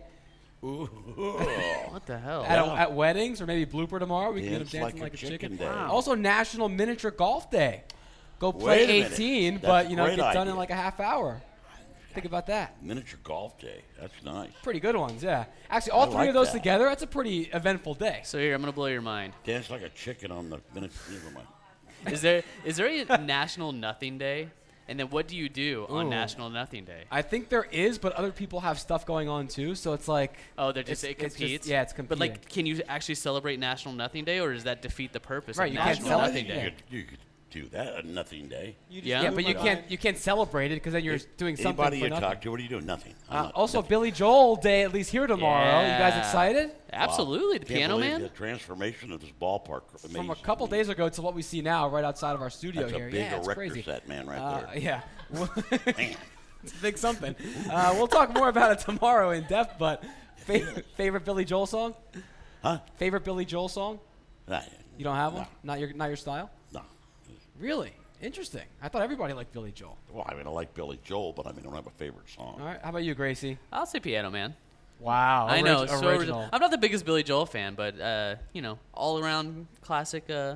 What 0.64 2.05
the 2.05 2.18
hell? 2.18 2.43
At, 2.45 2.66
Yeah. 2.66 2.74
at 2.84 2.93
weddings 2.93 3.41
or 3.41 3.45
maybe 3.45 3.70
blooper 3.70 3.99
tomorrow. 3.99 4.32
We 4.32 4.41
can 4.41 4.49
get 4.51 4.57
Dance 4.59 4.72
them 4.72 4.82
dancing 4.82 5.01
like 5.01 5.11
like, 5.11 5.22
a 5.22 5.26
a 5.26 5.30
chicken. 5.30 5.51
chicken 5.51 5.57
day. 5.57 5.66
Wow. 5.66 5.91
Also 5.91 6.16
National 6.16 6.70
Miniature 6.70 7.11
Golf 7.11 7.51
Day. 7.51 7.84
Go 8.39 8.51
play 8.51 8.86
Wait 8.86 8.89
a 8.89 9.03
minute. 9.03 9.14
18, 9.14 9.53
That's 9.55 9.66
but 9.66 9.89
you 9.89 9.95
know 9.95 10.05
great 10.05 10.18
get 10.18 10.34
done 10.34 10.47
in 10.47 10.55
like 10.55 10.70
a 10.70 10.76
half 10.76 10.99
hour. 10.99 11.41
Think 12.14 12.26
about 12.26 12.45
that. 12.47 12.82
Miniature 12.84 13.20
golf 13.24 13.57
day. 13.59 13.82
That's 13.99 14.14
nice. 14.24 14.51
Pretty 14.61 14.80
good 14.80 14.95
ones, 14.95 15.24
yeah. 15.24 15.45
Actually, 15.70 15.91
all 15.93 16.03
I 16.03 16.05
three 16.07 16.16
like 16.16 16.28
of 16.30 16.34
those 16.36 16.51
that. 16.51 16.59
together, 16.59 16.86
that's 16.86 17.01
a 17.01 17.07
pretty 17.07 17.49
eventful 17.51 17.95
day. 17.95 18.22
So 18.24 18.38
here, 18.38 18.53
I'm 18.53 18.61
gonna 18.61 18.72
blow 18.72 18.86
your 18.86 19.01
mind. 19.01 19.34
Dance 19.43 19.70
like 19.72 19.82
a 19.82 19.89
chicken 19.89 20.32
on 20.32 20.49
the 20.49 20.59
miniature. 20.76 20.97
Never 21.11 21.32
mind. 21.32 21.47
Is 22.11 22.22
there 22.22 22.43
is 22.66 22.78
there 22.78 22.88
a 22.88 23.18
National 23.22 23.72
Nothing 23.72 24.18
Day? 24.20 24.49
And 24.88 25.00
then 25.00 25.10
what 25.10 25.28
do 25.28 25.38
you 25.38 25.48
do 25.50 25.86
on 25.90 26.10
National 26.10 26.50
Nothing 26.50 26.84
Day? 26.84 27.04
I 27.10 27.22
think 27.22 27.50
there 27.50 27.64
is, 27.72 27.98
but 27.98 28.12
other 28.14 28.32
people 28.32 28.60
have 28.60 28.80
stuff 28.80 29.06
going 29.06 29.30
on 29.30 29.48
too, 29.48 29.76
so 29.76 29.94
it's 29.94 30.08
like 30.08 30.38
Oh, 30.58 30.72
they're 30.72 30.84
just 30.84 31.04
It's- 31.04 31.22
it 31.22 31.26
it's 31.26 31.36
just- 31.36 31.66
yeah, 31.66 31.82
it's 31.82 31.94
competing. 31.94 32.10
But 32.10 32.20
like, 32.20 32.50
can 32.50 32.66
you 32.66 32.82
actually 32.88 33.16
celebrate 33.16 33.60
National 33.60 33.94
Nothing 33.94 34.26
Day, 34.26 34.40
or 34.40 34.52
does 34.54 34.66
that 34.66 34.82
defeat 34.82 35.14
the 35.14 35.20
purpose 35.20 35.58
Right, 35.58 35.68
of 35.68 35.74
you 35.74 35.80
can't 35.80 35.90
National 36.00 36.10
celebrate 36.10 36.42
Nothing. 36.44 36.48
Day? 36.48 36.64
You 36.66 36.72
could, 36.72 36.84
you 36.98 37.04
could 37.04 37.18
do 37.54 37.70
that 37.70 37.97
on 37.97 38.14
nothing 38.14 38.47
day. 38.47 38.76
Just 38.91 39.06
Yeah. 39.06 39.22
yeah, 39.24 39.30
but 39.32 39.45
you 39.47 39.54
can't 39.56 39.89
you 39.89 39.97
can't 39.97 40.18
celebrate 40.18 40.72
it 40.72 40.76
because 40.76 40.93
then 40.93 41.04
you're 41.04 41.20
doing 41.38 41.56
something 41.56 41.68
Anybody 41.86 41.99
for 41.99 42.04
you 42.06 42.10
nothing. 42.10 42.30
talk 42.30 42.41
to, 42.41 42.51
what 42.51 42.60
are 42.60 42.64
you 42.64 42.70
doing? 42.70 42.86
Nothing. 42.86 43.14
Uh, 43.30 43.43
not- 43.43 43.54
also, 43.54 43.78
nothing. 43.80 43.89
Billy 43.89 44.12
Joel 44.12 44.56
Day 44.58 44.82
at 44.84 44.93
least 44.93 45.12
here 45.12 45.28
tomorrow. 45.28 45.82
You 45.82 45.88
guys 45.97 46.18
excited? 46.18 46.72
Absolutely, 46.91 47.58
the 47.60 47.66
Can't 47.66 47.78
Piano 47.78 47.97
Man. 47.99 48.22
The 48.22 48.30
transformation 48.30 49.12
of 49.12 49.22
this 49.22 49.32
ballpark. 49.41 49.82
From 49.99 50.16
a 50.16 50.20
amazes 50.20 50.43
couple 50.43 50.68
me. 50.68 50.72
days 50.78 50.89
ago 50.89 51.10
to 51.10 51.22
what 51.22 51.34
we 51.36 51.41
see 51.41 51.62
now, 51.62 51.88
right 51.89 52.04
outside 52.04 52.34
of 52.34 52.41
our 52.41 52.49
studio 52.49 52.82
That's 52.84 52.93
a 52.93 52.97
here. 52.97 53.06
big 53.10 53.20
yeah, 53.22 53.38
it's 53.38 53.47
crazy. 53.47 53.82
set, 53.82 54.08
man, 54.08 54.28
right 54.28 54.39
Uh, 54.39 54.60
there. 54.74 54.78
yeah. 54.78 55.01
Man. 55.32 56.16
It's 56.64 56.72
a 56.72 56.82
big 56.82 56.97
something. 56.97 57.36
Uh, 57.70 57.93
we'll 57.97 58.08
talk 58.08 58.34
more 58.34 58.47
about 58.47 58.72
it 58.72 58.80
tomorrow 58.80 59.32
in 59.32 59.43
depth. 59.47 59.78
But 59.78 60.01
favorite, 60.38 60.86
favorite 60.95 61.26
Billy 61.26 61.43
Joel 61.43 61.66
song? 61.66 61.93
Huh? 62.62 62.80
Favorite 62.95 63.26
Billy 63.26 63.43
Joel 63.43 63.68
song? 63.68 63.99
Nah, 64.47 64.62
You 64.97 65.04
don't 65.04 65.16
have 65.18 65.34
one? 65.34 65.41
No. 65.64 65.74
Not 65.74 65.80
your 65.82 65.91
not 65.93 66.06
your 66.08 66.16
style? 66.16 66.49
No. 67.64 67.68
Really? 67.68 67.93
Interesting. 68.22 68.64
I 68.82 68.88
thought 68.88 69.01
everybody 69.01 69.34
liked 69.34 69.51
Billy 69.51 69.72
Joel. 69.72 69.97
Well, 70.11 70.26
I 70.30 70.34
mean, 70.34 70.47
I 70.47 70.49
like 70.49 70.74
Billy 70.74 70.99
Joel, 71.03 71.34
but 71.34 71.45
I 71.45 71.51
mean, 71.51 71.59
I 71.61 71.64
don't 71.64 71.76
have 71.76 71.88
a 71.88 71.91
favorite 71.91 72.30
song. 72.30 72.57
All 72.59 72.66
right. 72.66 72.80
How 72.82 72.89
about 72.89 73.03
you, 73.03 73.14
Gracie? 73.16 73.57
I'll 73.72 73.86
say 73.86 73.99
Piano 73.99 74.30
Man. 74.32 74.55
Wow. 74.99 75.47
I 75.49 75.59
know, 75.61 75.80
orig- 75.80 75.89
so 75.89 75.95
original. 75.95 76.20
original. 76.20 76.49
I'm 76.53 76.61
not 76.61 76.72
the 76.72 76.78
biggest 76.78 77.03
Billy 77.03 77.24
Joel 77.24 77.45
fan, 77.45 77.76
but 77.76 77.99
uh, 77.99 78.36
you 78.53 78.61
know, 78.61 78.80
all 78.93 79.20
around 79.20 79.68
classic 79.82 80.30
uh, 80.30 80.55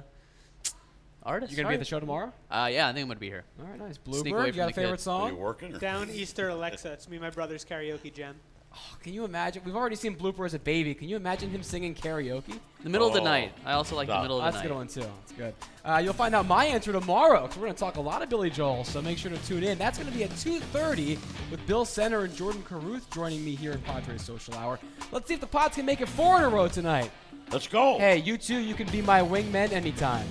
artist. 1.24 1.52
You're 1.52 1.58
gonna 1.58 1.70
be 1.70 1.74
at 1.76 1.80
the 1.80 1.86
show 1.86 2.00
tomorrow? 2.00 2.32
Uh, 2.50 2.70
yeah, 2.72 2.88
I 2.88 2.94
think 2.94 3.04
I'm 3.04 3.10
gonna 3.10 3.20
be 3.20 3.28
here. 3.28 3.44
All 3.60 3.66
right, 3.66 3.78
nice. 3.80 4.00
Sneak 4.06 4.34
Blooper, 4.34 4.48
you 4.48 4.54
got 4.54 4.72
a 4.72 4.74
favorite 4.74 4.92
kids. 4.92 5.08
Are 5.08 5.24
you 5.24 5.30
song? 5.32 5.38
working? 5.38 5.76
Or? 5.76 5.80
Down 5.80 6.10
Easter 6.14 6.48
Alexa. 6.50 6.94
It's 6.94 7.10
me 7.10 7.18
and 7.18 7.24
my 7.24 7.30
brother's 7.30 7.66
karaoke 7.66 8.14
jam. 8.14 8.36
Oh, 8.74 8.78
can 9.02 9.14
you 9.14 9.26
imagine? 9.26 9.64
We've 9.66 9.76
already 9.76 9.96
seen 9.96 10.16
Blooper 10.16 10.46
as 10.46 10.54
a 10.54 10.60
baby. 10.60 10.94
Can 10.94 11.10
you 11.10 11.16
imagine 11.16 11.50
him 11.50 11.64
singing 11.64 11.96
karaoke? 11.96 12.60
The 12.84 12.90
middle 12.90 13.08
of 13.08 13.14
the 13.14 13.22
Oh. 13.22 13.24
night. 13.24 13.52
I 13.66 13.74
also 13.74 13.96
like 13.96 14.08
the 14.08 14.22
middle 14.22 14.38
of 14.40 14.44
the 14.44 14.46
night. 14.46 14.54
That's 14.54 14.66
a 14.66 14.68
good 14.68 14.76
one 14.76 14.88
too. 14.88 15.02
That's 15.02 15.32
good. 15.32 15.54
Uh, 15.84 15.98
you'll 16.04 16.14
find 16.14 16.36
out 16.36 16.46
my 16.48 16.66
answer 16.66 16.92
tomorrow 16.92 17.42
because 17.44 17.58
we're 17.58 17.64
going 17.68 17.74
to 17.74 17.80
talk 17.80 17.96
a 17.96 18.02
lot 18.02 18.22
of 18.22 18.30
Billy 18.30 18.50
Joel. 18.50 18.84
So 18.84 19.02
make 19.02 19.18
sure 19.18 19.32
to 19.32 19.38
tune 19.48 19.64
in. 19.64 19.78
That's 19.78 19.98
going 19.98 20.12
to 20.12 20.16
be 20.18 20.24
at 20.24 20.30
2:30 20.32 21.18
with 21.50 21.66
Bill 21.66 21.86
Center 21.86 22.24
and 22.26 22.36
Jordan 22.36 22.62
Caruth 22.64 23.10
joining 23.12 23.44
me 23.44 23.56
here 23.56 23.72
in 23.72 23.82
Padres 23.82 24.22
Social 24.22 24.54
Hour. 24.56 24.80
Let's 25.12 25.28
see 25.28 25.34
if 25.34 25.40
the 25.40 25.48
Pods 25.48 25.76
can 25.76 25.86
make 25.86 26.02
it 26.02 26.10
four 26.10 26.38
in 26.38 26.44
a 26.44 26.50
row 26.50 26.68
tonight. 26.68 27.10
Let's 27.52 27.68
go. 27.68 27.98
Hey, 27.98 28.18
you 28.18 28.38
two, 28.38 28.58
you 28.60 28.76
can 28.76 28.88
be 28.90 29.02
my 29.02 29.22
wingmen 29.22 29.72
anytime. 29.72 30.28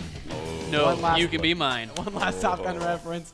No, 0.70 0.84
One 0.86 1.00
last 1.00 1.18
you 1.20 1.28
can 1.28 1.40
be 1.40 1.54
mine. 1.54 1.88
One 1.96 2.14
last 2.14 2.40
Top 2.42 2.62
Gun 2.62 2.78
reference. 2.78 3.32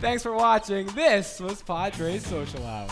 Thanks 0.00 0.22
for 0.22 0.32
watching. 0.32 0.86
This 0.88 1.40
was 1.40 1.60
Padres 1.62 2.24
Social 2.26 2.64
Hour. 2.64 2.88